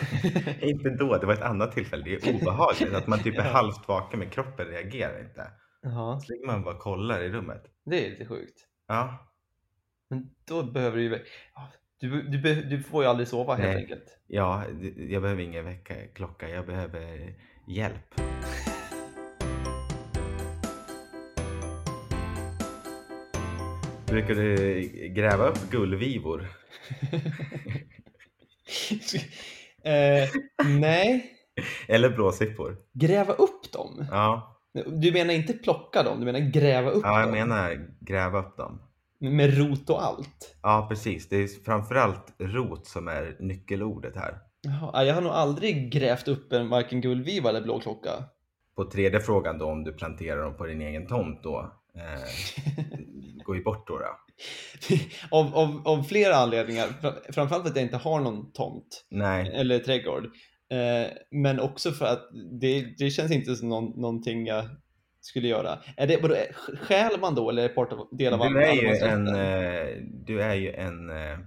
inte 0.65 0.89
då. 0.89 1.17
Det 1.17 1.25
var 1.25 1.33
ett 1.33 1.41
annat 1.41 1.71
tillfälle. 1.71 2.03
Det 2.03 2.27
är 2.27 2.35
obehagligt 2.41 2.93
att 2.93 3.07
man 3.07 3.19
typ 3.23 3.35
är 3.37 3.43
Ja. 3.45 3.51
halvt 3.51 3.87
vaken 3.87 4.19
men 4.19 4.29
kroppen 4.29 4.67
reagerar 4.67 5.19
inte. 5.21 5.51
Ja, 5.81 6.19
Så 6.23 6.33
ligger 6.33 6.47
man 6.47 6.63
bara 6.63 6.75
och 6.75 6.81
kollar 6.81 7.21
i 7.21 7.29
rummet. 7.29 7.63
det 7.85 8.05
är 8.05 8.09
lite 8.09 8.25
sjukt. 8.25 8.59
Ja, 8.87 9.31
Men 10.09 10.29
då 10.47 10.63
behöver 10.63 10.97
du 10.97 11.03
ju... 11.03 11.19
Du, 11.99 12.21
du, 12.21 12.37
du 12.63 12.83
får 12.83 13.03
ju 13.03 13.09
aldrig 13.09 13.27
sova 13.27 13.55
helt 13.55 13.69
Nej. 13.73 13.77
enkelt. 13.83 14.17
ja 14.27 14.63
jag 15.09 15.21
behöver 15.21 15.41
ingen 15.43 15.65
väckarklocka. 15.65 16.49
Jag 16.49 16.65
behöver 16.65 17.33
hjälp. 17.67 18.15
Brukar 24.07 24.35
du 24.35 24.81
gräva 25.15 25.47
upp 25.47 25.69
gullvivor? 25.71 26.41
eh, 29.83 30.29
nej, 30.79 31.33
Eller 31.87 32.09
blåsippor? 32.09 32.77
gräva 32.93 33.33
upp 33.33 33.71
dem? 33.71 34.05
Ja, 34.11 34.55
Du 34.85 35.11
menar 35.11 35.33
inte 35.33 35.53
plocka 35.53 36.03
dem, 36.03 36.19
du 36.19 36.25
menar 36.25 36.39
gräva 36.39 36.89
upp 36.89 37.03
ja 37.03 37.19
jag 37.19 37.27
dem? 37.27 37.31
menar 37.37 37.87
gräva 37.99 38.39
upp 38.39 38.57
dem. 38.57 38.81
Med 39.19 39.57
rot 39.57 39.89
och 39.89 40.03
allt? 40.03 40.55
Ja, 40.61 40.85
precis. 40.89 41.29
Det 41.29 41.35
är 41.35 41.63
framförallt 41.65 42.33
rot 42.39 42.87
som 42.87 43.07
är 43.07 43.35
nyckelordet 43.39 44.15
här. 44.15 44.37
Jaha, 44.61 45.03
jag 45.05 45.15
har 45.15 45.21
nog 45.21 45.31
aldrig 45.31 45.91
grävt 45.91 46.27
upp 46.27 46.53
en 46.53 46.69
varken 46.69 47.01
gullviva 47.01 47.49
eller 47.49 47.61
blåklocka. 47.61 48.09
På 48.75 48.85
tredje 48.85 49.19
frågan 49.19 49.57
då 49.57 49.65
om 49.65 49.83
du 49.83 49.93
planterar 49.93 50.43
dem 50.43 50.57
på 50.57 50.65
din 50.65 50.81
egen 50.81 51.07
tomt 51.07 51.43
då. 51.43 51.71
Eh, 51.95 52.73
går 53.45 53.55
ju 53.57 53.63
bort 53.63 53.87
då. 53.87 53.97
då. 53.97 54.05
av, 55.31 55.55
av, 55.55 55.81
av 55.85 56.03
flera 56.03 56.35
anledningar, 56.35 56.87
Fra- 57.01 57.31
framförallt 57.33 57.63
för 57.63 57.69
att 57.69 57.75
jag 57.75 57.85
inte 57.85 57.97
har 57.97 58.19
någon 58.19 58.51
tomt 58.51 59.05
Nej, 59.09 59.51
eller 59.55 59.79
trädgård. 59.79 60.25
Eh, 60.71 61.11
men 61.31 61.59
också 61.59 61.91
för 61.91 62.05
att 62.05 62.29
det, 62.61 62.81
det 62.97 63.09
känns 63.09 63.31
inte 63.31 63.55
som 63.55 63.69
någon, 63.69 64.01
någonting 64.01 64.45
jag 64.45 64.65
skulle 65.29 65.47
göra. 65.47 65.79
Är 65.97 66.07
det, 66.07 66.17
vadå, 66.21 66.35
stjäl 66.81 67.19
man 67.19 67.35
då 67.35 67.49
eller 67.49 67.63
är 67.63 67.67
det 67.69 67.73
part 67.75 67.93
av, 67.93 68.07
del 68.11 68.33
av 68.33 68.39
du 68.39 68.45
är 68.63 68.73
ju 68.73 68.79
allemansrätten? 68.79 69.27
en, 69.27 69.35
eh, 69.35 70.03
du 70.25 70.41
är 70.41 70.55
ju 70.55 70.71
en 70.73 71.09
eh, 71.09 71.39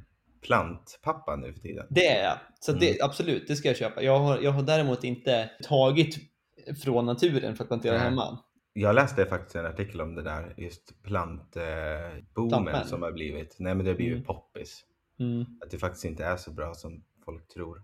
plantpappa 0.47 1.37
nu 1.37 1.53
för 1.53 1.61
tiden. 1.61 1.87
Det 1.91 2.07
är 2.07 2.25
jag. 2.25 2.39
Så 2.61 2.73
det, 2.73 2.89
Mm. 2.91 2.99
absolut, 3.03 3.49
det 3.49 3.57
ska 3.57 3.69
jag 3.69 3.77
köpa. 3.77 4.03
Jag 4.03 4.19
har, 4.19 4.39
jag 4.39 4.51
har 4.51 4.63
däremot 4.63 5.05
inte 5.05 5.51
tagit 5.63 6.17
från 6.85 7.07
naturen 7.07 7.57
för 7.57 7.65
att 7.65 7.69
plantera 7.69 7.93
Nej. 7.95 8.03
hemma. 8.03 8.39
Jag 8.73 8.95
läste 8.95 9.27
faktiskt 9.27 9.57
en 9.57 9.67
artikel 9.67 10.01
om 10.01 10.15
det 10.15 10.23
där, 10.23 10.55
just 10.57 11.03
plantboomen 11.03 12.75
eh, 12.75 12.85
som 12.85 13.03
har 13.03 13.13
blivit. 13.13 13.57
Nej 13.59 13.75
men 13.75 13.85
det 13.85 13.91
har 13.91 13.97
blivit 13.97 14.15
Mm. 14.15 14.25
poppis. 14.25 14.85
Mm. 15.21 15.41
Att 15.65 15.71
det 15.71 15.79
faktiskt 15.79 16.05
inte 16.05 16.25
är 16.25 16.37
så 16.37 16.51
bra 16.51 16.75
som 16.75 17.05
folk 17.25 17.49
tror. 17.49 17.83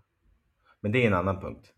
Men 0.81 0.91
det 0.91 1.03
är 1.03 1.07
en 1.07 1.13
annan 1.13 1.41
punkt. 1.41 1.73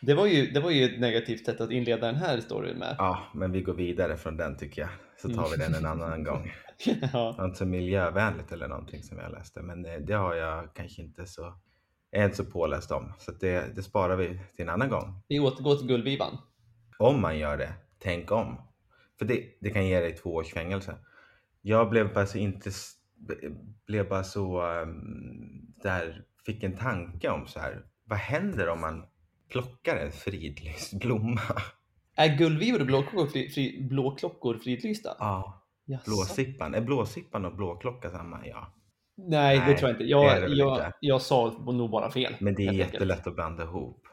Det, 0.00 0.14
var 0.14 0.26
ju, 0.26 0.50
det 0.50 0.60
var 0.60 0.70
ju 0.70 0.84
ett 0.84 1.00
negativt 1.00 1.46
sätt 1.46 1.60
att 1.60 1.70
inleda 1.70 2.06
den 2.06 2.16
här 2.16 2.40
storyn 2.40 2.78
med. 2.78 2.96
Ja, 2.98 3.22
men 3.34 3.52
vi 3.52 3.62
går 3.62 3.74
vidare 3.74 4.16
från 4.16 4.36
den 4.36 4.56
tycker 4.56 4.82
jag. 4.82 4.90
Så 5.16 5.28
tar 5.28 5.50
vi 5.50 5.56
den 5.56 5.74
en 5.74 5.86
annan 5.86 6.24
gång. 6.24 6.52
ja. 7.12 7.36
Något 7.38 7.56
så 7.56 7.66
miljövänligt 7.66 8.52
eller 8.52 8.68
någonting 8.68 9.02
som 9.02 9.18
jag 9.18 9.32
läste. 9.32 9.62
Men 9.62 9.84
eh, 9.84 9.94
det 10.00 10.14
har 10.14 10.34
jag 10.34 10.74
kanske 10.74 11.02
inte 11.02 11.26
så, 11.26 11.54
jag 12.10 12.20
är 12.20 12.24
inte 12.24 12.36
så 12.36 12.44
påläst 12.44 12.90
om. 12.90 13.12
Så 13.18 13.32
det, 13.32 13.76
det 13.76 13.82
sparar 13.82 14.16
vi 14.16 14.40
till 14.56 14.62
en 14.62 14.68
annan 14.68 14.88
gång. 14.88 15.22
Vi 15.28 15.40
återgår 15.40 15.76
till 15.76 15.86
guldvivan. 15.86 16.38
Om 16.98 17.20
man 17.20 17.38
gör 17.38 17.56
det, 17.56 17.72
tänk 17.98 18.32
om. 18.32 18.56
För 19.18 19.24
det, 19.24 19.44
det 19.60 19.70
kan 19.70 19.86
ge 19.86 20.00
dig 20.00 20.12
två 20.12 20.34
års 20.34 20.52
fängelse. 20.52 20.94
Jag 21.62 21.90
blev 21.90 22.14
bara 22.14 22.26
så 22.26 22.38
inte 22.38 22.70
blev 23.86 24.08
bara 24.08 24.24
så 24.24 24.66
um, 24.66 25.74
där 25.82 26.24
fick 26.46 26.62
en 26.62 26.76
tanke 26.76 27.30
om 27.30 27.46
så 27.46 27.60
här. 27.60 27.86
Vad 28.04 28.18
händer 28.18 28.68
om 28.68 28.80
man 28.80 29.06
plockar 29.52 29.96
en 29.96 30.12
fridlyst 30.12 30.92
blomma? 30.92 31.40
Är 32.16 32.36
guldvivor 32.36 32.80
och 32.80 32.86
blåklockor, 32.86 33.48
fri, 33.48 33.86
blåklockor 33.90 34.58
fridlysta? 34.58 35.16
Ja, 35.18 35.66
Jaså? 35.84 36.10
blåsippan. 36.10 36.74
Är 36.74 36.80
blåsippan 36.80 37.44
och 37.44 37.56
blåklocka 37.56 38.10
samma? 38.10 38.46
Ja. 38.46 38.74
Nej, 39.16 39.58
det 39.58 39.66
Nej, 39.66 39.76
tror 39.76 39.90
jag 39.90 39.94
inte. 39.94 40.04
det 40.04 40.46
det 40.46 40.54
Jag, 40.54 40.56
jag, 40.56 40.76
inte. 40.76 40.92
jag 41.00 41.22
sa 41.22 41.50
nog 41.66 41.90
bara 41.90 42.10
fel. 42.10 42.34
Men 42.40 42.54
det 42.54 42.62
är 42.62 42.66
helt 42.66 42.80
enkelt. 42.80 42.92
jättelätt 42.94 43.26
att 43.26 43.34
blanda 43.34 43.62
ihop. 43.62 44.06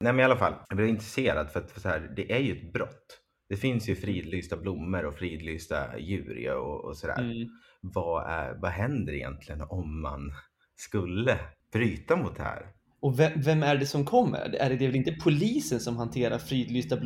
Nej 0.00 0.12
men 0.12 0.20
i 0.20 0.24
alla 0.24 0.36
fall, 0.36 0.54
jag 0.68 0.76
blev 0.76 0.88
intresserad 0.88 1.50
för 1.50 1.60
att 1.60 1.70
för 1.70 1.80
så 1.80 1.88
här, 1.88 2.12
det 2.16 2.32
är 2.32 2.38
ju 2.38 2.52
ett 2.52 2.72
brott. 2.72 3.20
Det 3.48 3.56
finns 3.56 3.88
ju 3.88 3.96
fridlysta 3.96 4.56
blommor 4.56 5.04
och 5.04 5.14
fridlysta 5.14 5.98
djur 5.98 6.54
och, 6.54 6.84
och 6.84 6.96
sådär. 6.96 7.18
Mm. 7.20 7.48
Vad, 7.80 8.30
är, 8.30 8.54
vad 8.54 8.70
händer 8.70 9.12
egentligen 9.12 9.62
om 9.62 10.00
man 10.00 10.32
skulle 10.76 11.38
bryta 11.72 12.16
mot 12.16 12.36
det 12.36 12.42
här? 12.42 12.66
Och 13.06 13.18
vem, 13.18 13.32
vem 13.36 13.62
är 13.62 13.76
det 13.76 13.86
som 13.86 14.04
kommer? 14.04 14.54
Är 14.60 14.70
det, 14.70 14.76
det 14.76 14.84
är 14.84 14.88
väl 14.88 14.96
inte 14.96 15.12
polisen 15.12 15.80
som 15.80 15.96
hanterar 15.96 16.38
fridlysta 16.38 16.96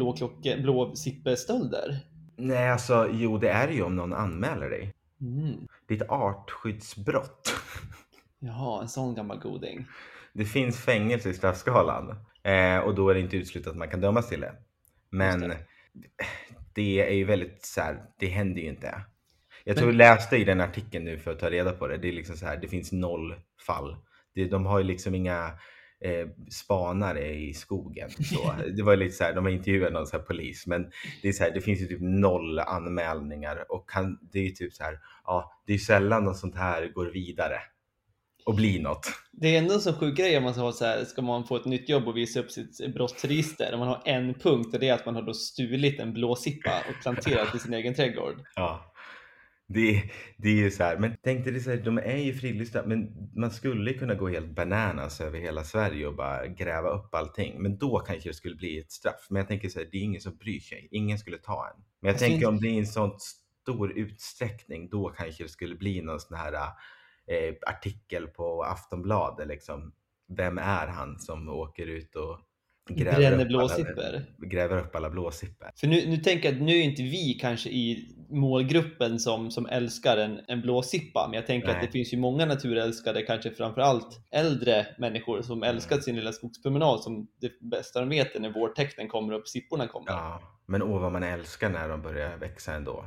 blåsippestölder? 0.60 1.98
Nej 2.36 2.70
alltså, 2.70 3.08
jo 3.12 3.38
det 3.38 3.48
är 3.48 3.68
det 3.68 3.74
ju 3.74 3.82
om 3.82 3.96
någon 3.96 4.12
anmäler 4.12 4.70
dig. 4.70 4.94
Mm. 5.20 5.66
Det 5.88 5.94
är 5.94 6.02
ett 6.04 6.10
artskyddsbrott. 6.10 7.54
Jaha, 8.38 8.82
en 8.82 8.88
sån 8.88 9.14
gammal 9.14 9.38
goding. 9.38 9.86
Det 10.32 10.44
finns 10.44 10.78
fängelse 10.78 11.30
i 11.30 11.34
straffskalan 11.34 12.14
eh, 12.42 12.78
och 12.78 12.94
då 12.94 13.08
är 13.08 13.14
det 13.14 13.20
inte 13.20 13.36
uteslutet 13.36 13.70
att 13.70 13.78
man 13.78 13.88
kan 13.88 14.00
dömas 14.00 14.28
till 14.28 14.40
det. 14.40 14.52
Men 15.10 15.42
Just 15.42 15.54
det. 16.74 17.08
är 17.08 17.14
ju 17.14 17.24
väldigt 17.24 17.64
så 17.64 17.80
här, 17.80 18.02
det 18.18 18.26
händer 18.26 18.60
ju 18.62 18.68
inte. 18.68 19.04
Jag 19.64 19.76
tror 19.76 19.86
Men- 19.86 19.98
jag 20.00 20.16
läste 20.16 20.36
i 20.36 20.44
den 20.44 20.60
artikeln 20.60 21.04
nu 21.04 21.18
för 21.18 21.30
att 21.32 21.38
ta 21.38 21.50
reda 21.50 21.72
på 21.72 21.86
det. 21.86 21.96
Det 21.96 22.08
är 22.08 22.12
liksom 22.12 22.36
så 22.36 22.46
här, 22.46 22.56
det 22.56 22.68
finns 22.68 22.92
noll 22.92 23.34
fall. 23.66 23.96
Det, 24.34 24.44
de 24.44 24.66
har 24.66 24.78
ju 24.78 24.84
liksom 24.84 25.14
inga 25.14 25.52
eh, 26.04 26.28
spanare 26.50 27.34
i 27.34 27.54
skogen. 27.54 28.10
Så. 28.10 28.54
Det 28.76 28.82
var 28.82 28.96
lite 28.96 29.14
så 29.14 29.24
här, 29.24 29.34
de 29.34 29.44
har 29.44 29.52
intervjuat 29.52 29.92
någon 29.92 30.06
så 30.06 30.16
här 30.16 30.24
polis, 30.24 30.66
men 30.66 30.90
det 31.22 31.28
är 31.28 31.32
så 31.32 31.44
här, 31.44 31.50
det 31.50 31.60
finns 31.60 31.80
ju 31.80 31.86
typ 31.86 32.00
noll 32.00 32.58
anmälningar 32.58 33.72
och 33.72 33.90
kan, 33.90 34.18
det 34.32 34.38
är 34.38 34.44
ju 34.44 34.50
typ 34.50 34.72
så 34.72 34.82
här, 34.82 34.98
ja, 35.24 35.52
det 35.66 35.74
är 35.74 35.78
sällan 35.78 36.24
något 36.24 36.38
sånt 36.38 36.56
här 36.56 36.92
går 36.94 37.06
vidare 37.06 37.60
och 38.44 38.54
blir 38.54 38.80
något. 38.80 39.06
Det 39.32 39.54
är 39.54 39.58
ändå 39.58 39.74
en 39.74 39.80
så 39.80 39.92
sjuk 39.92 40.16
grej 40.16 40.36
om 40.36 40.44
man 40.44 40.54
ska, 40.54 40.62
ha 40.62 40.72
så 40.72 40.84
här, 40.84 41.04
ska 41.04 41.22
man 41.22 41.44
få 41.44 41.56
ett 41.56 41.64
nytt 41.64 41.88
jobb 41.88 42.08
och 42.08 42.16
visa 42.16 42.40
upp 42.40 42.50
sitt 42.50 42.94
brottsregister. 42.94 43.72
Om 43.72 43.78
man 43.78 43.88
har 43.88 44.02
en 44.04 44.34
punkt 44.34 44.74
och 44.74 44.80
det 44.80 44.88
är 44.88 44.94
att 44.94 45.06
man 45.06 45.14
har 45.14 45.22
då 45.22 45.34
stulit 45.34 46.00
en 46.00 46.12
blåsippa 46.12 46.70
och 46.88 47.02
planterat 47.02 47.54
i 47.54 47.58
sin 47.58 47.74
egen 47.74 47.94
trädgård. 47.94 48.34
Ja. 48.54 48.89
Det, 49.72 50.02
det 50.36 50.48
är 50.48 50.54
ju 50.54 50.70
så 50.70 50.82
här, 50.82 50.98
men 50.98 51.16
tänk 51.22 51.44
dig 51.44 51.52
det 51.52 51.60
så 51.60 51.70
här, 51.70 51.76
de 51.76 51.98
är 51.98 52.16
ju 52.16 52.34
fridlysta, 52.34 52.86
men 52.86 53.30
man 53.34 53.50
skulle 53.50 53.92
kunna 53.92 54.14
gå 54.14 54.28
helt 54.28 54.50
bananas 54.50 55.20
över 55.20 55.38
hela 55.38 55.64
Sverige 55.64 56.06
och 56.06 56.14
bara 56.14 56.46
gräva 56.46 56.88
upp 56.88 57.14
allting. 57.14 57.62
Men 57.62 57.78
då 57.78 57.98
kanske 57.98 58.28
det 58.28 58.34
skulle 58.34 58.54
bli 58.56 58.78
ett 58.78 58.92
straff. 58.92 59.26
Men 59.30 59.40
jag 59.40 59.48
tänker 59.48 59.68
så 59.68 59.78
här, 59.78 59.88
det 59.92 59.98
är 59.98 60.02
ingen 60.02 60.20
som 60.20 60.36
bryr 60.36 60.60
sig. 60.60 60.88
Ingen 60.90 61.18
skulle 61.18 61.38
ta 61.38 61.66
en. 61.74 61.82
Men 62.00 62.08
jag 62.08 62.14
Fast 62.14 62.24
tänker 62.24 62.38
finns- 62.38 62.48
om 62.48 62.60
det 62.60 62.68
är 62.68 62.78
en 62.78 62.86
sån 62.86 63.10
stor 63.62 63.98
utsträckning, 63.98 64.88
då 64.88 65.08
kanske 65.08 65.42
det 65.42 65.48
skulle 65.48 65.74
bli 65.74 66.02
någon 66.02 66.20
sån 66.20 66.36
här 66.36 66.52
eh, 66.52 67.54
artikel 67.66 68.26
på 68.26 68.62
Aftonbladet 68.62 69.48
liksom. 69.48 69.92
Vem 70.36 70.58
är 70.58 70.86
han 70.86 71.18
som 71.18 71.48
åker 71.48 71.86
ut 71.86 72.16
och 72.16 72.40
gräver 72.88 73.16
Bränner 73.16 73.64
upp, 73.64 73.70
alla, 73.96 74.22
gräver 74.38 74.78
upp 74.80 74.94
alla 74.96 75.10
blåsippor? 75.10 75.70
För 75.76 75.86
nu, 75.86 76.06
nu 76.06 76.16
tänker 76.16 76.48
jag 76.48 76.54
att 76.54 76.62
nu 76.62 76.72
är 76.72 76.82
inte 76.82 77.02
vi 77.02 77.38
kanske 77.40 77.70
i 77.70 78.16
målgruppen 78.30 79.18
som, 79.18 79.50
som 79.50 79.66
älskar 79.66 80.16
en, 80.16 80.40
en 80.48 80.60
blåsippa, 80.60 81.26
men 81.28 81.36
jag 81.36 81.46
tänker 81.46 81.68
att 81.68 81.76
Nej. 81.76 81.86
det 81.86 81.92
finns 81.92 82.12
ju 82.12 82.18
många 82.18 82.46
naturälskare, 82.46 83.22
kanske 83.22 83.50
framförallt 83.50 84.20
äldre 84.30 84.86
människor 84.98 85.42
som 85.42 85.62
Mm. 85.62 85.74
älskat 85.76 86.04
sin 86.04 86.16
lilla 86.16 86.32
skogspromenad 86.32 87.00
som 87.00 87.28
det 87.40 87.60
bästa 87.60 88.00
de 88.00 88.08
vet 88.08 88.36
är 88.36 88.40
när 88.40 88.50
vårtecknen 88.52 89.08
kommer 89.08 89.34
och 89.34 89.48
sipporna 89.48 89.86
kommer. 89.86 90.10
Ja, 90.10 90.42
men 90.66 90.82
åh 90.82 91.00
vad 91.00 91.12
man 91.12 91.22
älskar 91.22 91.70
när 91.70 91.88
de 91.88 92.02
börjar 92.02 92.36
växa 92.36 92.72
ändå. 92.74 93.04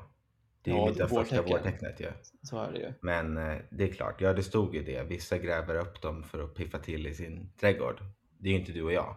Det 0.64 0.72
är 0.72 0.76
Ja, 0.76 0.92
ju 0.96 1.04
av 1.04 1.08
första 1.08 1.42
vårtecknet 1.42 2.00
ju. 2.00 2.12
Så 2.44 2.58
är 2.58 2.72
det 2.72 2.80
ju. 2.80 2.94
Men 3.02 3.38
eh, 3.38 3.58
det 3.72 3.84
är 3.84 3.94
klart, 3.94 4.22
ja 4.22 4.34
det 4.34 4.44
stod 4.44 4.76
ju 4.76 4.84
det. 4.84 5.04
Vissa 5.04 5.38
gräver 5.38 5.76
upp 5.76 6.02
dem 6.02 6.24
för 6.24 6.44
att 6.44 6.56
piffa 6.56 6.78
till 6.80 7.08
i 7.08 7.14
sin 7.14 7.50
trädgård. 7.60 8.00
Det 8.40 8.50
är 8.50 8.54
ju 8.54 8.60
inte 8.60 8.72
du 8.72 8.84
och 8.84 8.94
jag 8.94 9.16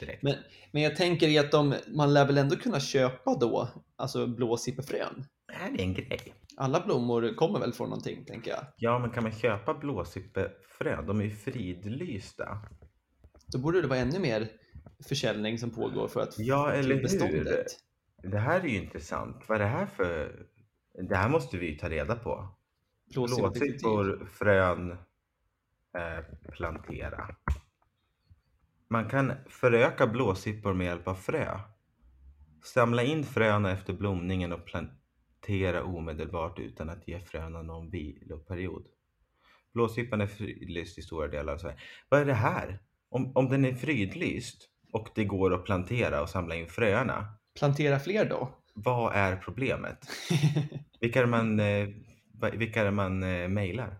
direkt. 0.00 0.22
Men, 0.22 0.34
men 0.72 0.82
jag 0.82 0.96
tänker 0.96 1.28
i 1.28 1.38
att 1.38 1.50
de, 1.50 1.74
man 1.88 2.14
lär 2.14 2.26
väl 2.26 2.38
ändå 2.38 2.56
kunna 2.56 2.80
köpa 2.80 3.34
då, 3.34 3.68
alltså 3.96 4.26
blåsippefrön. 4.26 5.24
Är 5.52 5.70
det 5.76 5.82
en 5.82 5.94
grej? 5.94 6.34
Alla 6.56 6.80
blommor 6.80 7.34
kommer 7.34 7.58
väl 7.60 7.72
från 7.72 7.88
någonting, 7.88 8.24
tänker 8.24 8.50
jag. 8.50 8.64
Ja, 8.76 8.98
men 8.98 9.10
kan 9.10 9.22
man 9.22 9.32
köpa 9.32 9.74
blåsippefrön? 9.74 11.06
De 11.06 11.20
är 11.20 11.24
ju 11.24 11.30
fridlysta. 11.30 12.58
Då 13.52 13.58
borde 13.58 13.82
det 13.82 13.88
vara 13.88 13.98
ännu 13.98 14.18
mer 14.18 14.48
försäljning 15.08 15.58
som 15.58 15.70
pågår 15.70 16.08
för 16.08 16.20
att 16.20 16.38
Ja, 16.38 16.70
eller 16.72 16.82
till 16.82 16.96
hur? 16.96 17.02
beståndet. 17.02 17.66
Det 18.22 18.38
här 18.38 18.60
är 18.60 18.64
ju 18.64 18.76
intressant. 18.76 19.44
Vad 19.48 19.60
är 19.60 19.64
det 19.64 19.70
här 19.70 19.86
för... 19.86 20.46
Det 21.08 21.16
här 21.16 21.28
måste 21.28 21.58
vi 21.58 21.66
ju 21.70 21.78
ta 21.78 21.88
reda 21.88 22.16
på. 22.16 22.48
Blåsippor, 23.14 24.28
frön, 24.32 24.90
eh, 25.98 26.24
plantera. 26.52 27.28
Man 28.88 29.08
kan 29.08 29.32
föröka 29.48 30.06
blåsippor 30.06 30.74
med 30.74 30.86
hjälp 30.86 31.08
av 31.08 31.14
frö. 31.14 31.60
Samla 32.64 33.02
in 33.02 33.24
fröna 33.24 33.70
efter 33.70 33.92
blomningen 33.92 34.52
och 34.52 34.66
plantera 35.50 35.84
omedelbart 35.84 36.58
utan 36.58 36.90
att 36.90 37.08
ge 37.08 37.20
fröna 37.20 37.62
någon 37.62 37.90
viloperiod. 37.90 38.86
Blåsippan 39.74 40.20
är 40.20 40.26
fridlyst 40.26 40.98
i 40.98 41.02
stora 41.02 41.28
delar 41.28 41.52
av 41.52 41.58
Sverige. 41.58 41.76
Vad 42.08 42.20
är 42.20 42.24
det 42.24 42.34
här? 42.34 42.78
Om, 43.10 43.32
om 43.36 43.48
den 43.48 43.64
är 43.64 43.74
fridlyst 43.74 44.68
och 44.92 45.08
det 45.14 45.24
går 45.24 45.54
att 45.54 45.64
plantera 45.64 46.22
och 46.22 46.28
samla 46.28 46.54
in 46.54 46.66
fröna, 46.66 47.26
Plantera 47.58 47.98
fler 47.98 48.24
då? 48.24 48.54
vad 48.74 49.14
är 49.14 49.36
problemet? 49.36 49.98
Vilka 51.00 51.20
är 51.20 51.26
man, 51.26 51.60
eh, 51.60 51.88
vilka 52.52 52.82
är 52.82 52.90
man 52.90 53.22
eh, 53.22 53.48
mejlar? 53.48 53.98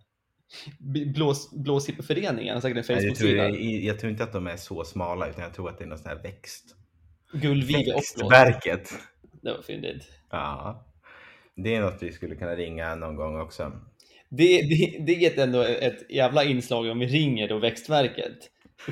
Blås, 1.14 1.50
Blåsippeföreningen 1.50 2.54
har 2.54 2.60
säkert 2.60 2.90
en 2.90 2.96
Nej, 2.96 3.06
jag, 3.06 3.16
tror, 3.16 3.28
Facebook-sida. 3.28 3.48
jag, 3.48 3.82
jag 3.82 3.98
tror 3.98 4.12
inte 4.12 4.24
att 4.24 4.32
de 4.32 4.46
är 4.46 4.56
så 4.56 4.84
smala 4.84 5.28
utan 5.28 5.44
jag 5.44 5.54
tror 5.54 5.68
att 5.68 5.78
det 5.78 5.84
är 5.84 5.88
någon 5.88 5.98
sån 5.98 6.08
här 6.08 6.22
växt. 6.22 6.76
Blås. 7.32 7.70
Växtverket. 7.70 8.92
Det 9.42 9.52
var 9.52 9.62
fyndigt. 9.62 10.04
Ja. 10.30 10.89
Det 11.56 11.74
är 11.74 11.80
något 11.80 12.02
vi 12.02 12.12
skulle 12.12 12.34
kunna 12.34 12.56
ringa 12.56 12.94
någon 12.94 13.16
gång 13.16 13.40
också. 13.40 13.72
Det, 14.28 14.62
det, 14.62 15.04
det 15.06 15.26
är 15.26 15.42
ändå 15.42 15.62
ett 15.62 16.10
jävla 16.10 16.44
inslag 16.44 16.90
om 16.90 16.98
vi 16.98 17.06
ringer 17.06 17.48
då 17.48 17.58
Växtverket. 17.58 18.50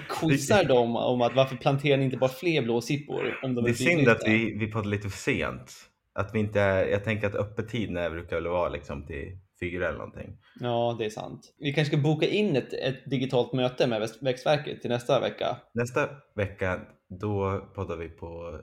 Quizar 0.09 0.65
dem 0.65 0.97
om 0.97 1.21
att 1.21 1.35
varför 1.35 1.57
planterar 1.57 1.97
ni 1.97 2.05
inte 2.05 2.17
bara 2.17 2.31
fler 2.31 2.63
blåsippor? 2.63 3.39
Om 3.43 3.55
de 3.55 3.65
Det 3.65 3.71
är 3.71 3.75
synd 3.75 4.09
att 4.09 4.23
vi, 4.27 4.55
vi 4.59 4.67
poddar 4.67 4.91
lite 4.91 5.09
för 5.09 5.19
sent. 5.19 5.73
Att 6.13 6.35
vi 6.35 6.39
inte 6.39 6.61
är, 6.61 6.87
jag 6.87 7.05
tänker 7.05 7.27
att 7.27 7.35
öppettiden 7.35 8.13
brukar 8.13 8.37
väl 8.37 8.47
vara 8.47 8.69
liksom 8.69 9.07
till 9.07 9.39
fyra 9.61 9.89
eller 9.89 9.99
någonting. 9.99 10.37
Ja, 10.61 10.97
det 10.99 11.05
är 11.05 11.11
sant. 11.11 11.55
Vi 11.59 11.73
kanske 11.73 11.97
ska 11.97 12.03
boka 12.03 12.27
in 12.27 12.57
ett, 12.57 12.73
ett 12.73 13.11
digitalt 13.11 13.53
möte 13.53 13.87
med 13.87 14.11
Växtverket 14.21 14.81
till 14.81 14.91
nästa 14.91 15.21
vecka. 15.21 15.57
Nästa 15.75 16.09
vecka, 16.35 16.81
då 17.09 17.61
poddar 17.75 17.97
vi 17.97 18.09
på... 18.09 18.61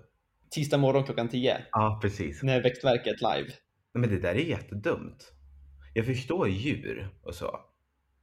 Tisdag 0.50 0.78
morgon 0.78 1.04
klockan 1.04 1.30
10. 1.30 1.58
Ja, 1.72 2.00
precis. 2.02 2.44
När 2.44 2.62
Växtverket 2.62 3.22
live. 3.22 3.52
Men 3.96 4.10
det 4.10 4.20
där 4.20 4.36
är 4.36 4.40
jättedumt. 4.40 5.32
Jag 5.94 6.06
förstår 6.06 6.50
djur 6.50 7.10
och 7.24 7.36
så. 7.36 7.60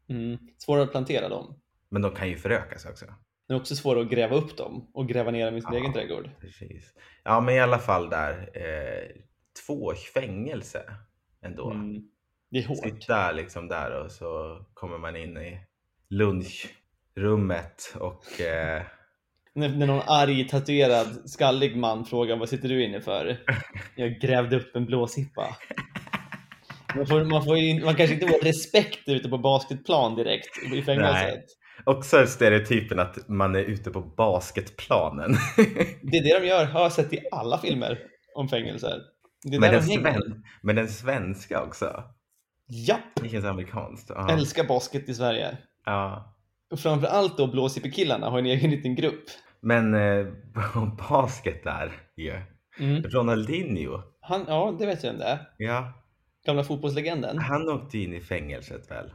Mm. 0.09 0.39
Svårare 0.59 0.85
att 0.85 0.91
plantera 0.91 1.29
dem. 1.29 1.61
Men 1.89 2.03
de 2.03 2.14
kan 2.14 2.29
ju 2.29 2.37
förökas 2.37 2.87
också. 2.87 3.07
Det 3.49 3.55
är 3.55 3.59
också 3.59 3.77
svårare 3.77 4.03
att 4.03 4.11
gräva 4.11 4.37
upp 4.37 4.57
dem 4.57 4.91
och 4.95 5.09
gräva 5.09 5.31
ner 5.31 5.47
dem 5.47 5.57
i 5.57 5.61
sin 5.61 5.73
Ja. 5.73 5.79
egen 5.79 5.93
trädgård. 5.93 6.31
Precis. 6.41 6.95
Ja, 7.25 7.41
men 7.41 7.55
i 7.55 7.61
alla 7.61 7.79
fall 7.79 8.11
där. 8.11 8.51
Eh, 8.55 9.09
två 9.66 9.85
års 9.85 10.11
fängelse 10.12 10.97
ändå. 11.43 11.70
Mm. 11.70 12.03
Det 12.51 12.59
är 12.59 12.66
hårt. 12.66 12.79
Sitta 12.79 13.33
liksom 13.33 13.68
där 13.68 14.05
och 14.05 14.12
så 14.12 14.61
kommer 14.75 14.99
man 14.99 15.16
in 15.16 15.37
i 15.37 15.61
lunchrummet 16.09 17.95
och 18.01 18.41
eh, 18.41 18.83
När, 19.55 19.69
när 19.69 19.87
någon 19.87 20.03
arg, 20.07 20.49
tatuerad, 20.49 21.31
skallig 21.31 21.77
man 21.77 22.05
frågar 22.05 22.37
vad 22.37 22.49
sitter 22.49 22.69
du 22.69 22.85
inne 22.85 23.01
för? 23.01 23.39
Jag 23.97 24.21
grävde 24.21 24.57
upp 24.57 24.77
en 24.77 24.87
blåsippa. 24.87 25.57
Man, 26.97 27.07
får, 27.07 27.25
man, 27.25 27.45
får 27.45 27.59
ju, 27.59 27.85
man 27.85 27.95
kanske 27.95 28.15
inte 28.15 28.29
får 28.29 28.45
respekt 28.45 29.09
ute 29.09 29.29
på 29.29 29.39
basketplan 29.39 30.15
direkt 30.17 30.73
i 30.75 30.83
fängelset. 30.83 31.45
också 31.85 32.27
stereotypen 32.27 32.99
att 32.99 33.29
man 33.29 33.55
är 33.55 33.61
ute 33.61 33.91
på 33.91 34.01
basketplanen. 34.01 35.37
Det 36.03 36.17
är 36.17 36.23
det 36.23 36.41
de 36.41 36.47
gör, 36.47 36.65
har 36.65 36.81
jag 36.81 36.93
sett 36.93 37.13
i 37.13 37.19
alla 37.33 37.59
filmer 37.59 37.99
om 38.35 38.49
fängelser. 38.49 38.99
Det 39.45 39.57
är 39.57 39.61
men, 39.61 39.73
den 39.73 39.87
de 39.87 39.95
sven- 39.95 40.43
men 40.63 40.77
den 40.77 40.89
svenska 40.89 41.63
också. 41.63 42.05
Japp! 42.69 43.01
Det 43.23 43.29
känns 43.29 43.45
amerikanskt. 43.45 44.11
Ja. 44.15 44.33
Älskar 44.33 44.65
basket 44.65 45.09
i 45.09 45.15
Sverige. 45.15 45.59
ja. 45.85 46.32
Och 46.73 46.81
framförallt 46.81 47.37
då 47.37 47.47
blåsippekillarna 47.47 48.31
har 48.31 48.39
en 48.39 48.47
egen 48.47 48.70
liten 48.70 48.95
grupp. 48.95 49.25
Men 49.61 49.95
eh, 49.95 50.27
basket 51.09 51.64
där 51.64 51.93
ju. 52.16 52.33
Mm. 52.81 53.03
Ronaldinho. 53.03 54.03
Han, 54.20 54.45
ja, 54.49 54.77
det 54.79 54.87
vet 54.87 55.05
jag 55.05 55.12
om 55.12 55.18
det 55.18 55.25
är. 55.25 55.39
Ja. 55.57 55.93
Gamla 56.47 56.64
fotbollslegenden. 56.64 57.39
Han 57.39 57.68
åkte 57.68 57.99
in 57.99 58.14
i 58.14 58.20
fängelset 58.20 58.91
väl? 58.91 59.11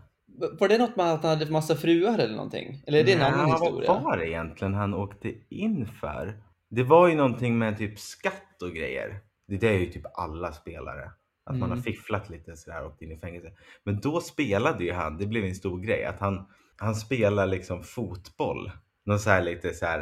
Var 0.60 0.68
det 0.68 0.78
något 0.78 0.96
med 0.96 1.14
att 1.14 1.24
han 1.24 1.38
hade 1.38 1.52
massa 1.52 1.76
fruar 1.76 2.20
eller 2.20 2.36
någonting? 2.36 2.84
Eller 2.88 3.00
är 3.00 3.04
det 3.04 3.14
en 3.14 3.22
annan 3.22 3.52
historia? 3.52 3.94
Vad 3.94 4.04
var 4.04 4.18
det 4.18 4.30
egentligen 4.30 4.74
han 4.74 4.94
åkte 4.94 5.34
in 5.50 5.86
för? 6.02 6.34
Det 6.70 6.84
var 6.84 7.08
ju 7.08 7.16
någonting 7.16 7.58
med 7.58 7.78
typ 7.78 8.00
skatt 8.00 8.62
och 8.62 8.72
grejer. 8.72 9.20
Det 9.48 9.68
är 9.68 9.80
ju 9.80 9.86
typ 9.86 10.06
alla 10.14 10.52
spelare. 10.52 11.12
Att 11.46 11.56
man 11.58 11.70
har 11.70 11.76
Mm. 11.78 11.84
fifflat 11.84 12.30
lite 12.30 12.56
sådär 12.58 12.82
och 12.84 12.92
åkt 12.92 13.02
in 13.02 13.12
i 13.12 13.18
fängelse. 13.18 13.52
Men 13.84 14.00
då 14.00 14.22
spelade 14.22 14.84
ju 14.84 14.94
han, 14.94 15.18
det 15.18 15.26
blev 15.26 15.44
en 15.46 15.56
stor 15.56 15.80
grej, 15.80 16.06
att 16.06 16.20
han, 16.20 16.46
han 16.78 16.96
spelar 16.96 17.46
liksom 17.48 17.84
fotboll. 17.84 18.72
Någon 19.06 19.20
så 19.20 19.30
här 19.30 19.42
lite 19.42 19.74
så 19.74 19.86
här 19.86 20.02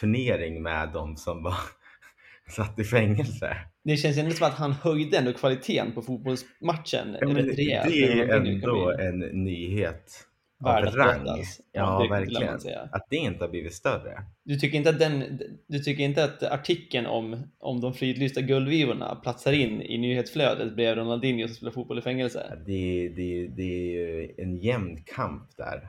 turnering 0.00 0.62
med 0.62 0.88
de 0.92 1.16
som 1.16 1.42
var 1.42 1.54
satt 2.56 2.78
i 2.78 2.84
fängelse. 2.84 3.56
Det 3.84 3.96
känns 3.96 4.18
ändå 4.18 4.30
som 4.30 4.46
att 4.46 4.54
han 4.54 4.72
höjde 4.72 5.18
ändå 5.18 5.32
kvaliteten 5.32 5.92
på 5.92 6.02
fotbollsmatchen 6.02 7.16
Ja, 7.20 7.28
rätt 7.28 7.58
rejält. 7.58 7.92
det 7.92 8.12
är 8.12 8.28
ändå 8.28 8.90
en 8.90 9.18
nyhet 9.18 10.26
Värd 10.58 10.84
att 10.84 10.94
rang. 10.94 11.24
berättas. 11.24 11.60
Ja, 11.72 11.96
det 11.96 12.02
vill 12.02 12.10
verkligen. 12.10 12.78
Att 12.92 13.06
det 13.10 13.16
inte 13.16 13.44
har 13.44 13.48
blivit 13.48 13.74
större. 13.74 14.22
Du 14.44 14.56
tycker 14.56 14.78
inte 14.78 14.90
att, 14.90 14.98
den, 14.98 15.40
du 15.66 15.78
tycker 15.78 16.04
inte 16.04 16.24
att 16.24 16.42
artikeln 16.42 17.06
om, 17.06 17.42
om 17.58 17.80
de 17.80 17.94
fridlysta 17.94 18.40
guldvivorna 18.40 19.14
platsar 19.14 19.52
in 19.52 19.82
i 19.82 19.98
nyhetsflödet 19.98 20.76
bredvid 20.76 20.98
Ronaldinho 20.98 21.46
som 21.46 21.54
spelar 21.56 21.72
fotboll 21.72 21.98
i 21.98 22.02
fängelse? 22.02 22.58
Det, 22.66 23.08
det, 23.16 23.46
det 23.56 23.62
är 23.62 23.90
ju 23.92 24.34
en 24.38 24.56
jämn 24.56 25.02
kamp 25.06 25.56
där. 25.56 25.88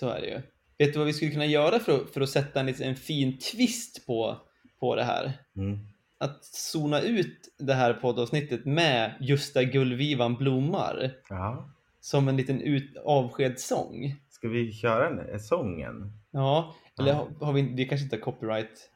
Så 0.00 0.08
är 0.08 0.20
det 0.20 0.26
ju. 0.26 0.40
Vet 0.78 0.92
du 0.92 0.98
vad 0.98 1.06
vi 1.06 1.12
skulle 1.12 1.30
kunna 1.30 1.46
göra 1.46 1.78
för 1.78 1.96
att, 2.00 2.10
för 2.10 2.20
att 2.20 2.28
sätta 2.28 2.60
en, 2.60 2.68
en 2.82 2.96
fin 2.96 3.38
twist 3.38 4.06
på, 4.06 4.36
på 4.80 4.94
det 4.96 5.04
här? 5.04 5.32
Mm. 5.56 5.78
Att 6.18 6.44
zona 6.44 7.00
ut 7.00 7.54
det 7.58 7.74
här 7.74 7.92
poddavsnittet 7.94 8.64
med 8.64 9.14
Justa 9.20 9.62
Gullvivan 9.64 10.34
blommar 10.36 11.12
Ja. 11.28 11.70
som 12.00 12.28
en 12.28 12.36
liten 12.36 12.60
ut, 12.60 12.96
avskedssång. 13.04 14.16
Ska 14.28 14.48
vi 14.48 14.72
köra 14.72 15.08
en, 15.08 15.18
en 15.18 15.40
sången? 15.40 16.12
Ja, 16.30 16.74
eller 16.98 17.08
Ja. 17.10 17.28
har, 17.38 17.46
har 17.46 17.52
vi, 17.52 17.62
vi 17.62 17.84
kanske 17.84 18.04
inte 18.04 18.16
har 18.16 18.20
copyright 18.20 18.90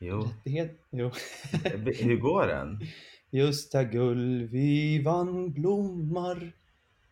Jo. 0.00 0.20
rättighet? 0.22 0.80
Jo. 0.90 1.10
Hur 2.00 2.16
går 2.16 2.46
den? 2.46 2.80
Justa 3.30 3.84
gullvivan 3.84 5.52
blommar 5.52 6.52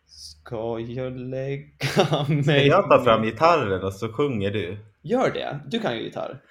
Ska 0.07 0.79
jag 0.79 1.17
lägga 1.17 1.65
Ska 1.79 2.25
mig 2.27 2.67
jag 2.67 2.89
ta 2.89 3.03
fram 3.03 3.23
gitarren 3.23 3.83
och 3.83 3.93
så 3.93 4.13
sjunger 4.13 4.51
du? 4.51 4.77
Gör 5.01 5.31
det, 5.31 5.59
du 5.67 5.79
kan 5.79 5.97
ju 5.97 6.03
gitarr. 6.03 6.41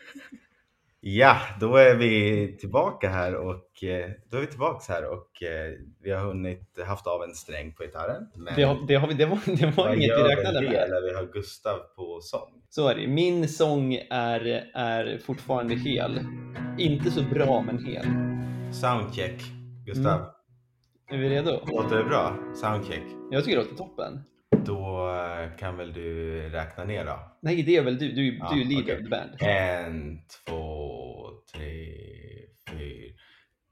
Ja, 1.00 1.36
då 1.60 1.76
är 1.76 1.94
vi 1.94 2.56
tillbaka 2.60 3.08
här 3.08 3.34
och 3.34 3.84
eh, 3.84 4.10
då 4.30 4.36
är 4.36 4.40
vi 4.40 4.46
tillbaks 4.46 4.88
här 4.88 5.04
och 5.12 5.42
eh, 5.42 5.72
vi 6.02 6.10
har 6.10 6.24
hunnit 6.26 6.78
haft 6.86 7.06
av 7.06 7.22
en 7.22 7.34
sträng 7.34 7.72
på 7.72 7.82
gitarren. 7.82 8.26
Men 8.34 8.54
Det, 8.56 8.62
har, 8.62 8.86
det, 8.86 8.94
har 8.94 9.08
vi, 9.08 9.14
det 9.14 9.26
var, 9.26 9.38
det 9.56 9.76
var 9.76 9.94
inget 9.94 10.10
vi 10.10 10.22
räknade 10.22 10.60
med. 10.60 10.86
när 10.90 11.02
vi 11.10 11.14
har 11.14 11.32
Gustav 11.32 11.78
på 11.96 12.18
sång? 12.22 12.62
Så 12.68 12.88
är 12.88 12.94
det. 12.94 13.06
Min 13.06 13.48
sång 13.48 13.94
är, 14.10 14.70
är 14.74 15.18
fortfarande 15.26 15.74
hel. 15.74 16.20
Inte 16.78 17.10
så 17.10 17.22
bra, 17.22 17.62
men 17.66 17.84
hel. 17.84 18.06
Soundcheck, 18.72 19.42
Gustav. 19.86 20.16
Mm. 20.16 20.26
Är 21.10 21.16
vi 21.18 21.28
redo? 21.28 21.60
Låter 21.66 21.96
det 21.96 22.04
bra? 22.04 22.36
Soundcheck. 22.54 23.02
Jag 23.30 23.44
tycker 23.44 23.56
det 23.58 23.62
låter 23.64 23.76
toppen. 23.76 24.20
Då 24.64 25.08
eh, 25.10 25.56
kan 25.58 25.76
väl 25.76 25.92
du 25.92 26.40
räkna 26.48 26.84
ner 26.84 27.04
då? 27.04 27.18
Nej, 27.42 27.62
det 27.62 27.76
är 27.76 27.82
väl 27.82 27.98
du. 27.98 28.12
Du, 28.12 28.36
Ja, 28.38 28.50
du 28.54 28.60
är 28.60 28.64
leader 28.64 28.82
okej. 28.82 28.96
of 28.96 29.02
the 29.02 29.08
band. 29.08 29.30
En, 29.40 30.18
två, 30.46 30.86
tre, 31.54 31.86
fyra. 32.70 33.12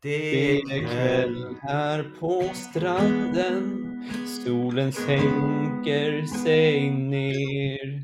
Det 0.02 0.50
är 0.60 0.86
kväll 0.88 1.46
här 1.62 2.04
på 2.20 2.42
stranden 2.54 3.80
Solen 4.44 4.92
sänker 4.92 6.22
sig 6.26 6.90
ner 6.90 8.02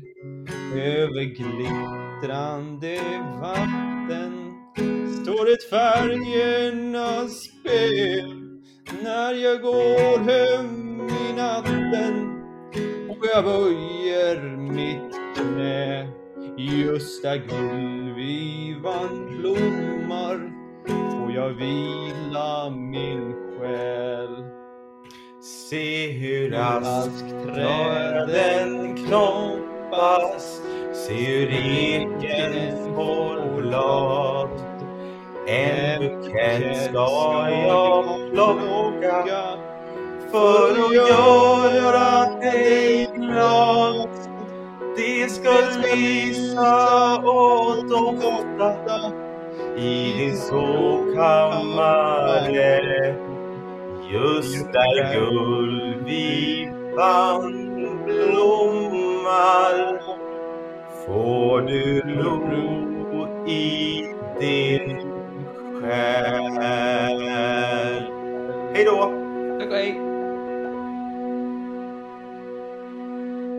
Över 0.75 1.23
glittrande 1.23 2.99
vatten 3.41 4.53
Står 5.23 5.51
ett 5.53 5.69
färgernas 5.69 7.31
spel 7.43 8.40
när 9.03 9.33
jag 9.33 9.61
går 9.61 10.19
hem 10.19 11.01
i 11.09 11.33
natten 11.33 12.43
och 13.09 13.25
jag 13.33 13.43
böjer 13.43 14.57
mitt 14.57 15.15
knä 15.35 16.07
Gösta 16.57 17.37
gullvivan 17.37 19.25
blommar 19.37 20.51
får 20.87 21.31
jag 21.35 21.49
vila 21.49 22.69
min 22.69 23.33
själ. 23.59 24.43
Se 25.41 26.11
hur 26.11 26.51
raskt 26.51 27.29
träden 27.45 28.95
knoppas 28.95 30.61
Se 30.93 31.13
hur 31.13 31.49
eken 31.49 32.93
får 32.95 33.61
blad 33.61 34.70
en 35.51 35.99
bukett 35.99 36.83
ska 36.83 37.07
jag 37.67 38.05
plocka 38.31 39.17
För 40.31 40.71
att 40.71 40.93
göra 40.95 42.09
dig 42.39 43.09
glad 43.15 44.09
Det 44.97 45.31
ska 45.31 45.51
lysa 45.81 47.17
och 47.17 47.89
dofta 47.89 49.11
i 49.77 50.13
din 50.17 50.37
sovkammare 50.37 51.95
Just 54.11 54.73
där 54.73 55.13
guldvivan 55.13 56.61
blommar 58.05 60.01
får 61.05 61.61
du 61.61 62.01
ro 62.01 63.47
i 63.47 64.05
din. 64.39 65.10
Eh, 65.91 65.97
hej 68.73 68.85
då! 68.85 69.13
Tack 69.59 69.69
och 69.69 69.75
hej! 69.75 70.10